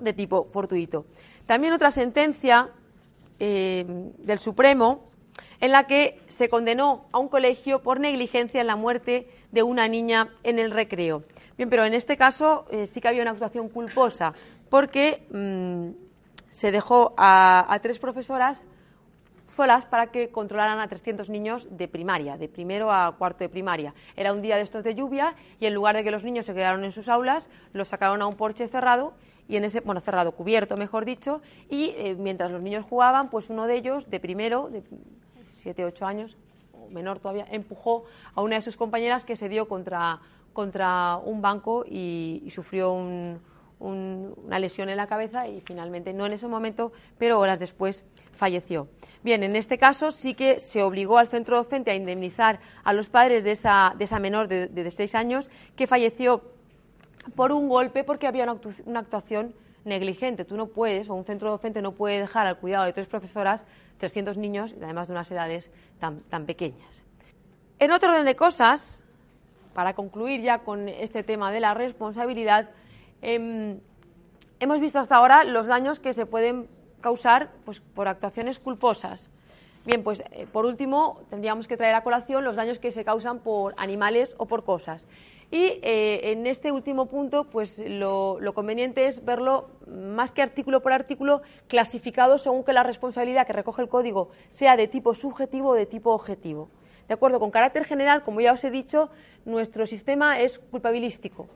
de 0.00 0.14
tipo 0.14 0.48
fortuito. 0.50 1.04
También 1.44 1.74
otra 1.74 1.90
sentencia 1.90 2.70
eh, 3.38 3.84
del 4.16 4.38
Supremo 4.38 5.10
en 5.60 5.72
la 5.72 5.86
que 5.86 6.22
se 6.28 6.48
condenó 6.48 7.04
a 7.12 7.18
un 7.18 7.28
colegio 7.28 7.82
por 7.82 8.00
negligencia 8.00 8.62
en 8.62 8.66
la 8.66 8.76
muerte 8.76 9.28
de 9.52 9.62
una 9.62 9.88
niña 9.88 10.30
en 10.42 10.58
el 10.58 10.70
recreo. 10.70 11.22
Bien, 11.60 11.68
pero 11.68 11.84
en 11.84 11.92
este 11.92 12.16
caso 12.16 12.64
eh, 12.70 12.86
sí 12.86 13.02
que 13.02 13.08
había 13.08 13.20
una 13.20 13.32
actuación 13.32 13.68
culposa, 13.68 14.32
porque 14.70 15.26
mm, 15.30 15.90
se 16.48 16.72
dejó 16.72 17.12
a, 17.18 17.78
tres 17.82 17.98
profesoras 17.98 18.62
solas 19.46 19.84
para 19.84 20.06
que 20.06 20.30
controlaran 20.30 20.80
a 20.80 20.88
300 20.88 21.28
niños 21.28 21.68
de 21.70 21.86
primaria, 21.86 22.38
de 22.38 22.48
primero 22.48 22.90
a 22.90 23.14
cuarto 23.18 23.44
de 23.44 23.50
primaria. 23.50 23.92
Era 24.16 24.32
un 24.32 24.40
día 24.40 24.56
de 24.56 24.62
estos 24.62 24.82
de 24.82 24.94
lluvia 24.94 25.34
y 25.58 25.66
en 25.66 25.74
lugar 25.74 25.96
de 25.96 26.02
que 26.02 26.10
los 26.10 26.24
niños 26.24 26.46
se 26.46 26.54
quedaron 26.54 26.82
en 26.82 26.92
sus 26.92 27.10
aulas, 27.10 27.50
los 27.74 27.88
sacaron 27.88 28.22
a 28.22 28.26
un 28.26 28.36
porche 28.36 28.66
cerrado 28.66 29.12
y 29.46 29.56
en 29.56 29.64
ese, 29.64 29.80
bueno, 29.80 30.00
cerrado, 30.00 30.32
cubierto, 30.32 30.78
mejor 30.78 31.04
dicho, 31.04 31.42
y 31.68 31.92
eh, 31.98 32.16
mientras 32.18 32.50
los 32.50 32.62
niños 32.62 32.86
jugaban, 32.88 33.28
pues 33.28 33.50
uno 33.50 33.66
de 33.66 33.76
ellos, 33.76 34.08
de 34.08 34.18
primero, 34.18 34.70
de 34.70 34.82
siete, 35.60 35.84
ocho 35.84 36.06
años, 36.06 36.38
o 36.72 36.88
menor 36.88 37.18
todavía, 37.18 37.46
empujó 37.50 38.04
a 38.34 38.40
una 38.40 38.56
de 38.56 38.62
sus 38.62 38.78
compañeras 38.78 39.26
que 39.26 39.36
se 39.36 39.50
dio 39.50 39.68
contra, 39.68 40.20
contra 40.52 41.16
un 41.16 41.40
banco 41.42 41.84
y, 41.86 42.46
sufrió 42.50 42.92
una 42.92 44.58
lesión 44.58 44.88
en 44.88 44.96
la 44.96 45.06
cabeza 45.06 45.48
y 45.48 45.60
finalmente, 45.62 46.12
no 46.12 46.26
en 46.26 46.32
ese 46.32 46.48
momento, 46.48 46.92
pero 47.18 47.38
horas 47.38 47.58
después, 47.58 48.04
falleció. 48.32 48.88
Bien, 49.22 49.42
en 49.42 49.56
este 49.56 49.78
caso 49.78 50.10
sí 50.10 50.34
que 50.34 50.58
se 50.58 50.82
obligó 50.82 51.18
al 51.18 51.28
centro 51.28 51.56
docente 51.56 51.90
a 51.90 51.94
indemnizar 51.94 52.60
a 52.84 52.92
los 52.92 53.08
padres 53.08 53.44
de 53.44 53.52
esa, 53.52 53.94
de 53.96 54.04
esa 54.04 54.18
menor 54.18 54.48
de, 54.48 54.68
de 54.68 54.90
seis 54.90 55.14
años 55.14 55.50
que 55.76 55.86
falleció 55.86 56.42
por 57.34 57.52
un 57.52 57.68
golpe 57.68 58.04
porque 58.04 58.26
había 58.26 58.46
una 58.86 59.00
actuación 59.00 59.54
negligente. 59.84 60.44
Tú 60.44 60.56
no 60.56 60.66
puedes, 60.66 61.08
o 61.08 61.14
un 61.14 61.24
centro 61.24 61.50
docente 61.50 61.82
no 61.82 61.92
puede 61.92 62.20
dejar 62.20 62.46
al 62.46 62.58
cuidado 62.58 62.84
de 62.84 62.92
tres 62.92 63.06
profesoras 63.08 63.64
300 64.00 64.38
niños, 64.38 64.74
además 64.82 65.06
de 65.06 65.12
unas 65.12 65.30
edades 65.30 65.70
tan, 65.98 66.20
tan 66.22 66.46
pequeñas. 66.46 67.04
En 67.78 67.92
otro 67.92 68.10
orden 68.10 68.24
de 68.24 68.34
cosas, 68.34 69.04
para 69.74 69.94
concluir 69.94 70.42
ya 70.42 70.60
con 70.60 70.88
este 70.88 71.22
tema 71.22 71.52
de 71.52 71.60
la 71.60 71.74
responsabilidad, 71.74 72.70
em, 73.22 73.80
hemos 74.58 74.80
visto 74.80 74.98
hasta 74.98 75.16
ahora 75.16 75.44
los 75.44 75.66
daños 75.66 76.00
que 76.00 76.12
se 76.12 76.26
pueden 76.26 76.68
causar 77.00 77.50
pues, 77.64 77.80
por 77.80 78.08
actuaciones 78.08 78.58
culposas. 78.58 79.30
Bien, 79.86 80.02
pues 80.02 80.22
eh, 80.32 80.46
por 80.52 80.66
último 80.66 81.22
tendríamos 81.30 81.66
que 81.66 81.76
traer 81.76 81.94
a 81.94 82.02
colación 82.02 82.44
los 82.44 82.56
daños 82.56 82.78
que 82.78 82.92
se 82.92 83.04
causan 83.04 83.38
por 83.40 83.74
animales 83.78 84.34
o 84.36 84.46
por 84.46 84.64
cosas. 84.64 85.06
Y 85.50 85.80
eh, 85.82 86.30
en 86.30 86.46
este 86.46 86.70
último 86.70 87.06
punto, 87.06 87.44
pues 87.44 87.82
lo, 87.84 88.38
conveniente 88.54 89.06
es 89.06 89.24
verlo 89.24 89.68
más 89.88 90.32
que 90.32 90.42
artículo 90.42 90.80
por 90.80 90.92
artículo, 90.92 91.42
clasificado 91.66 92.38
según 92.38 92.62
que 92.62 92.72
la 92.72 92.84
responsabilidad 92.84 93.46
que 93.46 93.52
recoge 93.52 93.82
el 93.82 93.88
código 93.88 94.30
sea 94.50 94.76
de 94.76 94.86
tipo 94.86 95.12
subjetivo 95.12 95.70
o 95.70 95.74
de 95.74 95.86
tipo 95.86 96.12
objetivo. 96.12 96.68
De 97.10 97.14
acuerdo, 97.14 97.40
con 97.40 97.50
carácter 97.50 97.84
general, 97.84 98.22
como 98.22 98.40
ya 98.40 98.52
os 98.52 98.62
he 98.62 98.70
dicho, 98.70 99.10
nuestro 99.44 99.84
sistema 99.84 100.38
es 100.38 100.60
culpabilístico. 100.60 101.48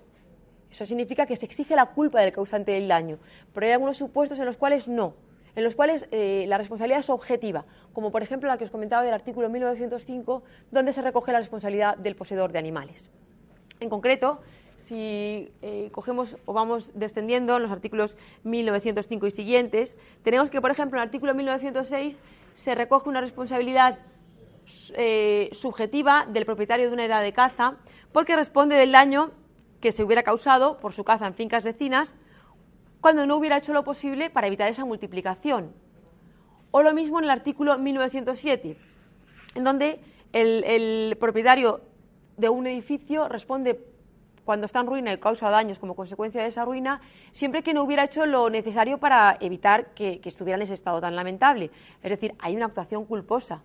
Eso 0.68 0.84
significa 0.84 1.26
que 1.26 1.36
se 1.36 1.46
exige 1.46 1.76
la 1.76 1.86
culpa 1.86 2.20
del 2.20 2.32
causante 2.32 2.72
del 2.72 2.88
daño, 2.88 3.18
pero 3.52 3.66
hay 3.66 3.72
algunos 3.72 3.96
supuestos 3.96 4.36
en 4.40 4.46
los 4.46 4.56
cuales 4.56 4.88
no, 4.88 5.14
en 5.54 5.62
los 5.62 5.76
cuales 5.76 6.08
eh, 6.10 6.46
la 6.48 6.58
responsabilidad 6.58 6.98
es 6.98 7.08
objetiva, 7.08 7.66
como 7.92 8.10
por 8.10 8.24
ejemplo 8.24 8.48
la 8.48 8.58
que 8.58 8.64
os 8.64 8.72
comentaba 8.72 9.04
del 9.04 9.14
artículo 9.14 9.48
1905, 9.48 10.42
donde 10.72 10.92
se 10.92 11.02
recoge 11.02 11.30
la 11.30 11.38
responsabilidad 11.38 11.98
del 11.98 12.16
poseedor 12.16 12.50
de 12.50 12.58
animales. 12.58 13.08
En 13.78 13.88
concreto, 13.88 14.40
si 14.76 15.52
eh, 15.62 15.88
cogemos 15.92 16.36
o 16.46 16.52
vamos 16.52 16.90
descendiendo 16.94 17.54
en 17.54 17.62
los 17.62 17.70
artículos 17.70 18.16
1905 18.42 19.28
y 19.28 19.30
siguientes, 19.30 19.96
tenemos 20.24 20.50
que, 20.50 20.60
por 20.60 20.72
ejemplo, 20.72 20.98
en 20.98 21.02
el 21.02 21.08
artículo 21.10 21.32
1906 21.32 22.18
se 22.56 22.74
recoge 22.74 23.08
una 23.08 23.20
responsabilidad 23.20 24.00
eh, 24.96 25.50
subjetiva 25.52 26.26
del 26.28 26.46
propietario 26.46 26.88
de 26.88 26.92
una 26.92 27.04
era 27.04 27.20
de 27.20 27.32
caza 27.32 27.76
porque 28.12 28.36
responde 28.36 28.76
del 28.76 28.92
daño 28.92 29.32
que 29.80 29.92
se 29.92 30.02
hubiera 30.02 30.22
causado 30.22 30.78
por 30.78 30.92
su 30.92 31.04
caza 31.04 31.26
en 31.26 31.34
fincas 31.34 31.64
vecinas 31.64 32.14
cuando 33.00 33.26
no 33.26 33.36
hubiera 33.36 33.58
hecho 33.58 33.72
lo 33.72 33.84
posible 33.84 34.30
para 34.30 34.46
evitar 34.46 34.68
esa 34.68 34.84
multiplicación. 34.84 35.72
O 36.70 36.82
lo 36.82 36.94
mismo 36.94 37.18
en 37.18 37.24
el 37.24 37.30
artículo 37.30 37.78
1907, 37.78 38.76
en 39.54 39.64
donde 39.64 40.00
el 40.32 41.16
propietario 41.20 41.82
de 42.36 42.48
un 42.48 42.66
edificio 42.66 43.28
responde 43.28 43.78
cuando 44.44 44.66
está 44.66 44.80
en 44.80 44.86
ruina 44.86 45.12
y 45.12 45.18
causa 45.18 45.50
daños 45.50 45.78
como 45.78 45.94
consecuencia 45.94 46.42
de 46.42 46.48
esa 46.48 46.64
ruina, 46.64 47.00
siempre 47.32 47.62
que 47.62 47.72
no 47.72 47.82
hubiera 47.82 48.04
hecho 48.04 48.26
lo 48.26 48.50
necesario 48.50 48.98
para 48.98 49.36
evitar 49.40 49.94
que, 49.94 50.20
estuviera 50.24 50.56
en 50.56 50.62
ese 50.62 50.74
estado 50.74 51.00
tan 51.00 51.16
lamentable. 51.16 51.70
Es 52.02 52.10
decir, 52.10 52.34
hay 52.38 52.54
una 52.54 52.66
actuación 52.66 53.06
culposa. 53.06 53.62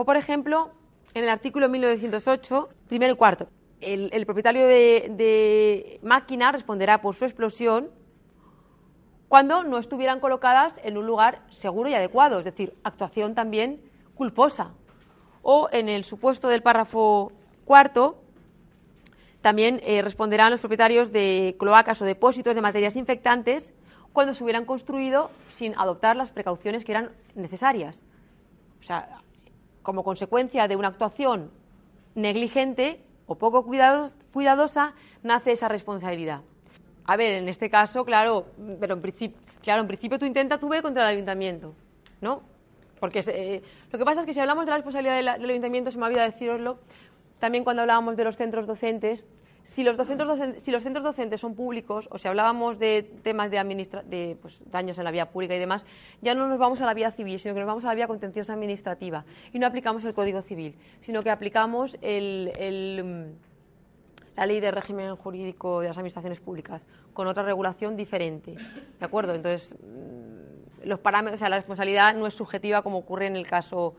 O, 0.00 0.04
por 0.04 0.16
ejemplo, 0.16 0.70
en 1.12 1.24
el 1.24 1.28
artículo 1.28 1.68
1908, 1.68 2.68
primero 2.86 3.14
y 3.14 3.16
cuarto, 3.16 3.48
el, 3.80 4.24
propietario 4.26 4.64
de, 4.64 5.10
de 5.10 5.98
máquina 6.04 6.52
responderá 6.52 7.02
por 7.02 7.16
su 7.16 7.24
explosión 7.24 7.90
cuando 9.26 9.64
no 9.64 9.76
estuvieran 9.76 10.20
colocadas 10.20 10.78
en 10.84 10.98
un 10.98 11.04
lugar 11.04 11.42
seguro 11.50 11.88
y 11.88 11.94
adecuado, 11.94 12.38
es 12.38 12.44
decir, 12.44 12.74
actuación 12.84 13.34
también 13.34 13.80
culposa. 14.14 14.70
O 15.42 15.68
en 15.72 15.88
el 15.88 16.04
supuesto 16.04 16.46
del 16.46 16.62
párrafo 16.62 17.32
Cuarto, 17.64 18.22
también 19.42 19.80
eh, 19.82 20.00
responderán 20.00 20.52
los 20.52 20.60
propietarios 20.60 21.10
de 21.10 21.56
cloacas 21.58 22.00
o 22.02 22.04
depósitos 22.04 22.54
de 22.54 22.60
materias 22.60 22.94
infectantes 22.94 23.74
cuando 24.12 24.32
se 24.32 24.44
hubieran 24.44 24.64
construido 24.64 25.32
sin 25.50 25.76
adoptar 25.76 26.14
las 26.14 26.30
precauciones 26.30 26.84
que 26.84 26.92
eran 26.92 27.10
necesarias. 27.34 28.04
O 28.78 28.84
sea, 28.84 29.22
como 29.88 30.04
consecuencia 30.04 30.68
de 30.68 30.76
una 30.76 30.88
actuación 30.88 31.50
negligente 32.14 33.00
o 33.24 33.36
poco 33.36 33.64
cuidadosa, 33.64 34.92
nace 35.22 35.52
esa 35.52 35.66
responsabilidad. 35.66 36.42
A 37.06 37.16
ver, 37.16 37.30
en 37.30 37.48
este 37.48 37.70
caso, 37.70 38.04
claro, 38.04 38.48
pero 38.78 38.92
en 38.92 39.00
principio, 39.00 39.40
claro, 39.62 39.80
en 39.80 39.86
principio 39.86 40.18
tú 40.18 40.26
intenta 40.26 40.58
tu 40.58 40.68
ve 40.68 40.82
contra 40.82 41.04
el 41.04 41.16
ayuntamiento, 41.16 41.72
¿no? 42.20 42.42
Porque 43.00 43.24
eh, 43.28 43.62
lo 43.90 43.98
que 43.98 44.04
pasa 44.04 44.20
es 44.20 44.26
que 44.26 44.34
si 44.34 44.40
hablamos 44.40 44.66
de 44.66 44.72
la 44.72 44.76
responsabilidad 44.76 45.38
del, 45.38 45.48
ayuntamiento, 45.48 45.90
se 45.90 45.96
me 45.96 46.04
ha 46.04 46.08
olvidado 46.08 46.32
deciroslo, 46.32 46.78
también 47.38 47.64
cuando 47.64 47.80
hablábamos 47.80 48.14
de 48.14 48.24
los 48.24 48.36
centros 48.36 48.66
docentes, 48.66 49.24
si 49.68 49.84
los, 49.84 49.96
docentes, 49.96 50.62
si 50.62 50.70
los 50.70 50.82
centros 50.82 51.04
docentes 51.04 51.40
son 51.40 51.54
públicos, 51.54 52.08
o 52.10 52.18
si 52.18 52.26
hablábamos 52.26 52.78
de 52.78 53.02
temas 53.22 53.50
de, 53.50 53.58
de 54.06 54.36
pues, 54.40 54.60
daños 54.70 54.98
en 54.98 55.04
la 55.04 55.10
vía 55.10 55.30
pública 55.30 55.54
y 55.54 55.58
demás, 55.58 55.84
ya 56.22 56.34
no 56.34 56.48
nos 56.48 56.58
vamos 56.58 56.80
a 56.80 56.86
la 56.86 56.94
vía 56.94 57.10
civil, 57.10 57.38
sino 57.38 57.54
que 57.54 57.60
nos 57.60 57.66
vamos 57.66 57.84
a 57.84 57.88
la 57.88 57.94
vía 57.94 58.06
contenciosa 58.06 58.54
administrativa 58.54 59.24
y 59.52 59.58
no 59.58 59.66
aplicamos 59.66 60.04
el 60.04 60.14
Código 60.14 60.40
Civil, 60.42 60.74
sino 61.00 61.22
que 61.22 61.30
aplicamos 61.30 61.98
el, 62.00 63.34
la 64.36 64.46
Ley 64.46 64.58
de 64.58 64.70
Régimen 64.70 65.14
Jurídico 65.16 65.80
de 65.80 65.88
las 65.88 65.98
Administraciones 65.98 66.40
Públicas 66.40 66.82
con 67.12 67.26
otra 67.28 67.42
regulación 67.42 67.94
diferente. 67.94 68.54
¿De 68.98 69.04
acuerdo? 69.04 69.34
Entonces, 69.34 69.74
mm, 69.74 70.88
los 70.88 70.98
parámetros, 70.98 71.38
o 71.38 71.40
sea, 71.40 71.50
la 71.50 71.56
responsabilidad 71.56 72.14
no 72.14 72.26
es 72.26 72.34
subjetiva 72.34 72.82
como 72.82 72.98
ocurre 72.98 73.26
en 73.26 73.36
el 73.36 73.46
caso 73.46 73.96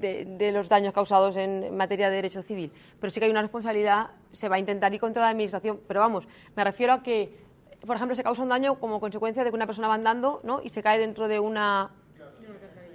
de, 0.00 0.50
los 0.52 0.68
daños 0.68 0.94
causados 0.94 1.36
en 1.36 1.76
materia 1.76 2.10
de 2.10 2.16
derecho 2.16 2.42
civil, 2.42 2.72
pero 3.00 3.10
sí 3.10 3.20
que 3.20 3.26
hay 3.26 3.30
una 3.30 3.42
responsabilidad, 3.42 4.10
se 4.32 4.48
va 4.48 4.56
a 4.56 4.58
intentar 4.58 4.92
ir 4.92 5.00
contra 5.00 5.22
la 5.22 5.30
Administración, 5.30 5.80
pero 5.86 6.00
vamos, 6.00 6.26
me 6.56 6.64
refiero 6.64 6.92
a 6.92 7.02
que, 7.02 7.34
por 7.86 7.96
ejemplo, 7.96 8.14
se 8.14 8.22
causa 8.22 8.42
un 8.42 8.48
daño 8.48 8.78
como 8.78 9.00
consecuencia 9.00 9.44
de 9.44 9.50
que 9.50 9.56
una 9.56 9.66
persona 9.66 9.88
va 9.88 9.94
andando 9.94 10.40
¿no? 10.44 10.60
y 10.62 10.70
se 10.70 10.82
cae 10.82 10.98
dentro 10.98 11.28
de 11.28 11.38
una... 11.38 11.90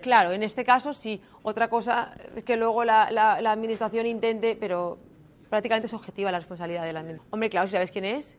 Claro, 0.01 0.33
en 0.33 0.43
este 0.43 0.65
caso 0.65 0.91
sí. 0.91 1.21
Otra 1.43 1.69
cosa 1.69 2.13
es 2.35 2.43
que 2.43 2.57
luego 2.57 2.83
la, 2.83 3.05
Administración 3.49 4.05
intente, 4.05 4.57
pero 4.59 4.97
prácticamente 5.49 5.87
es 5.87 5.93
objetiva 5.93 6.29
la 6.29 6.39
responsabilidad 6.39 6.83
de 6.83 6.91
la 6.91 6.99
Administración. 6.99 7.33
Hombre, 7.33 7.49
claro, 7.49 7.67
si 7.67 7.73
sabes 7.73 7.91
quién 7.91 8.03
es, 8.03 8.35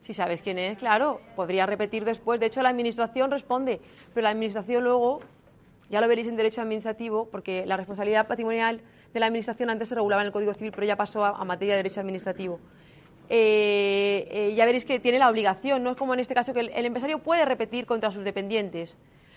si 0.00 0.12
sabes 0.12 0.42
quién 0.42 0.58
es, 0.58 0.76
claro, 0.76 1.20
podría 1.36 1.64
repetir 1.64 2.04
después. 2.04 2.38
De 2.38 2.46
hecho, 2.46 2.62
la 2.62 2.68
Administración 2.68 3.30
responde, 3.30 3.80
pero 4.12 4.24
la 4.24 4.30
Administración 4.30 4.84
luego 4.84 5.20
ya 5.90 6.00
lo 6.00 6.08
veréis 6.08 6.28
en 6.28 6.36
derecho 6.36 6.60
administrativo, 6.60 7.28
porque 7.30 7.64
la 7.66 7.76
responsabilidad 7.76 8.26
patrimonial 8.26 8.80
de 9.12 9.20
la 9.20 9.26
Administración 9.26 9.70
antes 9.70 9.88
se 9.88 9.94
regulaba 9.94 10.22
en 10.22 10.26
el 10.26 10.32
Código 10.32 10.54
Civil, 10.54 10.72
pero 10.74 10.86
ya 10.86 10.96
pasó 10.96 11.24
a, 11.24 11.44
materia 11.44 11.74
de 11.74 11.78
derecho 11.78 12.00
administrativo. 12.00 12.60
Eh, 13.30 14.28
eh, 14.30 14.54
ya 14.56 14.64
veréis 14.64 14.84
que 14.84 15.00
tiene 15.00 15.18
la 15.18 15.28
obligación, 15.28 15.82
no 15.82 15.90
es 15.90 15.96
como 15.96 16.14
en 16.14 16.20
este 16.20 16.34
caso 16.34 16.54
que 16.54 16.60
el 16.60 16.86
empresario 16.86 17.18
puede 17.20 17.44
repetir 17.44 17.86
contra 17.86 18.10
sus 18.10 18.24
dependientes. 18.24 18.96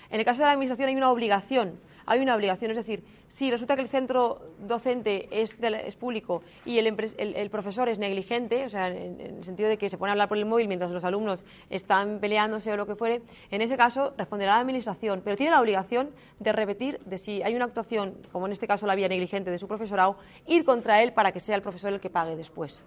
En 0.09 0.19
el 0.19 0.25
caso 0.25 0.39
de 0.39 0.45
la 0.45 0.53
Administración 0.53 0.89
hay 0.89 0.95
una 0.95 1.11
obligación 1.11 1.79
hay 2.05 2.19
una 2.19 2.35
obligación. 2.35 2.71
Es 2.71 2.77
decir, 2.77 3.03
si 3.31 3.49
resulta 3.49 3.77
que 3.77 3.81
el 3.81 3.87
centro 3.87 4.41
docente 4.59 5.29
es, 5.31 5.55
público 5.95 6.43
y 6.65 6.79
el, 6.79 7.49
profesor 7.49 7.87
es 7.87 7.97
negligente, 7.97 8.65
o 8.65 8.69
sea, 8.69 8.89
en, 8.89 9.21
el 9.21 9.43
sentido 9.45 9.69
de 9.69 9.77
que 9.77 9.89
se 9.89 9.97
pone 9.97 10.09
a 10.09 10.13
hablar 10.13 10.27
por 10.27 10.37
el 10.37 10.45
móvil 10.45 10.67
mientras 10.67 10.91
los 10.91 11.05
alumnos 11.05 11.39
están 11.69 12.19
peleándose 12.19 12.73
o 12.73 12.77
lo 12.77 12.85
que 12.85 12.95
fuere, 12.95 13.21
en 13.49 13.61
ese 13.61 13.77
caso 13.77 14.13
responderá 14.17 14.55
la 14.55 14.59
Administración, 14.59 15.21
pero 15.23 15.37
tiene 15.37 15.51
la 15.51 15.61
obligación 15.61 16.09
de 16.39 16.51
repetir 16.51 16.99
de 17.05 17.17
si 17.17 17.41
hay 17.41 17.55
una 17.55 17.65
actuación, 17.65 18.15
como 18.33 18.47
en 18.47 18.51
este 18.51 18.67
caso 18.67 18.85
la 18.85 18.95
vía 18.95 19.07
negligente 19.07 19.49
de 19.49 19.57
su 19.57 19.67
profesorado, 19.67 20.17
ir 20.45 20.65
contra 20.65 21.01
él 21.01 21.13
para 21.13 21.31
que 21.31 21.39
sea 21.39 21.55
el 21.55 21.61
profesor 21.61 21.93
el 21.93 22.01
que 22.01 22.09
pague 22.09 22.35
después. 22.35 22.83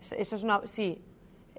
Eso 0.00 0.36
es 0.36 0.42
una, 0.42 0.66
sí, 0.66 1.02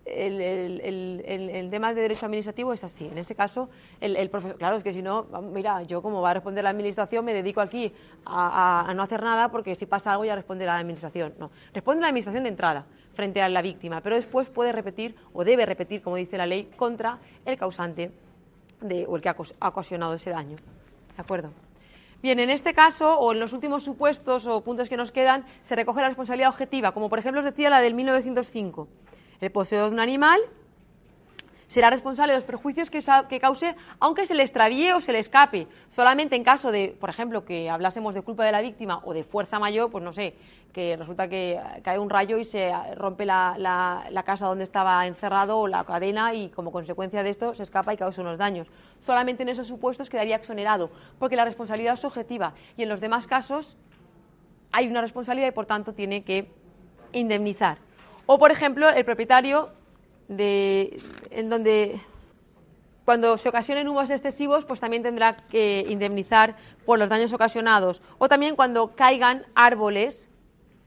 el, 0.06 0.42
el, 0.42 1.52
el, 1.54 1.70
tema 1.70 1.94
de 1.94 2.02
derecho 2.02 2.26
administrativo 2.26 2.74
es 2.74 2.84
así. 2.84 3.06
En 3.06 3.18
ese 3.18 3.36
caso, 3.36 3.70
el, 4.00 4.30
profesor, 4.30 4.58
claro, 4.58 4.78
es 4.78 4.84
que 4.84 4.94
si 4.94 5.02
no, 5.02 5.26
mira, 5.54 5.84
yo 5.84 6.02
como 6.02 6.22
va 6.22 6.32
a 6.32 6.34
responder 6.34 6.64
la 6.64 6.72
administración, 6.72 7.24
me 7.24 7.34
dedico 7.34 7.62
aquí 7.62 7.94
a, 8.26 8.92
no 8.96 9.04
hacer 9.04 9.22
nada 9.22 9.50
porque 9.50 9.76
si 9.76 9.86
pasa 9.86 10.12
algo 10.12 10.26
ya 10.26 10.36
responderá 10.36 10.74
la 10.74 10.80
administración. 10.80 11.34
No, 11.40 11.52
responde 11.74 12.02
la 12.02 12.08
administración 12.08 12.44
de 12.44 12.50
entrada 12.50 12.86
frente 13.14 13.42
a 13.42 13.50
la 13.50 13.62
víctima, 13.62 14.02
pero 14.02 14.16
después 14.16 14.50
puede 14.50 14.72
repetir 14.72 15.16
o 15.34 15.44
debe 15.44 15.66
repetir, 15.66 16.02
como 16.02 16.16
dice 16.16 16.38
la 16.38 16.46
ley, 16.46 16.70
contra 16.76 17.20
el 17.46 17.58
causante 17.58 18.12
de, 18.82 19.06
o 19.08 19.16
el 19.16 19.22
que 19.22 19.30
ha 19.30 19.36
ocasionado 19.68 20.14
ese 20.14 20.32
daño. 20.32 20.58
¿De 21.16 21.22
acuerdo? 21.22 21.52
Bien, 22.24 22.40
en 22.40 22.52
este 22.52 22.74
caso, 22.74 23.18
o 23.18 23.32
en 23.34 23.40
los 23.40 23.52
últimos 23.52 23.84
supuestos 23.84 24.46
o 24.46 24.62
puntos 24.62 24.90
que 24.90 24.98
nos 24.98 25.12
quedan, 25.12 25.44
se 25.64 25.76
recoge 25.76 26.02
la 26.02 26.08
responsabilidad 26.08 26.50
objetiva, 26.50 26.92
como 26.92 27.10
por 27.10 27.20
ejemplo 27.20 27.40
os 27.40 27.46
decía 27.46 27.70
la 27.70 27.82
del 27.82 27.96
1905 27.96 28.88
el 29.42 29.52
poseedor 29.52 29.90
de 29.90 29.96
un 29.96 30.00
animal 30.00 30.40
será 31.72 31.90
responsable 31.90 32.34
de 32.34 32.40
los 32.40 32.46
perjuicios 32.46 32.90
que, 32.90 33.40
cause, 33.40 33.76
aunque 34.02 34.26
se 34.28 34.36
le 34.36 34.44
extravíe 34.44 34.92
o 34.92 35.00
se 35.00 35.14
le 35.14 35.20
escape. 35.20 35.70
Solamente 35.88 36.36
en 36.36 36.44
caso 36.44 36.70
de, 36.70 36.94
por 37.00 37.10
ejemplo, 37.10 37.46
que 37.46 37.70
hablásemos 37.70 38.14
de 38.14 38.22
culpa 38.24 38.44
de 38.44 38.52
la 38.52 38.60
víctima 38.60 39.00
o 39.06 39.14
de 39.14 39.24
fuerza 39.24 39.58
mayor, 39.58 39.90
pues 39.90 40.04
no 40.04 40.12
sé, 40.12 40.36
que 40.74 40.98
resulta 40.98 41.30
que 41.30 41.58
cae 41.82 41.98
un 41.98 42.10
rayo 42.10 42.38
y 42.38 42.44
se 42.44 42.74
rompe 42.96 43.26
la, 43.26 44.24
casa 44.26 44.48
donde 44.48 44.66
estaba 44.66 45.08
encerrado 45.08 45.60
o 45.60 45.68
la 45.70 45.86
cadena 45.86 46.34
y 46.34 46.50
como 46.50 46.74
consecuencia 46.74 47.24
de 47.24 47.30
esto 47.30 47.56
se 47.56 47.64
escapa 47.64 47.94
y 47.94 47.98
causa 47.98 48.22
unos 48.22 48.38
daños. 48.38 48.68
Solamente 49.06 49.44
en 49.44 49.48
esos 49.48 49.68
supuestos 49.68 50.10
quedaría 50.10 50.36
exonerado, 50.36 50.92
porque 51.20 51.38
la 51.38 51.46
responsabilidad 51.46 51.94
es 51.94 52.04
objetiva 52.04 52.54
y 52.76 52.84
en 52.84 52.90
los 52.90 53.00
demás 53.00 53.28
casos 53.28 53.78
hay 54.74 54.90
una 54.90 55.00
responsabilidad 55.00 55.48
y 55.48 55.52
por 55.52 55.68
tanto 55.68 55.94
tiene 55.94 56.26
que 56.26 56.52
indemnizar. 57.14 57.78
O, 58.34 58.40
por 58.40 58.50
ejemplo, 58.50 58.90
el 58.90 59.04
propietario 59.04 59.72
de, 60.30 61.02
en 61.32 61.50
donde 61.50 62.00
cuando 63.04 63.38
se 63.38 63.50
ocasionen 63.50 63.90
humos 63.90 64.10
excesivos, 64.10 64.64
pues 64.64 64.80
también 64.80 65.04
tendrá 65.04 65.36
que 65.36 65.86
indemnizar 65.90 66.56
por 66.86 66.98
los 66.98 67.10
daños 67.10 67.34
ocasionados. 67.34 68.02
O 68.20 68.30
también 68.30 68.56
cuando 68.56 68.96
caigan 68.96 69.46
árboles 69.54 70.30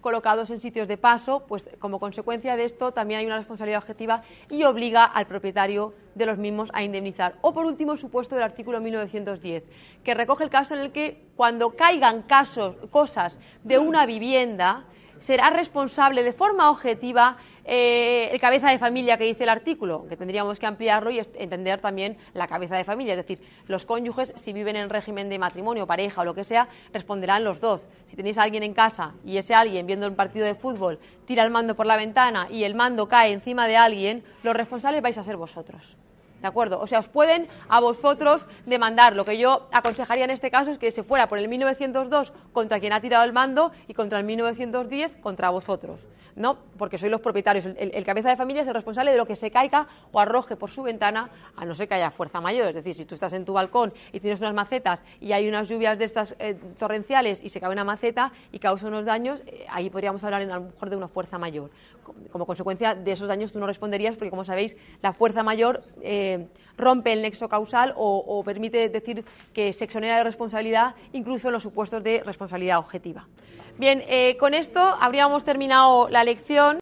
colocados 0.00 0.48
en 0.48 0.58
sitios 0.62 0.88
de 0.88 0.96
paso, 0.96 1.44
pues 1.46 1.68
como 1.80 2.00
consecuencia 2.00 2.56
de 2.56 2.64
esto 2.64 2.92
también 2.92 3.20
hay 3.20 3.26
una 3.26 3.36
responsabilidad 3.36 3.82
objetiva 3.82 4.22
y 4.50 4.64
obliga 4.64 5.04
al 5.04 5.26
propietario 5.26 5.92
de 6.14 6.24
los 6.24 6.38
mismos 6.38 6.70
a 6.72 6.82
indemnizar. 6.82 7.34
O 7.42 7.52
por 7.52 7.66
último, 7.66 7.98
supuesto 7.98 8.36
del 8.36 8.44
artículo 8.44 8.80
1910, 8.80 9.64
que 10.02 10.14
recoge 10.14 10.44
el 10.44 10.50
caso 10.50 10.74
en 10.74 10.80
el 10.80 10.92
que 10.92 11.20
cuando 11.36 11.76
caigan 11.76 12.22
casos, 12.22 12.76
cosas 12.90 13.38
de 13.64 13.78
una 13.78 14.06
vivienda, 14.06 14.84
será 15.24 15.48
responsable 15.48 16.22
de 16.22 16.34
forma 16.34 16.70
objetiva 16.70 17.38
eh, 17.64 18.28
el 18.30 18.38
cabeza 18.38 18.68
de 18.68 18.78
familia 18.78 19.16
que 19.16 19.24
dice 19.24 19.44
el 19.44 19.48
artículo, 19.48 20.04
que 20.06 20.18
tendríamos 20.18 20.58
que 20.58 20.66
ampliarlo 20.66 21.10
y 21.10 21.18
entender 21.18 21.80
también 21.80 22.18
la 22.34 22.46
cabeza 22.46 22.76
de 22.76 22.84
familia. 22.84 23.14
Es 23.14 23.26
decir, 23.26 23.40
los 23.66 23.86
cónyuges, 23.86 24.34
si 24.36 24.52
viven 24.52 24.76
en 24.76 24.90
régimen 24.90 25.30
de 25.30 25.38
matrimonio, 25.38 25.86
pareja 25.86 26.20
o 26.20 26.24
lo 26.26 26.34
que 26.34 26.44
sea, 26.44 26.68
responderán 26.92 27.42
los 27.42 27.58
dos. 27.58 27.80
Si 28.04 28.16
tenéis 28.16 28.36
a 28.36 28.42
alguien 28.42 28.64
en 28.64 28.74
casa 28.74 29.14
y 29.24 29.38
ese 29.38 29.54
alguien, 29.54 29.86
viendo 29.86 30.06
un 30.06 30.14
partido 30.14 30.44
de 30.44 30.54
fútbol, 30.54 30.98
tira 31.24 31.42
el 31.42 31.50
mando 31.50 31.74
por 31.74 31.86
la 31.86 31.96
ventana 31.96 32.46
y 32.50 32.64
el 32.64 32.74
mando 32.74 33.08
cae 33.08 33.32
encima 33.32 33.66
de 33.66 33.78
alguien, 33.78 34.24
los 34.42 34.54
responsables 34.54 35.00
vais 35.00 35.16
a 35.16 35.24
ser 35.24 35.38
vosotros. 35.38 35.96
¿De 36.44 36.48
acuerdo? 36.48 36.78
O 36.78 36.86
sea, 36.86 36.98
os 36.98 37.08
pueden 37.08 37.48
a 37.70 37.80
vosotros 37.80 38.44
demandar. 38.66 39.16
Lo 39.16 39.24
que 39.24 39.38
yo 39.38 39.66
aconsejaría 39.72 40.24
en 40.24 40.30
este 40.30 40.50
caso 40.50 40.72
es 40.72 40.76
que 40.76 40.90
se 40.90 41.02
fuera 41.02 41.26
por 41.26 41.38
el 41.38 41.48
1902 41.48 42.34
contra 42.52 42.80
quien 42.80 42.92
ha 42.92 43.00
tirado 43.00 43.24
el 43.24 43.32
mando 43.32 43.72
y 43.88 43.94
contra 43.94 44.18
el 44.18 44.26
1910 44.26 45.22
contra 45.22 45.48
vosotros. 45.48 46.00
¿no? 46.36 46.58
Porque 46.76 46.98
sois 46.98 47.10
los 47.10 47.22
propietarios. 47.22 47.64
El, 47.64 48.04
cabeza 48.04 48.28
de 48.28 48.36
familia 48.36 48.60
es 48.60 48.68
el 48.68 48.74
responsable 48.74 49.12
de 49.12 49.16
lo 49.16 49.24
que 49.24 49.36
se 49.36 49.50
caiga 49.50 49.86
o 50.12 50.20
arroje 50.20 50.56
por 50.56 50.70
su 50.70 50.82
ventana, 50.82 51.30
a 51.56 51.64
no 51.64 51.74
ser 51.74 51.88
que 51.88 51.94
haya 51.94 52.10
fuerza 52.10 52.42
mayor. 52.42 52.68
Es 52.68 52.74
decir, 52.74 52.94
si 52.94 53.06
tú 53.06 53.14
estás 53.14 53.32
en 53.32 53.46
tu 53.46 53.54
balcón 53.54 53.94
y 54.12 54.20
tienes 54.20 54.40
unas 54.40 54.52
macetas 54.52 55.02
y 55.22 55.32
hay 55.32 55.48
unas 55.48 55.68
lluvias 55.68 55.98
de 55.98 56.04
estas 56.04 56.36
eh, 56.38 56.56
torrenciales 56.78 57.42
y 57.42 57.48
se 57.48 57.58
cae 57.60 57.70
una 57.70 57.84
maceta 57.84 58.32
y 58.52 58.58
causa 58.58 58.86
unos 58.86 59.06
daños, 59.06 59.40
eh, 59.46 59.64
ahí 59.70 59.88
podríamos 59.88 60.22
hablar 60.24 60.42
a 60.42 60.44
lo 60.44 60.60
mejor 60.60 60.90
de 60.90 60.96
una 60.96 61.08
fuerza 61.08 61.38
mayor. 61.38 61.70
Como 62.30 62.46
consecuencia 62.46 62.94
de 62.94 63.12
esos 63.12 63.28
daños 63.28 63.52
tú 63.52 63.58
no 63.58 63.66
responderías 63.66 64.16
porque, 64.16 64.30
como 64.30 64.44
sabéis, 64.44 64.76
la 65.02 65.12
fuerza 65.12 65.42
mayor 65.42 65.82
eh, 66.02 66.46
rompe 66.76 67.12
el 67.12 67.22
nexo 67.22 67.48
causal 67.48 67.94
o, 67.96 68.42
permite 68.44 68.88
decir 68.88 69.24
que 69.52 69.72
se 69.72 69.84
exonera 69.84 70.18
de 70.18 70.24
responsabilidad 70.24 70.94
incluso 71.12 71.48
en 71.48 71.54
los 71.54 71.62
supuestos 71.62 72.02
de 72.02 72.22
responsabilidad 72.24 72.78
objetiva. 72.78 73.26
Bien, 73.76 74.04
eh, 74.06 74.36
con 74.38 74.54
esto 74.54 74.80
habríamos 74.80 75.44
terminado 75.44 76.08
la 76.08 76.22
lección. 76.22 76.72